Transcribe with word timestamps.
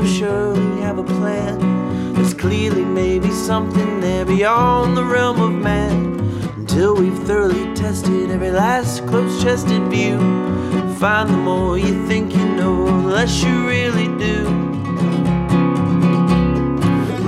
almost 0.00 0.18
surely 0.18 0.80
have 0.80 0.98
a 0.98 1.04
plan. 1.04 2.14
There's 2.14 2.34
clearly 2.34 2.84
maybe 2.84 3.30
something 3.30 4.00
there 4.00 4.24
beyond 4.24 4.96
the 4.96 5.04
realm 5.04 5.40
of 5.40 5.52
man. 5.52 6.20
Until 6.56 6.94
we've 6.94 7.18
thoroughly 7.26 7.74
tested 7.74 8.30
every 8.30 8.50
last 8.50 9.06
close 9.06 9.42
chested 9.42 9.82
view. 9.90 10.18
Find 10.98 11.28
the 11.28 11.36
more 11.36 11.78
you 11.78 12.06
think 12.06 12.34
you 12.34 12.46
know, 12.56 12.86
the 12.86 13.08
less 13.08 13.42
you 13.42 13.66
really 13.66 14.08
do. 14.18 14.44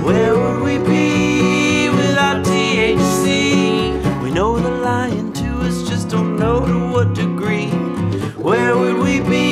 Where 0.03 0.35
would 0.35 0.63
we 0.63 0.77
be 0.77 1.89
without 1.89 2.45
THC? 2.45 4.21
We 4.21 4.31
know 4.31 4.59
they're 4.59 4.81
lying 4.81 5.33
to 5.33 5.49
us, 5.61 5.87
just 5.87 6.09
don't 6.09 6.37
know 6.37 6.65
to 6.65 6.91
what 6.91 7.13
degree. 7.13 7.69
Where 8.37 8.77
would 8.77 8.97
we 8.97 9.19
be 9.21 9.42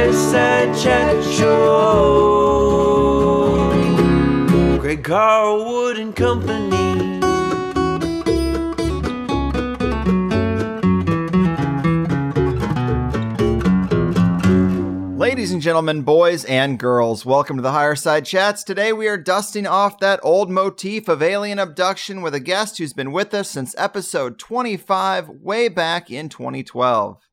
And 0.00 0.14
Company. 6.14 6.68
Ladies 15.16 15.50
and 15.50 15.60
gentlemen, 15.60 16.02
boys 16.02 16.44
and 16.44 16.78
girls, 16.78 17.26
welcome 17.26 17.56
to 17.56 17.62
the 17.62 17.72
Higher 17.72 17.96
Side 17.96 18.24
Chats. 18.24 18.62
Today 18.62 18.92
we 18.92 19.08
are 19.08 19.16
dusting 19.16 19.66
off 19.66 19.98
that 19.98 20.20
old 20.22 20.48
motif 20.48 21.08
of 21.08 21.24
alien 21.24 21.58
abduction 21.58 22.22
with 22.22 22.34
a 22.34 22.40
guest 22.40 22.78
who's 22.78 22.92
been 22.92 23.10
with 23.10 23.34
us 23.34 23.50
since 23.50 23.74
episode 23.76 24.38
25, 24.38 25.28
way 25.28 25.68
back 25.68 26.08
in 26.08 26.28
2012. 26.28 27.27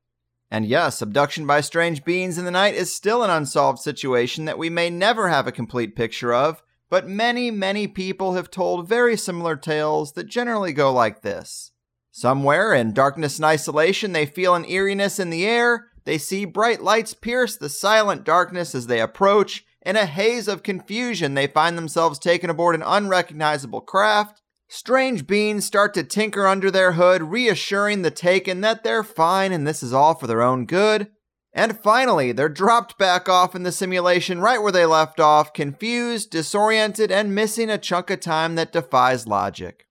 And 0.55 0.65
yes, 0.65 1.01
abduction 1.01 1.45
by 1.45 1.59
strange 1.59 2.05
beings 2.05 2.37
in 2.37 2.45
the 2.45 2.49
night 2.49 2.75
is 2.75 2.95
still 2.95 3.23
an 3.23 3.29
unsolved 3.29 3.79
situation 3.79 4.45
that 4.45 4.57
we 4.57 4.69
may 4.69 4.89
never 4.89 5.27
have 5.27 5.47
a 5.47 5.51
complete 5.51 5.97
picture 5.97 6.33
of, 6.33 6.63
but 6.89 7.09
many, 7.09 7.51
many 7.51 7.87
people 7.87 8.35
have 8.35 8.49
told 8.49 8.87
very 8.87 9.17
similar 9.17 9.57
tales 9.57 10.13
that 10.13 10.29
generally 10.29 10.71
go 10.71 10.93
like 10.93 11.23
this. 11.23 11.73
Somewhere 12.09 12.73
in 12.73 12.93
darkness 12.93 13.35
and 13.35 13.43
isolation, 13.43 14.13
they 14.13 14.25
feel 14.25 14.55
an 14.55 14.63
eeriness 14.63 15.19
in 15.19 15.29
the 15.29 15.45
air. 15.45 15.87
They 16.05 16.17
see 16.17 16.45
bright 16.45 16.81
lights 16.81 17.13
pierce 17.13 17.57
the 17.57 17.67
silent 17.67 18.23
darkness 18.23 18.73
as 18.73 18.87
they 18.87 19.01
approach. 19.01 19.65
In 19.81 19.97
a 19.97 20.05
haze 20.05 20.47
of 20.47 20.63
confusion, 20.63 21.33
they 21.33 21.47
find 21.47 21.77
themselves 21.77 22.17
taken 22.17 22.49
aboard 22.49 22.75
an 22.75 22.83
unrecognizable 22.85 23.81
craft. 23.81 24.41
Strange 24.67 25.27
beings 25.27 25.65
start 25.65 25.93
to 25.93 26.03
tinker 26.03 26.47
under 26.47 26.71
their 26.71 26.93
hood, 26.93 27.21
reassuring 27.21 28.01
the 28.01 28.11
taken 28.11 28.61
that 28.61 28.83
they're 28.83 29.03
fine 29.03 29.51
and 29.51 29.67
this 29.67 29.83
is 29.83 29.93
all 29.93 30.15
for 30.15 30.27
their 30.27 30.41
own 30.41 30.65
good. 30.65 31.07
And 31.53 31.79
finally, 31.79 32.33
they're 32.33 32.49
dropped 32.49 32.97
back 32.97 33.29
off 33.29 33.55
in 33.55 33.63
the 33.63 33.71
simulation 33.71 34.41
right 34.41 34.61
where 34.61 34.73
they 34.73 34.85
left 34.85 35.21
off, 35.21 35.53
confused, 35.53 36.29
disoriented, 36.31 37.11
and 37.11 37.33
missing 37.33 37.69
a 37.69 37.77
chunk 37.77 38.09
of 38.09 38.19
time 38.19 38.55
that 38.55 38.73
defies 38.73 39.25
logic. 39.25 39.85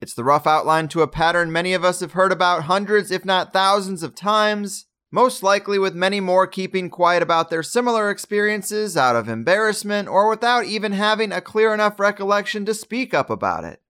It's 0.00 0.14
the 0.14 0.24
rough 0.24 0.46
outline 0.46 0.88
to 0.88 1.02
a 1.02 1.08
pattern 1.08 1.52
many 1.52 1.74
of 1.74 1.84
us 1.84 2.00
have 2.00 2.12
heard 2.12 2.32
about 2.32 2.62
hundreds, 2.62 3.10
if 3.10 3.26
not 3.26 3.52
thousands, 3.52 4.02
of 4.02 4.14
times, 4.14 4.86
most 5.12 5.42
likely 5.42 5.78
with 5.78 5.94
many 5.94 6.20
more 6.20 6.46
keeping 6.46 6.88
quiet 6.88 7.22
about 7.22 7.50
their 7.50 7.62
similar 7.62 8.08
experiences 8.08 8.96
out 8.96 9.16
of 9.16 9.28
embarrassment 9.28 10.08
or 10.08 10.30
without 10.30 10.64
even 10.64 10.92
having 10.92 11.32
a 11.32 11.42
clear 11.42 11.74
enough 11.74 12.00
recollection 12.00 12.64
to 12.64 12.72
speak 12.72 13.12
up 13.12 13.28
about 13.28 13.64
it. 13.64 13.82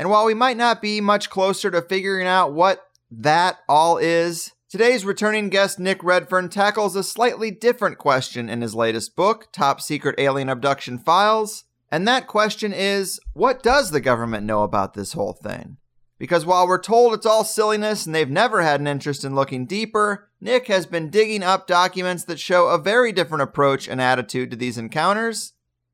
And 0.00 0.08
while 0.08 0.24
we 0.24 0.32
might 0.32 0.56
not 0.56 0.80
be 0.80 1.02
much 1.02 1.28
closer 1.28 1.70
to 1.70 1.82
figuring 1.82 2.26
out 2.26 2.54
what 2.54 2.86
that 3.10 3.58
all 3.68 3.98
is, 3.98 4.52
today's 4.70 5.04
returning 5.04 5.50
guest 5.50 5.78
Nick 5.78 6.02
Redfern 6.02 6.48
tackles 6.48 6.96
a 6.96 7.02
slightly 7.02 7.50
different 7.50 7.98
question 7.98 8.48
in 8.48 8.62
his 8.62 8.74
latest 8.74 9.14
book, 9.14 9.52
Top 9.52 9.78
Secret 9.78 10.14
Alien 10.16 10.48
Abduction 10.48 10.96
Files. 10.98 11.64
And 11.90 12.08
that 12.08 12.26
question 12.26 12.72
is 12.72 13.20
what 13.34 13.62
does 13.62 13.90
the 13.90 14.00
government 14.00 14.46
know 14.46 14.62
about 14.62 14.94
this 14.94 15.12
whole 15.12 15.34
thing? 15.34 15.76
Because 16.18 16.46
while 16.46 16.66
we're 16.66 16.80
told 16.80 17.12
it's 17.12 17.26
all 17.26 17.44
silliness 17.44 18.06
and 18.06 18.14
they've 18.14 18.30
never 18.30 18.62
had 18.62 18.80
an 18.80 18.86
interest 18.86 19.22
in 19.22 19.34
looking 19.34 19.66
deeper, 19.66 20.30
Nick 20.40 20.68
has 20.68 20.86
been 20.86 21.10
digging 21.10 21.42
up 21.42 21.66
documents 21.66 22.24
that 22.24 22.40
show 22.40 22.68
a 22.68 22.78
very 22.78 23.12
different 23.12 23.42
approach 23.42 23.86
and 23.86 24.00
attitude 24.00 24.50
to 24.50 24.56
these 24.56 24.78
encounters, 24.78 25.52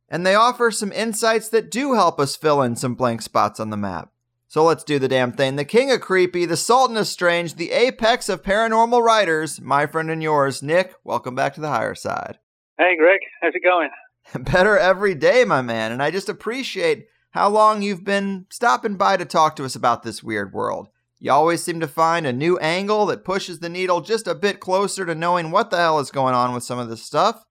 and 0.08 0.24
they 0.24 0.34
offer 0.34 0.70
some 0.70 0.92
insights 0.92 1.48
that 1.48 1.70
do 1.70 1.94
help 1.94 2.20
us 2.20 2.36
fill 2.36 2.62
in 2.62 2.76
some 2.76 2.94
blank 2.94 3.22
spots 3.22 3.58
on 3.60 3.70
the 3.70 3.76
map. 3.76 4.10
So 4.48 4.64
let's 4.64 4.84
do 4.84 4.98
the 4.98 5.08
damn 5.08 5.32
thing. 5.32 5.56
The 5.56 5.64
king 5.64 5.90
of 5.90 6.00
creepy, 6.00 6.46
the 6.46 6.56
sultan 6.56 6.96
of 6.96 7.08
strange, 7.08 7.54
the 7.54 7.72
apex 7.72 8.28
of 8.28 8.42
paranormal 8.42 9.02
writers, 9.02 9.60
my 9.60 9.86
friend 9.86 10.10
and 10.10 10.22
yours, 10.22 10.62
Nick, 10.62 10.94
welcome 11.02 11.34
back 11.34 11.54
to 11.54 11.60
the 11.60 11.68
higher 11.68 11.96
side. 11.96 12.38
Hey, 12.78 12.96
Greg, 12.96 13.20
how's 13.42 13.54
it 13.54 13.64
going? 13.64 13.90
Better 14.44 14.78
every 14.78 15.14
day, 15.14 15.44
my 15.44 15.62
man, 15.62 15.92
and 15.92 16.02
I 16.02 16.10
just 16.10 16.28
appreciate 16.28 17.06
how 17.30 17.48
long 17.48 17.82
you've 17.82 18.04
been 18.04 18.46
stopping 18.48 18.96
by 18.96 19.16
to 19.16 19.24
talk 19.24 19.56
to 19.56 19.64
us 19.64 19.74
about 19.74 20.04
this 20.04 20.22
weird 20.22 20.52
world. 20.52 20.88
You 21.18 21.32
always 21.32 21.62
seem 21.62 21.80
to 21.80 21.88
find 21.88 22.26
a 22.26 22.32
new 22.32 22.58
angle 22.58 23.06
that 23.06 23.24
pushes 23.24 23.58
the 23.58 23.68
needle 23.68 24.00
just 24.00 24.26
a 24.26 24.34
bit 24.34 24.60
closer 24.60 25.04
to 25.04 25.14
knowing 25.14 25.50
what 25.50 25.70
the 25.70 25.76
hell 25.76 25.98
is 25.98 26.10
going 26.10 26.34
on 26.34 26.54
with 26.54 26.62
some 26.62 26.78
of 26.78 26.88
this 26.88 27.02
stuff. 27.02 27.42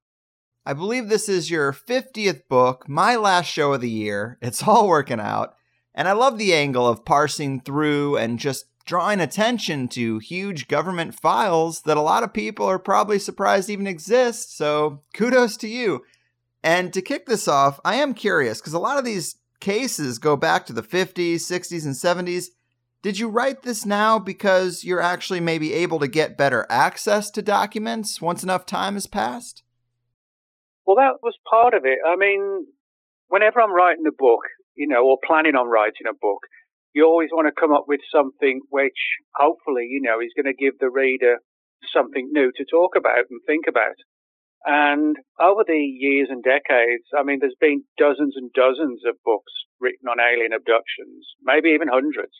I 0.67 0.73
believe 0.73 1.09
this 1.09 1.29
is 1.29 1.51
your 1.51 1.71
50th 1.71 2.47
book, 2.49 2.89
my 2.89 3.15
last 3.15 3.45
show 3.45 3.73
of 3.73 3.81
the 3.81 3.89
year. 3.89 4.39
It's 4.41 4.63
all 4.63 4.87
working 4.87 5.19
out. 5.19 5.55
And 5.93 6.07
I 6.07 6.13
love 6.13 6.39
the 6.39 6.55
angle 6.55 6.87
of 6.87 7.05
parsing 7.05 7.61
through 7.61 8.17
and 8.17 8.39
just 8.39 8.65
drawing 8.83 9.19
attention 9.19 9.87
to 9.89 10.17
huge 10.17 10.67
government 10.67 11.13
files 11.19 11.81
that 11.81 11.97
a 11.97 12.01
lot 12.01 12.23
of 12.23 12.33
people 12.33 12.65
are 12.65 12.79
probably 12.79 13.19
surprised 13.19 13.69
even 13.69 13.85
exist. 13.85 14.57
So 14.57 15.01
kudos 15.13 15.55
to 15.57 15.67
you. 15.67 16.03
And 16.63 16.91
to 16.93 17.01
kick 17.01 17.27
this 17.27 17.47
off, 17.47 17.79
I 17.85 17.95
am 17.95 18.15
curious 18.15 18.59
because 18.59 18.73
a 18.73 18.79
lot 18.79 18.97
of 18.97 19.05
these 19.05 19.35
cases 19.59 20.17
go 20.17 20.35
back 20.35 20.65
to 20.65 20.73
the 20.73 20.81
50s, 20.81 21.35
60s, 21.35 21.85
and 21.85 21.93
70s. 21.93 22.47
Did 23.03 23.19
you 23.19 23.29
write 23.29 23.61
this 23.61 23.85
now 23.85 24.17
because 24.17 24.83
you're 24.83 24.99
actually 24.99 25.41
maybe 25.41 25.73
able 25.73 25.99
to 25.99 26.07
get 26.07 26.39
better 26.39 26.65
access 26.71 27.29
to 27.31 27.43
documents 27.43 28.19
once 28.19 28.41
enough 28.41 28.65
time 28.65 28.95
has 28.95 29.05
passed? 29.05 29.61
Well, 30.85 30.97
that 30.97 31.23
was 31.23 31.35
part 31.49 31.73
of 31.73 31.85
it. 31.85 31.99
I 32.05 32.15
mean, 32.15 32.67
whenever 33.27 33.61
I'm 33.61 33.73
writing 33.73 34.05
a 34.07 34.15
book, 34.15 34.41
you 34.75 34.87
know, 34.87 35.05
or 35.05 35.17
planning 35.25 35.55
on 35.55 35.67
writing 35.67 36.07
a 36.09 36.13
book, 36.13 36.45
you 36.93 37.05
always 37.05 37.29
want 37.31 37.47
to 37.47 37.59
come 37.59 37.73
up 37.73 37.85
with 37.87 38.01
something 38.13 38.61
which 38.69 38.97
hopefully, 39.35 39.87
you 39.89 40.01
know, 40.01 40.19
is 40.21 40.31
going 40.35 40.51
to 40.51 40.57
give 40.57 40.77
the 40.79 40.89
reader 40.89 41.37
something 41.91 42.29
new 42.31 42.51
to 42.55 42.65
talk 42.69 42.95
about 42.95 43.25
and 43.29 43.41
think 43.45 43.65
about. 43.67 43.97
And 44.65 45.15
over 45.39 45.63
the 45.65 45.77
years 45.77 46.29
and 46.31 46.43
decades, 46.43 47.05
I 47.17 47.23
mean, 47.23 47.39
there's 47.39 47.59
been 47.59 47.83
dozens 47.97 48.33
and 48.35 48.51
dozens 48.53 49.01
of 49.05 49.15
books 49.23 49.53
written 49.79 50.07
on 50.09 50.17
alien 50.19 50.53
abductions, 50.53 51.27
maybe 51.43 51.69
even 51.69 51.87
hundreds. 51.87 52.33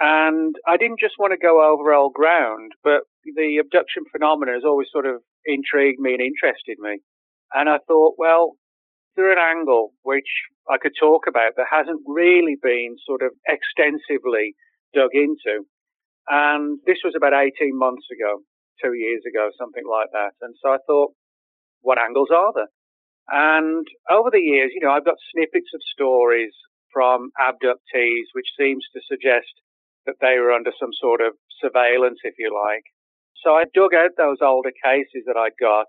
And 0.00 0.56
I 0.66 0.76
didn't 0.76 1.00
just 1.00 1.14
want 1.18 1.32
to 1.32 1.38
go 1.38 1.62
over 1.62 1.94
old 1.94 2.14
ground, 2.14 2.72
but 2.82 3.02
the 3.24 3.58
abduction 3.60 4.04
phenomena 4.10 4.52
has 4.52 4.64
always 4.64 4.88
sort 4.92 5.06
of 5.06 5.22
intrigued 5.44 6.00
me 6.00 6.12
and 6.14 6.20
interested 6.20 6.78
me. 6.78 6.98
And 7.52 7.68
I 7.68 7.78
thought, 7.86 8.14
well, 8.18 8.56
there 9.16 9.32
an 9.32 9.38
angle 9.38 9.92
which 10.02 10.28
I 10.68 10.76
could 10.78 10.92
talk 10.98 11.24
about 11.26 11.56
that 11.56 11.66
hasn't 11.70 12.02
really 12.06 12.56
been 12.60 12.96
sort 13.04 13.22
of 13.22 13.32
extensively 13.48 14.54
dug 14.94 15.10
into? 15.14 15.64
And 16.28 16.78
this 16.86 16.98
was 17.04 17.14
about 17.16 17.32
18 17.32 17.76
months 17.76 18.06
ago, 18.12 18.42
two 18.82 18.94
years 18.94 19.22
ago, 19.26 19.50
something 19.58 19.84
like 19.88 20.10
that. 20.12 20.34
And 20.42 20.54
so 20.62 20.70
I 20.70 20.78
thought, 20.86 21.12
what 21.80 21.98
angles 21.98 22.28
are 22.34 22.52
there? 22.54 22.68
And 23.28 23.86
over 24.10 24.30
the 24.30 24.42
years, 24.42 24.70
you 24.74 24.80
know, 24.82 24.92
I've 24.92 25.04
got 25.04 25.18
snippets 25.32 25.70
of 25.74 25.80
stories 25.92 26.52
from 26.92 27.30
abductees, 27.40 28.30
which 28.32 28.46
seems 28.58 28.84
to 28.92 29.00
suggest 29.08 29.50
that 30.06 30.16
they 30.20 30.38
were 30.38 30.52
under 30.52 30.72
some 30.78 30.92
sort 31.00 31.20
of 31.20 31.34
surveillance, 31.60 32.18
if 32.22 32.34
you 32.38 32.54
like. 32.54 32.84
So 33.42 33.54
I 33.54 33.64
dug 33.74 33.94
out 33.94 34.10
those 34.16 34.38
older 34.42 34.72
cases 34.82 35.24
that 35.26 35.36
I'd 35.36 35.58
got 35.60 35.86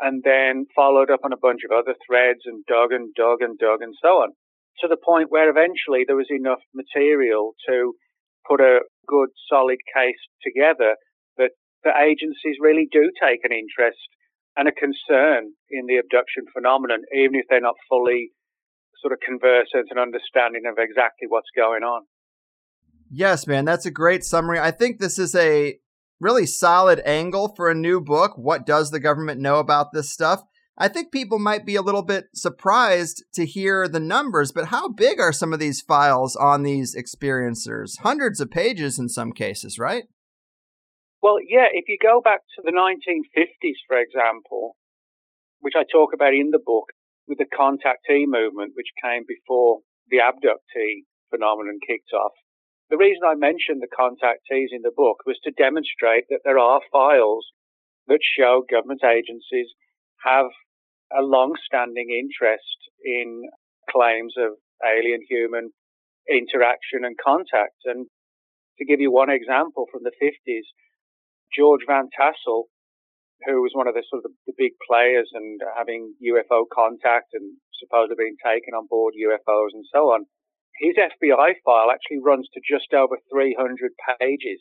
and 0.00 0.22
then 0.24 0.66
followed 0.74 1.10
up 1.10 1.20
on 1.24 1.32
a 1.32 1.40
bunch 1.40 1.60
of 1.64 1.76
other 1.76 1.94
threads 2.06 2.40
and 2.46 2.64
dug 2.66 2.92
and 2.92 3.14
dug 3.14 3.40
and 3.40 3.58
dug 3.58 3.80
and 3.80 3.94
so 4.02 4.22
on 4.22 4.30
to 4.80 4.88
the 4.88 4.96
point 4.96 5.30
where 5.30 5.48
eventually 5.48 6.04
there 6.06 6.16
was 6.16 6.30
enough 6.30 6.58
material 6.74 7.54
to 7.68 7.94
put 8.48 8.60
a 8.60 8.80
good 9.06 9.28
solid 9.48 9.78
case 9.94 10.18
together 10.42 10.96
that 11.38 11.50
the 11.84 11.92
agencies 11.94 12.58
really 12.60 12.88
do 12.90 13.10
take 13.20 13.40
an 13.44 13.52
interest 13.52 14.02
and 14.56 14.68
a 14.68 14.72
concern 14.72 15.52
in 15.70 15.86
the 15.86 15.96
abduction 15.96 16.44
phenomenon, 16.52 17.02
even 17.14 17.34
if 17.34 17.46
they're 17.48 17.60
not 17.60 17.74
fully 17.88 18.30
sort 19.00 19.12
of 19.12 19.18
conversant 19.20 19.88
and 19.90 19.98
understanding 19.98 20.62
of 20.66 20.76
exactly 20.78 21.26
what's 21.28 21.50
going 21.56 21.82
on. 21.82 22.02
Yes, 23.10 23.46
man, 23.46 23.64
that's 23.64 23.86
a 23.86 23.90
great 23.90 24.24
summary. 24.24 24.58
I 24.58 24.70
think 24.70 24.98
this 24.98 25.18
is 25.18 25.34
a 25.34 25.78
really 26.20 26.46
solid 26.46 27.00
angle 27.04 27.52
for 27.54 27.70
a 27.70 27.74
new 27.74 28.00
book. 28.00 28.32
What 28.36 28.66
does 28.66 28.90
the 28.90 29.00
government 29.00 29.40
know 29.40 29.58
about 29.58 29.92
this 29.92 30.10
stuff? 30.10 30.42
I 30.76 30.88
think 30.88 31.12
people 31.12 31.38
might 31.38 31.64
be 31.64 31.76
a 31.76 31.82
little 31.82 32.02
bit 32.02 32.26
surprised 32.34 33.24
to 33.34 33.46
hear 33.46 33.86
the 33.86 34.00
numbers, 34.00 34.50
but 34.50 34.66
how 34.66 34.88
big 34.88 35.20
are 35.20 35.32
some 35.32 35.52
of 35.52 35.60
these 35.60 35.80
files 35.80 36.34
on 36.34 36.64
these 36.64 36.96
experiencers? 36.96 38.00
Hundreds 38.00 38.40
of 38.40 38.50
pages 38.50 38.98
in 38.98 39.08
some 39.08 39.32
cases, 39.32 39.78
right? 39.78 40.04
Well, 41.22 41.36
yeah, 41.40 41.68
if 41.72 41.84
you 41.88 41.96
go 42.02 42.20
back 42.20 42.40
to 42.56 42.62
the 42.64 42.72
1950s, 42.72 43.80
for 43.86 43.98
example, 43.98 44.76
which 45.60 45.74
I 45.76 45.84
talk 45.90 46.10
about 46.12 46.34
in 46.34 46.50
the 46.50 46.58
book, 46.58 46.90
with 47.26 47.38
the 47.38 47.46
contactee 47.46 48.26
movement, 48.26 48.72
which 48.76 48.92
came 49.02 49.24
before 49.26 49.78
the 50.10 50.18
abductee 50.18 51.06
phenomenon 51.30 51.78
kicked 51.86 52.12
off, 52.12 52.32
the 52.94 53.02
reason 53.02 53.26
I 53.26 53.34
mentioned 53.34 53.82
the 53.82 53.90
contactees 53.90 54.70
in 54.70 54.86
the 54.86 54.94
book 54.94 55.26
was 55.26 55.34
to 55.42 55.50
demonstrate 55.50 56.30
that 56.30 56.46
there 56.46 56.62
are 56.62 56.78
files 56.94 57.42
that 58.06 58.22
show 58.22 58.62
government 58.70 59.02
agencies 59.02 59.66
have 60.22 60.46
a 61.10 61.26
long-standing 61.26 62.14
interest 62.14 62.78
in 63.02 63.50
claims 63.90 64.34
of 64.38 64.54
alien 64.86 65.26
human 65.28 65.74
interaction 66.30 67.02
and 67.02 67.18
contact. 67.18 67.82
And 67.84 68.06
to 68.78 68.86
give 68.86 69.00
you 69.00 69.10
one 69.10 69.30
example 69.30 69.90
from 69.90 70.06
the 70.06 70.14
50s, 70.22 70.70
George 71.50 71.82
Van 71.90 72.06
Tassel, 72.14 72.70
who 73.42 73.58
was 73.58 73.74
one 73.74 73.90
of 73.90 73.98
the 73.98 74.06
sort 74.06 74.22
of 74.22 74.30
the 74.46 74.54
big 74.54 74.78
players 74.86 75.34
and 75.34 75.58
having 75.76 76.14
UFO 76.22 76.62
contact 76.70 77.34
and 77.34 77.58
supposedly 77.74 78.22
being 78.22 78.38
taken 78.38 78.70
on 78.70 78.86
board 78.86 79.18
UFOs 79.18 79.74
and 79.74 79.84
so 79.90 80.14
on, 80.14 80.30
his 80.78 80.96
FBI 80.96 81.54
file 81.64 81.90
actually 81.90 82.20
runs 82.24 82.48
to 82.54 82.60
just 82.60 82.92
over 82.92 83.16
300 83.32 83.92
pages. 84.20 84.60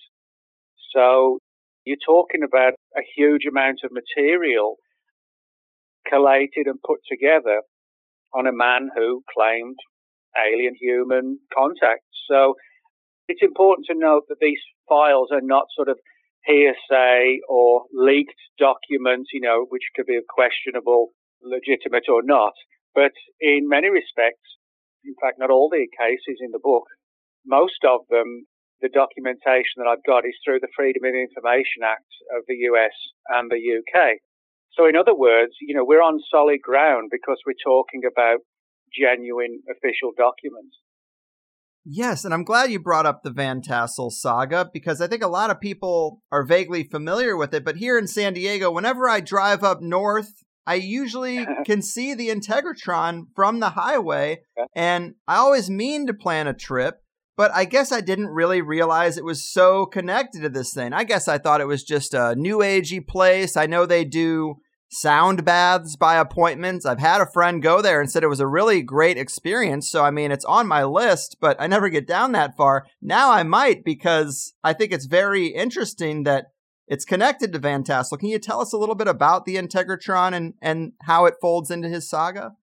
So 0.94 1.40
you're 1.86 1.98
talking 2.06 2.44
about 2.44 2.74
a 2.96 3.02
huge 3.16 3.46
amount 3.50 3.80
of 3.84 3.92
material 3.92 4.78
collated 6.08 6.68
and 6.68 6.80
put 6.86 7.00
together 7.10 7.62
on 8.34 8.48
a 8.48 8.54
man 8.54 8.90
who 8.96 9.24
claimed 9.34 9.78
alien 10.38 10.76
human 10.80 11.40
contact. 11.56 12.04
So 12.30 12.56
it's 13.28 13.42
important 13.42 13.88
to 13.88 13.96
note 13.98 14.24
that 14.30 14.40
these 14.42 14.60
files 14.88 15.30
are 15.32 15.42
not 15.42 15.66
sort 15.76 15.90
of 15.90 15.98
hearsay 16.46 17.40
or 17.48 17.84
leaked 17.94 18.40
documents, 18.60 19.30
you 19.34 19.42
know, 19.42 19.66
which 19.70 19.84
could 19.96 20.06
be 20.06 20.20
questionable, 20.28 21.10
legitimate 21.42 22.10
or 22.10 22.22
not. 22.24 22.54
But 22.94 23.14
in 23.40 23.68
many 23.70 23.90
respects, 23.90 24.44
in 25.06 25.16
fact, 25.22 25.40
not 25.40 25.52
all 25.52 25.70
the 25.70 25.88
cases 26.00 26.40
in 26.40 26.52
the 26.52 26.64
book, 26.64 26.86
most 27.46 27.84
of 27.88 28.02
them, 28.10 28.48
the 28.82 28.90
documentation 28.90 29.80
that 29.80 29.88
I've 29.88 30.04
got 30.06 30.26
is 30.26 30.36
through 30.44 30.60
the 30.60 30.72
Freedom 30.76 31.04
of 31.04 31.14
Information 31.16 31.84
Act 31.84 32.12
of 32.36 32.44
the 32.48 32.68
US 32.72 32.96
and 33.30 33.52
the 33.52 33.60
UK. 33.60 34.20
So, 34.76 34.88
in 34.88 34.96
other 34.96 35.16
words, 35.16 35.54
you 35.62 35.76
know, 35.76 35.86
we're 35.86 36.02
on 36.02 36.20
solid 36.32 36.62
ground 36.62 37.10
because 37.12 37.38
we're 37.46 37.60
talking 37.64 38.02
about 38.10 38.40
genuine 38.92 39.62
official 39.70 40.12
documents. 40.18 40.78
Yes, 41.86 42.24
and 42.24 42.34
I'm 42.34 42.46
glad 42.46 42.72
you 42.72 42.80
brought 42.80 43.06
up 43.06 43.24
the 43.24 43.30
Van 43.30 43.62
Tassel 43.62 44.10
saga 44.10 44.70
because 44.72 45.02
I 45.02 45.08
think 45.08 45.22
a 45.22 45.28
lot 45.28 45.50
of 45.50 45.60
people 45.60 46.22
are 46.32 46.46
vaguely 46.46 46.84
familiar 46.84 47.36
with 47.36 47.54
it. 47.54 47.66
But 47.66 47.76
here 47.76 47.98
in 47.98 48.08
San 48.08 48.34
Diego, 48.34 48.72
whenever 48.72 49.10
I 49.10 49.20
drive 49.20 49.64
up 49.64 49.82
north, 49.82 50.44
I 50.66 50.76
usually 50.76 51.46
can 51.66 51.82
see 51.82 52.14
the 52.14 52.30
Integratron 52.30 53.26
from 53.36 53.60
the 53.60 53.72
highway, 53.72 54.42
and 54.76 55.16
I 55.28 55.38
always 55.38 55.70
mean 55.70 56.08
to 56.08 56.14
plan 56.14 56.48
a 56.48 56.54
trip. 56.54 57.00
But 57.36 57.52
I 57.52 57.66
guess 57.66 57.92
I 57.92 58.02
didn't 58.02 58.28
really 58.28 58.62
realize 58.62 59.18
it 59.18 59.26
was 59.26 59.52
so 59.52 59.88
connected 59.88 60.44
to 60.44 60.50
this 60.50 60.72
thing. 60.72 60.94
I 60.94 61.04
guess 61.04 61.28
I 61.28 61.40
thought 61.40 61.62
it 61.62 61.68
was 61.68 61.84
just 61.84 62.14
a 62.14 62.36
new 62.36 62.60
agey 62.60 63.06
place. 63.06 63.58
I 63.58 63.66
know 63.66 63.88
they 63.88 64.06
do 64.06 64.58
sound 64.94 65.44
baths 65.44 65.96
by 65.96 66.18
appointments. 66.18 66.86
I've 66.86 67.00
had 67.00 67.22
a 67.22 67.32
friend 67.32 67.62
go 67.62 67.82
there 67.82 68.00
and 68.00 68.10
said 68.10 68.24
it 68.24 68.28
was 68.28 68.40
a 68.40 68.48
really 68.48 68.82
great 68.82 69.18
experience. 69.18 69.90
So, 69.90 70.04
I 70.04 70.12
mean, 70.12 70.32
it's 70.32 70.46
on 70.46 70.68
my 70.68 70.84
list, 70.84 71.38
but 71.42 71.58
I 71.60 71.68
never 71.68 71.90
get 71.90 72.08
down 72.08 72.32
that 72.34 72.56
far. 72.56 72.86
Now 73.02 73.32
I 73.32 73.44
might 73.44 73.84
because 73.84 74.54
I 74.64 74.74
think 74.74 74.92
it's 74.92 75.06
very 75.06 75.48
interesting 75.48 76.24
that 76.24 76.46
it's 76.88 77.06
connected 77.06 77.54
to 77.54 77.60
Van 77.60 77.84
Tassel. 77.84 78.18
Can 78.18 78.30
you 78.30 78.40
tell 78.40 78.62
us 78.62 78.74
a 78.74 78.78
little 78.78 78.96
bit 78.96 79.08
about 79.08 79.46
the 79.46 79.56
Integratron 79.56 80.34
and, 80.34 80.54
and 80.62 80.94
how 81.04 81.26
it 81.26 81.36
folds 81.42 81.72
into 81.72 81.88
his 81.88 82.10
saga? 82.10 82.54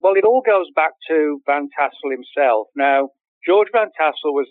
Well, 0.00 0.14
it 0.14 0.24
all 0.24 0.42
goes 0.44 0.68
back 0.74 0.92
to 1.08 1.40
Van 1.46 1.68
Tassel 1.76 2.10
himself. 2.10 2.68
Now, 2.74 3.10
George 3.46 3.68
Van 3.72 3.88
Tassel 3.96 4.32
was 4.32 4.48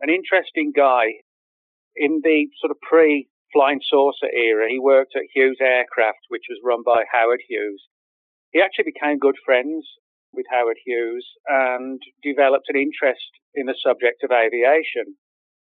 an 0.00 0.10
interesting 0.10 0.72
guy 0.74 1.22
in 1.96 2.20
the 2.22 2.48
sort 2.60 2.70
of 2.70 2.76
pre 2.80 3.28
flying 3.52 3.80
saucer 3.88 4.28
era. 4.32 4.68
He 4.68 4.78
worked 4.78 5.12
at 5.16 5.28
Hughes 5.34 5.58
Aircraft, 5.60 6.28
which 6.28 6.44
was 6.48 6.60
run 6.64 6.82
by 6.84 7.04
Howard 7.12 7.40
Hughes. 7.48 7.82
He 8.52 8.60
actually 8.60 8.92
became 8.92 9.18
good 9.18 9.36
friends 9.44 9.86
with 10.32 10.46
Howard 10.50 10.78
Hughes 10.84 11.26
and 11.46 12.00
developed 12.22 12.68
an 12.68 12.76
interest 12.76 13.28
in 13.54 13.66
the 13.66 13.76
subject 13.76 14.24
of 14.24 14.30
aviation. 14.32 15.16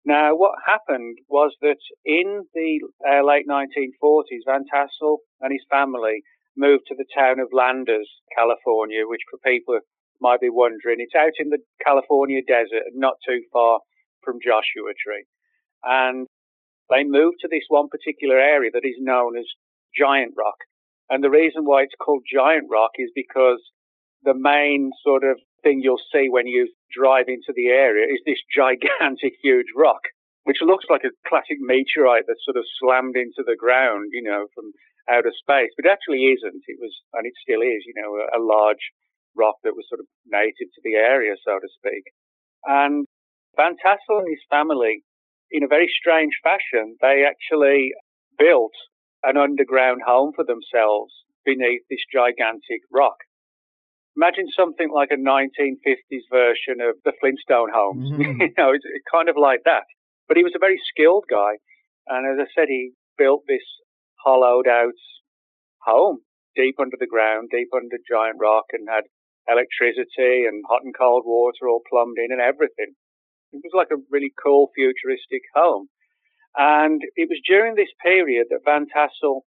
Now, 0.03 0.35
what 0.35 0.55
happened 0.65 1.19
was 1.29 1.53
that 1.61 1.77
in 2.05 2.45
the 2.53 2.79
uh, 3.07 3.23
late 3.23 3.45
1940s, 3.47 4.45
Van 4.47 4.65
Tassel 4.65 5.17
and 5.41 5.51
his 5.51 5.65
family 5.69 6.23
moved 6.57 6.85
to 6.87 6.95
the 6.95 7.05
town 7.15 7.39
of 7.39 7.53
Landers, 7.53 8.09
California, 8.35 9.03
which 9.05 9.21
for 9.29 9.37
people 9.45 9.79
might 10.19 10.41
be 10.41 10.49
wondering, 10.49 10.97
it's 10.99 11.15
out 11.15 11.33
in 11.39 11.49
the 11.49 11.59
California 11.85 12.41
desert 12.45 12.85
and 12.87 12.99
not 12.99 13.15
too 13.27 13.41
far 13.53 13.79
from 14.23 14.39
Joshua 14.43 14.93
Tree. 14.97 15.25
And 15.83 16.27
they 16.89 17.03
moved 17.03 17.37
to 17.41 17.47
this 17.49 17.65
one 17.69 17.89
particular 17.89 18.37
area 18.37 18.69
that 18.73 18.85
is 18.85 18.97
known 18.99 19.37
as 19.37 19.45
Giant 19.97 20.33
Rock. 20.37 20.57
And 21.09 21.23
the 21.23 21.29
reason 21.29 21.65
why 21.65 21.83
it's 21.83 21.97
called 21.99 22.23
Giant 22.31 22.67
Rock 22.69 22.91
is 22.97 23.11
because 23.15 23.61
the 24.23 24.33
main 24.35 24.91
sort 25.03 25.23
of 25.23 25.37
thing 25.63 25.81
you'll 25.81 26.01
see 26.11 26.27
when 26.29 26.47
you 26.47 26.69
drive 26.91 27.27
into 27.27 27.53
the 27.55 27.67
area 27.67 28.05
is 28.05 28.21
this 28.25 28.41
gigantic, 28.53 29.33
huge 29.43 29.71
rock, 29.75 30.01
which 30.43 30.61
looks 30.61 30.85
like 30.89 31.03
a 31.03 31.15
classic 31.27 31.57
meteorite 31.59 32.25
that 32.27 32.41
sort 32.43 32.57
of 32.57 32.65
slammed 32.79 33.15
into 33.15 33.43
the 33.45 33.55
ground, 33.57 34.11
you 34.11 34.23
know, 34.23 34.47
from 34.53 34.73
outer 35.09 35.31
space. 35.33 35.71
But 35.77 35.89
actually 35.89 36.33
isn't. 36.33 36.63
It 36.67 36.79
was, 36.79 36.93
and 37.13 37.25
it 37.25 37.33
still 37.41 37.61
is, 37.61 37.85
you 37.85 37.93
know, 37.95 38.17
a, 38.17 38.37
a 38.37 38.41
large 38.41 38.91
rock 39.37 39.55
that 39.63 39.75
was 39.75 39.85
sort 39.87 40.01
of 40.01 40.07
native 40.27 40.69
to 40.73 40.81
the 40.83 40.95
area, 40.95 41.35
so 41.45 41.59
to 41.59 41.69
speak. 41.77 42.03
And 42.65 43.07
Van 43.55 43.75
Tassel 43.77 44.19
and 44.19 44.29
his 44.29 44.43
family 44.49 45.03
in 45.51 45.63
a 45.63 45.67
very 45.67 45.91
strange 45.91 46.33
fashion, 46.41 46.95
they 47.01 47.27
actually 47.27 47.91
built 48.39 48.73
an 49.23 49.37
underground 49.37 50.01
home 50.05 50.31
for 50.35 50.45
themselves 50.45 51.13
beneath 51.45 51.81
this 51.89 52.03
gigantic 52.11 52.81
rock. 52.91 53.17
Imagine 54.17 54.47
something 54.55 54.91
like 54.93 55.09
a 55.11 55.17
1950s 55.17 56.27
version 56.29 56.81
of 56.81 56.95
the 57.05 57.13
Flintstone 57.19 57.69
homes. 57.73 58.11
Mm-hmm. 58.11 58.41
you 58.41 58.53
know, 58.57 58.71
it's 58.73 58.85
kind 59.11 59.29
of 59.29 59.35
like 59.39 59.61
that. 59.65 59.83
But 60.27 60.37
he 60.37 60.43
was 60.43 60.53
a 60.55 60.59
very 60.59 60.79
skilled 60.91 61.25
guy. 61.29 61.59
And 62.07 62.27
as 62.27 62.45
I 62.45 62.47
said, 62.53 62.67
he 62.67 62.91
built 63.17 63.43
this 63.47 63.63
hollowed 64.23 64.67
out 64.67 64.99
home 65.83 66.19
deep 66.55 66.75
under 66.79 66.97
the 66.99 67.07
ground, 67.07 67.49
deep 67.51 67.69
under 67.73 67.97
giant 68.09 68.37
rock, 68.39 68.65
and 68.73 68.87
had 68.89 69.05
electricity 69.47 70.45
and 70.45 70.63
hot 70.67 70.83
and 70.83 70.95
cold 70.97 71.23
water 71.25 71.67
all 71.69 71.81
plumbed 71.89 72.17
in 72.17 72.31
and 72.31 72.41
everything. 72.41 72.93
It 73.51 73.61
was 73.63 73.73
like 73.73 73.91
a 73.91 74.01
really 74.09 74.31
cool 74.41 74.69
futuristic 74.75 75.43
home. 75.55 75.87
And 76.55 77.01
it 77.15 77.29
was 77.29 77.39
during 77.47 77.75
this 77.75 77.91
period 78.03 78.47
that 78.49 78.65
Van 78.65 78.85
Tassel 78.87 79.45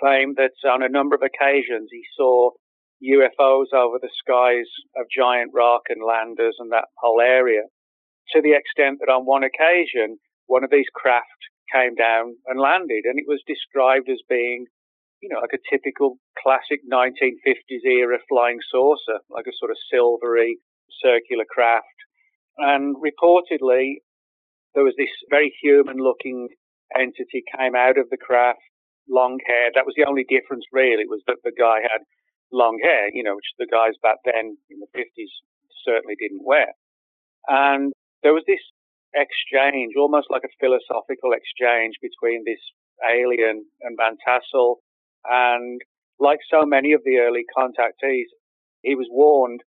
claimed 0.00 0.36
that 0.36 0.52
on 0.68 0.82
a 0.82 0.88
number 0.88 1.14
of 1.14 1.22
occasions 1.22 1.88
he 1.90 2.02
saw 2.16 2.50
UFOs 3.02 3.72
over 3.74 3.98
the 4.00 4.12
skies 4.18 4.68
of 4.96 5.06
Giant 5.10 5.50
Rock 5.54 5.82
and 5.88 6.02
Landers 6.02 6.56
and 6.58 6.72
that 6.72 6.88
whole 6.98 7.20
area, 7.20 7.62
to 8.32 8.40
the 8.40 8.52
extent 8.52 8.98
that 9.00 9.12
on 9.12 9.26
one 9.26 9.44
occasion, 9.44 10.18
one 10.46 10.64
of 10.64 10.70
these 10.70 10.88
craft 10.94 11.26
came 11.72 11.94
down 11.94 12.36
and 12.46 12.60
landed, 12.60 13.04
and 13.04 13.18
it 13.18 13.26
was 13.26 13.42
described 13.46 14.08
as 14.08 14.20
being, 14.28 14.66
you 15.20 15.28
know, 15.28 15.40
like 15.40 15.54
a 15.54 15.66
typical 15.70 16.18
classic 16.42 16.80
1950s 16.90 17.84
era 17.84 18.18
flying 18.28 18.58
saucer, 18.70 19.20
like 19.30 19.46
a 19.46 19.56
sort 19.58 19.70
of 19.70 19.76
silvery 19.90 20.58
circular 21.02 21.44
craft. 21.48 21.98
And 22.58 22.96
reportedly, 22.96 24.04
there 24.74 24.84
was 24.84 24.94
this 24.96 25.10
very 25.30 25.52
human 25.62 25.98
looking 25.98 26.48
entity 26.96 27.42
came 27.56 27.74
out 27.74 27.98
of 27.98 28.08
the 28.10 28.16
craft, 28.16 28.60
long 29.08 29.38
hair. 29.46 29.70
That 29.74 29.86
was 29.86 29.94
the 29.96 30.06
only 30.08 30.24
difference 30.28 30.64
really, 30.72 31.04
was 31.06 31.22
that 31.26 31.42
the 31.42 31.52
guy 31.56 31.80
had 31.82 32.02
long 32.54 32.78
hair, 32.82 33.10
you 33.12 33.22
know, 33.22 33.34
which 33.34 33.52
the 33.58 33.66
guys 33.66 33.98
back 34.02 34.22
then 34.24 34.56
in 34.70 34.78
the 34.78 34.90
50s 34.94 35.34
certainly 35.84 36.14
didn't 36.18 36.46
wear. 36.46 36.72
And 37.48 37.92
there 38.22 38.32
was 38.32 38.44
this 38.46 38.62
exchange, 39.14 39.94
almost 39.98 40.28
like 40.30 40.42
a 40.44 40.56
philosophical 40.58 41.34
exchange 41.34 41.94
between 42.00 42.44
this 42.46 42.62
alien 43.04 43.66
and 43.82 43.98
Van 43.98 44.16
Tassel. 44.22 44.80
And 45.26 45.80
like 46.18 46.38
so 46.50 46.64
many 46.64 46.92
of 46.92 47.02
the 47.04 47.18
early 47.18 47.44
contactees, 47.56 48.30
he 48.82 48.94
was 48.94 49.08
warned 49.10 49.60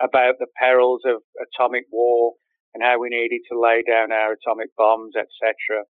about 0.00 0.36
the 0.38 0.46
perils 0.60 1.02
of 1.06 1.22
atomic 1.40 1.84
war 1.90 2.34
and 2.74 2.82
how 2.82 2.98
we 2.98 3.08
needed 3.08 3.40
to 3.50 3.60
lay 3.60 3.82
down 3.86 4.10
our 4.12 4.32
atomic 4.32 4.68
bombs, 4.76 5.14
etc. 5.16 5.84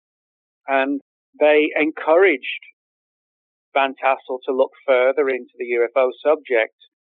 And 0.67 1.01
they 1.39 1.71
encouraged 1.77 2.63
Van 3.75 3.95
Tassel 3.95 4.41
to 4.47 4.55
look 4.55 4.73
further 4.87 5.29
into 5.29 5.53
the 5.59 5.79
UFO 5.81 6.11
subject, 6.25 6.77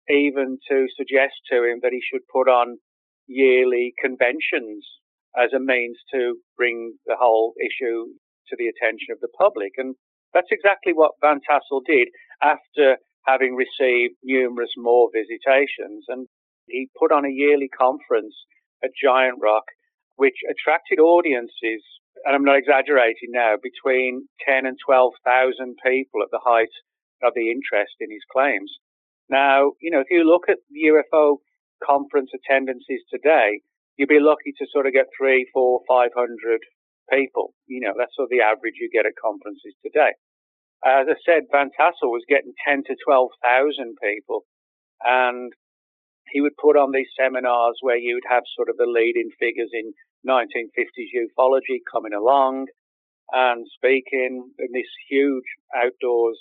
even 0.09 0.59
to 0.69 0.87
suggest 0.97 1.35
to 1.51 1.65
him 1.65 1.81
that 1.83 1.93
he 1.93 2.01
should 2.01 2.23
put 2.33 2.49
on 2.49 2.79
yearly 3.27 3.95
conventions 4.01 4.85
as 5.37 5.53
a 5.53 5.61
means 5.61 5.99
to 6.13 6.37
bring 6.57 6.95
the 7.07 7.17
whole 7.19 7.55
issue 7.59 8.07
to 8.49 8.57
the 8.57 8.69
attention 8.69 9.11
of 9.11 9.21
the 9.21 9.33
public. 9.39 9.73
And 9.77 9.95
that's 10.33 10.53
exactly 10.53 10.93
what 10.93 11.13
Van 11.21 11.41
Tassel 11.49 11.83
did 11.87 12.09
after 12.43 12.99
having 13.27 13.57
received 13.57 14.15
numerous 14.23 14.71
more 14.77 15.09
visitations. 15.15 16.05
And 16.09 16.29
he 16.69 16.89
put 16.99 17.13
on 17.13 17.25
a 17.25 17.33
yearly 17.33 17.69
conference 17.69 18.35
at 18.83 18.91
Giant 19.03 19.39
Rock, 19.41 19.65
which 20.17 20.37
attracted 20.49 21.01
audiences, 21.01 21.83
and 22.25 22.35
I'm 22.35 22.45
not 22.45 22.59
exaggerating 22.59 23.31
now, 23.31 23.57
between 23.61 24.29
10 24.49 24.67
and 24.67 24.79
12,000 24.85 25.77
people 25.85 26.23
at 26.23 26.31
the 26.33 26.41
height 26.43 26.73
of 27.23 27.33
the 27.35 27.51
interest 27.51 27.97
in 28.01 28.11
his 28.11 28.25
claims. 28.33 28.73
Now, 29.29 29.73
you 29.81 29.91
know, 29.91 30.01
if 30.01 30.09
you 30.11 30.25
look 30.25 30.49
at 30.49 30.59
the 30.71 30.93
UFO 30.93 31.39
conference 31.85 32.31
attendances 32.35 33.05
today, 33.11 33.61
you'd 33.97 34.09
be 34.09 34.21
lucky 34.21 34.53
to 34.59 34.67
sort 34.73 34.87
of 34.87 34.93
get 34.93 35.07
three, 35.17 35.49
four, 35.53 35.81
five 35.89 36.11
hundred 36.17 36.61
people. 37.11 37.55
You 37.67 37.81
know, 37.81 37.93
that's 37.97 38.17
sort 38.17 38.27
of 38.27 38.31
the 38.31 38.45
average 38.45 38.81
you 38.81 38.91
get 38.93 39.07
at 39.07 39.21
conferences 39.21 39.75
today. 39.85 40.17
As 40.85 41.07
I 41.09 41.17
said, 41.25 41.49
Van 41.53 41.71
Tassel 41.73 42.13
was 42.13 42.29
getting 42.29 42.53
10 42.69 42.85
to 42.89 42.97
12,000 43.05 43.97
people. 44.03 44.45
And 45.01 45.53
he 46.31 46.41
would 46.41 46.57
put 46.61 46.77
on 46.77 46.93
these 46.93 47.09
seminars 47.19 47.79
where 47.81 47.97
you 47.97 48.17
would 48.17 48.29
have 48.29 48.45
sort 48.57 48.69
of 48.69 48.77
the 48.77 48.89
leading 48.89 49.31
figures 49.39 49.71
in 49.73 49.93
1950s 50.27 51.13
ufology 51.15 51.81
coming 51.93 52.13
along 52.13 52.67
and 53.33 53.67
speaking 53.75 54.51
in 54.59 54.69
this 54.73 54.91
huge 55.09 55.45
outdoors 55.77 56.39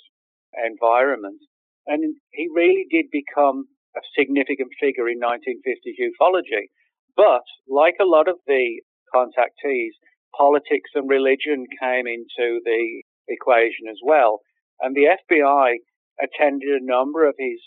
environment. 0.64 1.40
And 1.86 2.16
he 2.32 2.48
really 2.54 2.86
did 2.90 3.06
become 3.10 3.66
a 3.96 4.00
significant 4.18 4.70
figure 4.80 5.08
in 5.08 5.20
1950s 5.20 5.98
ufology. 6.00 6.68
But 7.16 7.44
like 7.68 7.96
a 8.00 8.06
lot 8.06 8.28
of 8.28 8.36
the 8.46 8.80
contactees, 9.14 9.92
politics 10.36 10.90
and 10.94 11.08
religion 11.08 11.66
came 11.80 12.06
into 12.06 12.60
the 12.64 13.02
equation 13.28 13.88
as 13.90 13.98
well. 14.04 14.40
And 14.80 14.94
the 14.94 15.16
FBI 15.30 15.76
attended 16.20 16.68
a 16.68 16.84
number 16.84 17.26
of 17.26 17.34
his 17.38 17.60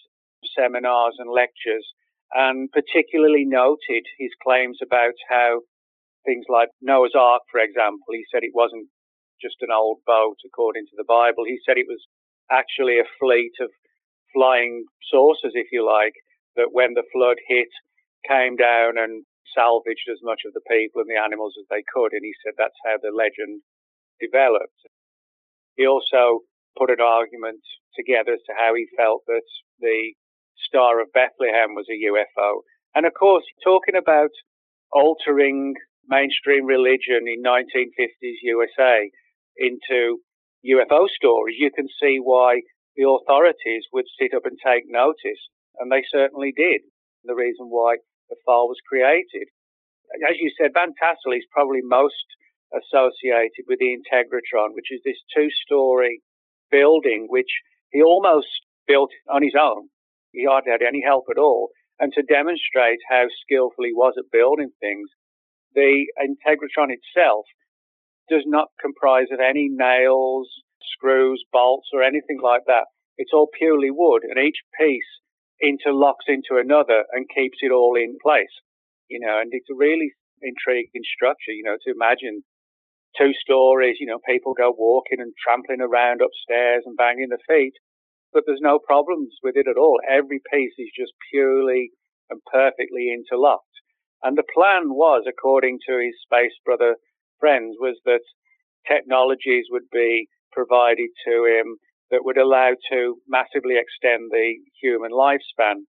seminars 0.58 1.16
and 1.20 1.32
lectures 1.32 1.86
and 2.34 2.70
particularly 2.72 3.46
noted 3.46 4.04
his 4.20 4.32
claims 4.44 4.80
about 4.84 5.14
how 5.30 5.62
things 6.28 6.44
like 6.52 6.68
Noah's 6.84 7.16
Ark, 7.16 7.48
for 7.48 7.64
example, 7.64 8.12
he 8.12 8.28
said 8.28 8.44
it 8.44 8.52
wasn't 8.54 8.92
just 9.40 9.64
an 9.64 9.72
old 9.72 10.04
boat 10.06 10.36
according 10.44 10.86
to 10.92 10.98
the 11.00 11.08
Bible. 11.08 11.48
He 11.48 11.64
said 11.64 11.80
it 11.80 11.88
was 11.88 12.04
actually 12.52 13.00
a 13.00 13.08
fleet 13.18 13.56
of 13.64 13.72
flying 14.36 14.84
saucers, 15.08 15.56
if 15.56 15.72
you 15.72 15.88
like, 15.88 16.14
that 16.60 16.76
when 16.76 16.94
the 16.94 17.08
flood 17.16 17.38
hit, 17.48 17.72
came 18.28 18.60
down 18.60 19.00
and 19.00 19.24
salvaged 19.56 20.12
as 20.12 20.20
much 20.22 20.44
of 20.44 20.52
the 20.52 20.66
people 20.68 21.00
and 21.00 21.10
the 21.10 21.22
animals 21.22 21.56
as 21.56 21.66
they 21.72 21.86
could. 21.88 22.12
And 22.12 22.28
he 22.28 22.36
said 22.44 22.60
that's 22.60 22.78
how 22.84 23.00
the 23.00 23.16
legend 23.16 23.64
developed. 24.20 24.84
He 25.80 25.88
also 25.88 26.44
put 26.78 26.92
an 26.92 27.02
argument 27.02 27.62
together 27.96 28.34
as 28.34 28.44
to 28.46 28.58
how 28.58 28.76
he 28.76 28.86
felt 28.98 29.24
that 29.28 29.48
the 29.80 30.14
Star 30.68 31.00
of 31.00 31.14
Bethlehem 31.14 31.74
was 31.74 31.88
a 31.90 32.02
UFO. 32.10 32.62
And 32.96 33.06
of 33.06 33.14
course, 33.14 33.46
talking 33.64 33.96
about 33.96 34.34
altering 34.92 35.76
mainstream 36.08 36.66
religion 36.66 37.28
in 37.28 37.44
1950s 37.44 38.40
USA 38.44 39.10
into 39.58 40.20
UFO 40.66 41.08
stories, 41.10 41.58
you 41.60 41.72
can 41.72 41.88
see 42.02 42.20
why 42.22 42.62
the 42.96 43.08
authorities 43.08 43.86
would 43.94 44.06
sit 44.20 44.34
up 44.34 44.46
and 44.46 44.58
take 44.64 44.84
notice. 44.88 45.42
And 45.80 45.92
they 45.92 46.04
certainly 46.10 46.54
did. 46.56 46.82
The 47.24 47.36
reason 47.36 47.68
why 47.70 47.98
the 48.30 48.36
file 48.46 48.68
was 48.68 48.82
created. 48.88 49.48
As 50.28 50.38
you 50.40 50.52
said, 50.58 50.72
Van 50.74 50.94
Tassel 51.00 51.36
is 51.36 51.46
probably 51.52 51.82
most 51.84 52.26
associated 52.74 53.68
with 53.68 53.80
the 53.80 53.96
Integratron, 53.96 54.74
which 54.74 54.92
is 54.92 55.02
this 55.06 55.20
two 55.36 55.50
story 55.66 56.22
building, 56.72 57.28
which 57.30 57.52
he 57.92 58.02
almost 58.02 58.48
built 58.88 59.12
on 59.30 59.44
his 59.44 59.56
own. 59.60 59.90
He 60.32 60.46
hardly 60.46 60.72
had 60.72 60.82
any 60.82 61.02
help 61.06 61.26
at 61.30 61.38
all. 61.38 61.70
And 62.00 62.14
to 62.14 62.22
demonstrate 62.22 63.00
how 63.10 63.26
skillful 63.44 63.86
he 63.86 63.94
was 63.94 64.14
at 64.18 64.32
building 64.32 64.72
things, 64.80 65.10
the 65.74 66.06
Integratron 66.20 66.90
itself 66.90 67.46
does 68.30 68.44
not 68.46 68.68
comprise 68.82 69.28
of 69.32 69.40
any 69.40 69.70
nails, 69.70 70.50
screws, 70.94 71.44
bolts, 71.52 71.88
or 71.94 72.04
anything 72.04 72.40
like 72.42 72.64
that. 72.68 72.86
It's 73.18 73.32
all 73.34 73.50
purely 73.58 73.90
wood, 73.92 74.24
and 74.24 74.38
each 74.38 74.60
piece 74.80 75.08
interlocks 75.64 76.28
into 76.28 76.62
another 76.62 77.06
and 77.12 77.26
keeps 77.34 77.58
it 77.62 77.72
all 77.72 77.96
in 77.96 78.18
place. 78.22 78.54
You 79.10 79.20
know, 79.20 79.40
and 79.40 79.50
it's 79.54 79.70
a 79.72 79.76
really 79.76 80.12
intriguing 80.42 81.02
structure, 81.16 81.52
you 81.52 81.64
know, 81.64 81.78
to 81.86 81.92
imagine 81.92 82.44
two 83.18 83.32
stories, 83.42 83.98
you 84.00 84.06
know, 84.06 84.20
people 84.28 84.54
go 84.54 84.74
walking 84.78 85.20
and 85.20 85.34
trampling 85.42 85.82
around 85.82 86.22
upstairs 86.22 86.84
and 86.86 86.98
banging 86.98 87.30
their 87.30 87.42
feet, 87.48 87.74
but 88.34 88.44
there's 88.46 88.62
no 88.62 88.78
problems 88.80 89.34
with 89.42 89.56
it 89.56 89.68
at 89.68 89.78
all. 89.78 90.00
Every 90.08 90.42
piece 90.52 90.74
is 90.78 90.92
just 90.96 91.14
purely 91.32 91.92
and 92.30 92.42
perfectly 92.52 93.10
interlocked. 93.12 93.64
And 94.24 94.38
the 94.38 94.48
plan 94.54 94.90
was, 94.90 95.26
according 95.28 95.80
to 95.88 96.00
his 96.00 96.16
space 96.22 96.56
brother 96.66 96.96
friends, 97.40 97.76
was 97.80 98.00
that 98.06 98.26
technologies 98.88 99.66
would 99.70 99.90
be 99.92 100.28
provided 100.52 101.10
to 101.28 101.46
him 101.46 101.78
that 102.10 102.24
would 102.24 102.38
allow 102.38 102.72
to 102.92 103.22
massively 103.28 103.76
extend 103.78 104.32
the 104.32 104.56
human 104.82 105.12
lifespan. 105.12 105.86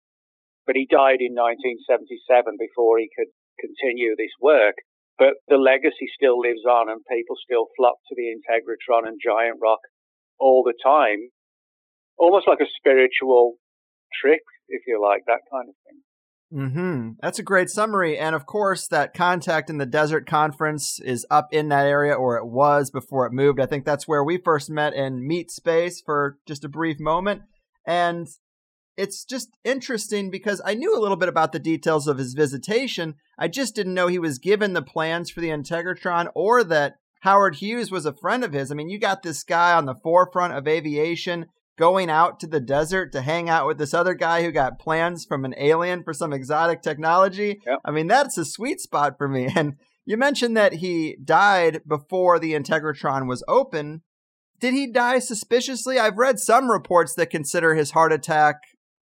But 0.66 0.76
he 0.76 0.88
died 0.90 1.22
in 1.22 1.36
1977 1.38 2.58
before 2.58 2.98
he 2.98 3.10
could 3.14 3.30
continue 3.60 4.16
this 4.18 4.34
work. 4.42 4.76
But 5.18 5.40
the 5.48 5.58
legacy 5.58 6.10
still 6.12 6.40
lives 6.40 6.66
on 6.68 6.90
and 6.90 7.00
people 7.08 7.36
still 7.40 7.68
flock 7.78 7.96
to 8.10 8.16
the 8.16 8.34
Integratron 8.34 9.08
and 9.08 9.20
Giant 9.24 9.60
Rock 9.62 9.80
all 10.40 10.64
the 10.64 10.76
time. 10.82 11.30
Almost 12.18 12.48
like 12.48 12.60
a 12.60 12.76
spiritual 12.80 13.56
trip, 14.22 14.42
if 14.68 14.82
you 14.88 15.00
like, 15.02 15.24
that 15.28 15.44
kind 15.52 15.70
of 15.70 15.76
thing. 15.86 16.02
Hmm. 16.56 17.12
That's 17.22 17.38
a 17.38 17.44
great 17.44 17.70
summary, 17.70 18.18
and 18.18 18.34
of 18.34 18.46
course, 18.46 18.88
that 18.88 19.14
contact 19.14 19.70
in 19.70 19.78
the 19.78 19.86
Desert 19.86 20.26
Conference 20.26 21.02
is 21.02 21.26
up 21.30 21.50
in 21.52 21.68
that 21.68 21.86
area, 21.86 22.14
or 22.14 22.38
it 22.38 22.46
was 22.46 22.90
before 22.90 23.26
it 23.26 23.34
moved. 23.34 23.60
I 23.60 23.66
think 23.66 23.84
that's 23.84 24.08
where 24.08 24.24
we 24.24 24.38
first 24.38 24.70
met 24.70 24.94
in 24.94 25.28
Meat 25.28 25.52
Space 25.52 26.00
for 26.00 26.38
just 26.48 26.64
a 26.64 26.70
brief 26.70 26.98
moment, 26.98 27.42
and 27.86 28.26
it's 28.96 29.26
just 29.26 29.50
interesting 29.66 30.32
because 30.32 30.62
I 30.64 30.76
knew 30.76 30.98
a 30.98 31.02
little 31.02 31.18
bit 31.18 31.28
about 31.28 31.52
the 31.52 31.60
details 31.60 32.08
of 32.08 32.20
his 32.20 32.34
visitation. 32.34 33.16
I 33.38 33.50
just 33.50 33.76
didn't 33.76 33.94
know 33.94 34.08
he 34.08 34.18
was 34.18 34.40
given 34.40 34.72
the 34.72 34.82
plans 34.82 35.30
for 35.30 35.42
the 35.42 35.50
Integratron, 35.50 36.30
or 36.36 36.64
that 36.64 36.96
Howard 37.20 37.56
Hughes 37.56 37.92
was 37.92 38.06
a 38.06 38.14
friend 38.14 38.46
of 38.46 38.54
his. 38.54 38.72
I 38.72 38.76
mean, 38.76 38.90
you 38.90 38.98
got 38.98 39.24
this 39.24 39.44
guy 39.44 39.74
on 39.74 39.88
the 39.88 39.96
forefront 39.96 40.54
of 40.54 40.70
aviation 40.70 41.48
going 41.78 42.10
out 42.10 42.40
to 42.40 42.48
the 42.48 42.60
desert 42.60 43.12
to 43.12 43.22
hang 43.22 43.50
out 43.50 43.68
with 43.68 43.78
this 43.78 43.94
other 43.94 44.14
guy 44.14 44.44
who 44.44 44.52
got 44.52 44.80
plans 44.80 45.26
from 45.26 45.44
an 45.46 45.54
alien 45.58 46.04
for 46.04 46.14
some 46.14 46.32
exotic 46.32 46.82
technology. 46.82 47.62
Yep. 47.66 47.80
I 47.84 47.92
mean, 47.92 48.08
that's 48.08 48.38
a 48.38 48.46
sweet 48.46 48.80
spot 48.80 49.18
for 49.18 49.28
me. 49.28 49.50
And 49.56 49.76
you 50.08 50.18
mentioned 50.18 50.56
that 50.56 50.74
he 50.74 51.18
died 51.24 51.82
before 51.88 52.38
the 52.38 52.54
Integratron 52.54 53.28
was 53.28 53.44
open. 53.48 54.04
Did 54.60 54.74
he 54.74 54.92
die 54.92 55.18
suspiciously? 55.18 55.98
I've 55.98 56.18
read 56.18 56.40
some 56.40 56.70
reports 56.70 57.16
that 57.16 57.32
consider 57.32 57.74
his 57.74 57.92
heart 57.92 58.14
attack 58.14 58.58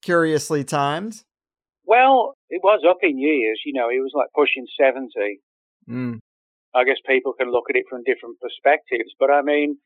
curiously 0.03 0.63
timed. 0.63 1.23
Well, 1.85 2.35
it 2.49 2.61
was 2.63 2.83
up 2.87 2.99
in 3.01 3.17
years. 3.17 3.61
You 3.65 3.73
know, 3.73 3.89
he 3.89 3.99
was 3.99 4.11
like 4.13 4.29
pushing 4.35 4.67
70. 4.79 5.41
Mm. 5.89 6.19
I 6.75 6.83
guess 6.83 6.97
people 7.07 7.33
can 7.33 7.51
look 7.51 7.65
at 7.69 7.75
it 7.75 7.85
from 7.89 8.03
different 8.03 8.39
perspectives. 8.39 9.11
But 9.19 9.31
I 9.31 9.41
mean, 9.41 9.77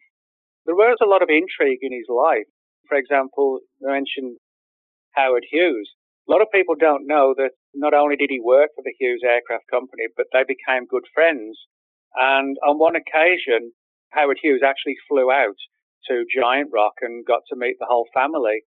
there 0.65 0.75
was 0.75 0.97
a 1.01 1.07
lot 1.07 1.23
of 1.23 1.29
intrigue 1.29 1.79
in 1.81 1.93
his 1.93 2.07
life. 2.09 2.49
For 2.87 2.97
example, 2.97 3.59
I 3.87 3.91
mentioned 3.93 4.37
Howard 5.15 5.45
Hughes. 5.49 5.89
A 6.27 6.31
lot 6.31 6.41
of 6.41 6.51
people 6.51 6.75
don't 6.75 7.07
know 7.07 7.33
that 7.37 7.51
not 7.73 7.93
only 7.93 8.15
did 8.15 8.29
he 8.29 8.39
work 8.39 8.69
for 8.75 8.83
the 8.83 8.95
Hughes 8.99 9.21
Aircraft 9.23 9.65
Company, 9.69 10.05
but 10.15 10.27
they 10.33 10.43
became 10.43 10.89
good 10.89 11.05
friends. 11.13 11.57
And 12.15 12.57
on 12.67 12.79
one 12.79 12.95
occasion, 12.95 13.71
Howard 14.11 14.39
Hughes 14.41 14.61
actually 14.65 14.95
flew 15.07 15.31
out 15.31 15.57
to 16.07 16.25
Giant 16.33 16.69
Rock 16.73 16.93
and 17.01 17.25
got 17.25 17.41
to 17.49 17.55
meet 17.57 17.75
the 17.79 17.87
whole 17.89 18.07
family. 18.13 18.63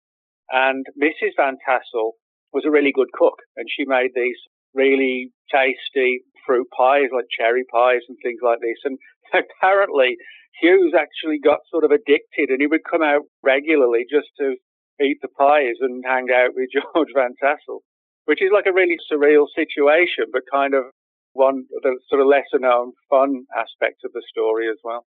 And 0.52 0.86
Mrs. 1.02 1.36
Van 1.38 1.58
Tassel 1.66 2.14
was 2.54 2.64
a 2.66 2.72
really 2.72 2.92
good 2.92 3.12
cook, 3.14 3.40
and 3.56 3.68
she 3.70 3.86
made 3.86 4.12
these 4.16 4.38
really 4.74 5.32
tasty 5.52 6.22
fruit 6.46 6.68
pies, 6.76 7.10
like 7.14 7.26
cherry 7.36 7.66
pies 7.72 8.02
and 8.08 8.18
things 8.22 8.40
like 8.44 8.60
this. 8.60 8.78
And 8.84 8.98
apparently, 9.34 10.18
Hughes 10.62 10.94
actually 10.98 11.40
got 11.44 11.60
sort 11.70 11.84
of 11.84 11.92
addicted, 11.92 12.50
and 12.50 12.60
he 12.60 12.68
would 12.68 12.84
come 12.90 13.02
out 13.04 13.24
regularly 13.44 14.06
just 14.10 14.28
to 14.40 14.56
eat 15.04 15.18
the 15.22 15.28
pies 15.28 15.76
and 15.82 16.04
hang 16.06 16.28
out 16.34 16.56
with 16.56 16.70
George 16.74 17.10
Van 17.16 17.36
Tassel, 17.42 17.84
which 18.26 18.42
is 18.42 18.50
like 18.54 18.66
a 18.66 18.74
really 18.74 18.98
surreal 19.12 19.48
situation, 19.56 20.26
but 20.32 20.44
kind 20.52 20.74
of 20.74 20.86
one 21.34 21.66
of 21.76 21.82
the 21.84 22.00
sort 22.10 22.22
of 22.22 22.28
lesser 22.28 22.60
known 22.60 22.94
fun 23.10 23.46
aspects 23.56 24.02
of 24.06 24.14
the 24.14 24.24
story 24.30 24.68
as 24.70 24.78
well. 24.84 25.06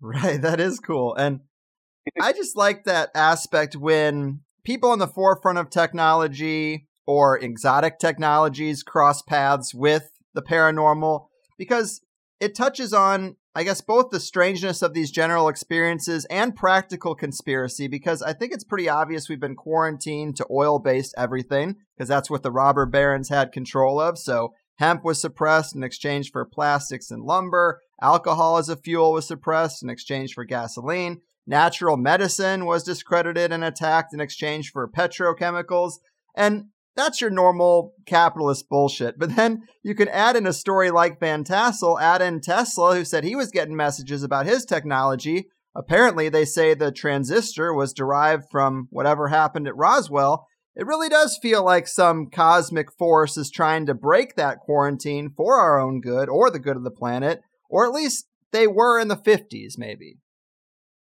Right, 0.00 0.40
that 0.42 0.60
is 0.60 0.78
cool. 0.78 1.14
And 1.14 1.40
I 2.20 2.32
just 2.32 2.56
like 2.56 2.84
that 2.84 3.10
aspect 3.14 3.76
when 3.76 4.40
people 4.64 4.90
on 4.90 4.98
the 4.98 5.08
forefront 5.08 5.58
of 5.58 5.70
technology 5.70 6.86
or 7.06 7.38
exotic 7.38 7.98
technologies 7.98 8.82
cross 8.82 9.22
paths 9.22 9.74
with 9.74 10.10
the 10.34 10.42
paranormal 10.42 11.28
because 11.56 12.02
it 12.40 12.54
touches 12.54 12.92
on 12.92 13.36
I 13.56 13.64
guess 13.64 13.80
both 13.80 14.10
the 14.10 14.20
strangeness 14.20 14.82
of 14.82 14.92
these 14.92 15.10
general 15.10 15.48
experiences 15.48 16.26
and 16.26 16.54
practical 16.54 17.14
conspiracy 17.14 17.88
because 17.88 18.20
I 18.20 18.34
think 18.34 18.52
it's 18.52 18.64
pretty 18.64 18.86
obvious 18.86 19.30
we've 19.30 19.40
been 19.40 19.56
quarantined 19.56 20.36
to 20.36 20.46
oil 20.50 20.78
based 20.78 21.14
everything 21.16 21.76
because 21.96 22.06
that's 22.06 22.28
what 22.28 22.42
the 22.42 22.50
robber 22.50 22.84
barons 22.84 23.30
had 23.30 23.52
control 23.52 23.98
of. 23.98 24.18
So 24.18 24.52
hemp 24.74 25.06
was 25.06 25.18
suppressed 25.18 25.74
in 25.74 25.82
exchange 25.82 26.32
for 26.32 26.44
plastics 26.44 27.10
and 27.10 27.22
lumber. 27.22 27.80
Alcohol 28.02 28.58
as 28.58 28.68
a 28.68 28.76
fuel 28.76 29.14
was 29.14 29.26
suppressed 29.26 29.82
in 29.82 29.88
exchange 29.88 30.34
for 30.34 30.44
gasoline. 30.44 31.22
Natural 31.46 31.96
medicine 31.96 32.66
was 32.66 32.84
discredited 32.84 33.52
and 33.52 33.64
attacked 33.64 34.12
in 34.12 34.20
exchange 34.20 34.70
for 34.70 34.86
petrochemicals. 34.86 35.94
And 36.36 36.66
that's 36.96 37.20
your 37.20 37.30
normal 37.30 37.92
capitalist 38.06 38.68
bullshit. 38.68 39.18
But 39.18 39.36
then 39.36 39.62
you 39.82 39.94
can 39.94 40.08
add 40.08 40.34
in 40.34 40.46
a 40.46 40.52
story 40.52 40.90
like 40.90 41.20
Van 41.20 41.44
Tassel, 41.44 42.00
add 42.00 42.22
in 42.22 42.40
Tesla, 42.40 42.96
who 42.96 43.04
said 43.04 43.22
he 43.22 43.36
was 43.36 43.50
getting 43.50 43.76
messages 43.76 44.22
about 44.22 44.46
his 44.46 44.64
technology. 44.64 45.48
Apparently, 45.76 46.28
they 46.30 46.46
say 46.46 46.72
the 46.72 46.90
transistor 46.90 47.74
was 47.74 47.92
derived 47.92 48.44
from 48.50 48.88
whatever 48.90 49.28
happened 49.28 49.68
at 49.68 49.76
Roswell. 49.76 50.46
It 50.74 50.86
really 50.86 51.08
does 51.08 51.38
feel 51.40 51.64
like 51.64 51.86
some 51.86 52.28
cosmic 52.30 52.90
force 52.98 53.36
is 53.36 53.50
trying 53.50 53.86
to 53.86 53.94
break 53.94 54.36
that 54.36 54.60
quarantine 54.60 55.32
for 55.36 55.56
our 55.56 55.78
own 55.78 56.00
good 56.00 56.28
or 56.28 56.50
the 56.50 56.58
good 56.58 56.76
of 56.76 56.84
the 56.84 56.90
planet, 56.90 57.40
or 57.68 57.86
at 57.86 57.92
least 57.92 58.26
they 58.52 58.66
were 58.66 58.98
in 58.98 59.08
the 59.08 59.16
50s, 59.16 59.74
maybe. 59.76 60.16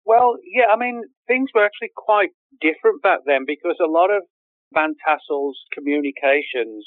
Well, 0.05 0.37
yeah, 0.45 0.73
I 0.73 0.79
mean, 0.79 1.03
things 1.27 1.51
were 1.55 1.65
actually 1.65 1.91
quite 1.95 2.31
different 2.61 3.03
back 3.03 3.21
then 3.27 3.45
because 3.47 3.77
a 3.81 3.91
lot 3.91 4.11
of 4.11 4.23
Van 4.73 4.95
Tassel's 5.05 5.59
communications 5.73 6.87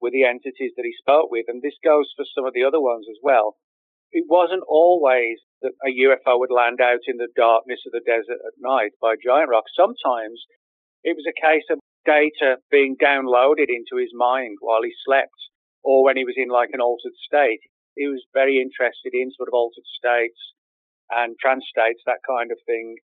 with 0.00 0.12
the 0.12 0.24
entities 0.24 0.72
that 0.76 0.84
he 0.84 0.94
spoke 0.98 1.30
with, 1.30 1.46
and 1.48 1.62
this 1.62 1.78
goes 1.82 2.12
for 2.16 2.24
some 2.34 2.46
of 2.46 2.54
the 2.54 2.64
other 2.64 2.80
ones 2.80 3.06
as 3.10 3.18
well. 3.22 3.56
It 4.12 4.24
wasn't 4.28 4.62
always 4.68 5.38
that 5.62 5.72
a 5.82 5.90
UFO 5.90 6.38
would 6.38 6.54
land 6.54 6.80
out 6.80 7.04
in 7.06 7.16
the 7.16 7.32
darkness 7.34 7.80
of 7.86 7.92
the 7.92 8.04
desert 8.04 8.38
at 8.38 8.60
night 8.60 8.92
by 9.00 9.16
giant 9.16 9.50
rock. 9.50 9.64
Sometimes 9.74 10.44
it 11.02 11.16
was 11.16 11.26
a 11.26 11.40
case 11.40 11.66
of 11.70 11.80
data 12.04 12.62
being 12.70 12.96
downloaded 13.02 13.66
into 13.68 13.98
his 13.98 14.12
mind 14.14 14.58
while 14.60 14.82
he 14.82 14.92
slept 15.04 15.34
or 15.82 16.04
when 16.04 16.16
he 16.16 16.24
was 16.24 16.36
in 16.36 16.48
like 16.48 16.70
an 16.72 16.80
altered 16.80 17.16
state. 17.26 17.60
He 17.96 18.06
was 18.06 18.24
very 18.32 18.60
interested 18.60 19.12
in 19.12 19.32
sort 19.34 19.48
of 19.48 19.54
altered 19.54 19.86
states 19.98 20.38
and 21.10 21.36
trance 21.40 21.64
states, 21.66 22.02
that 22.06 22.22
kind 22.26 22.52
of 22.52 22.58
thing. 22.66 22.96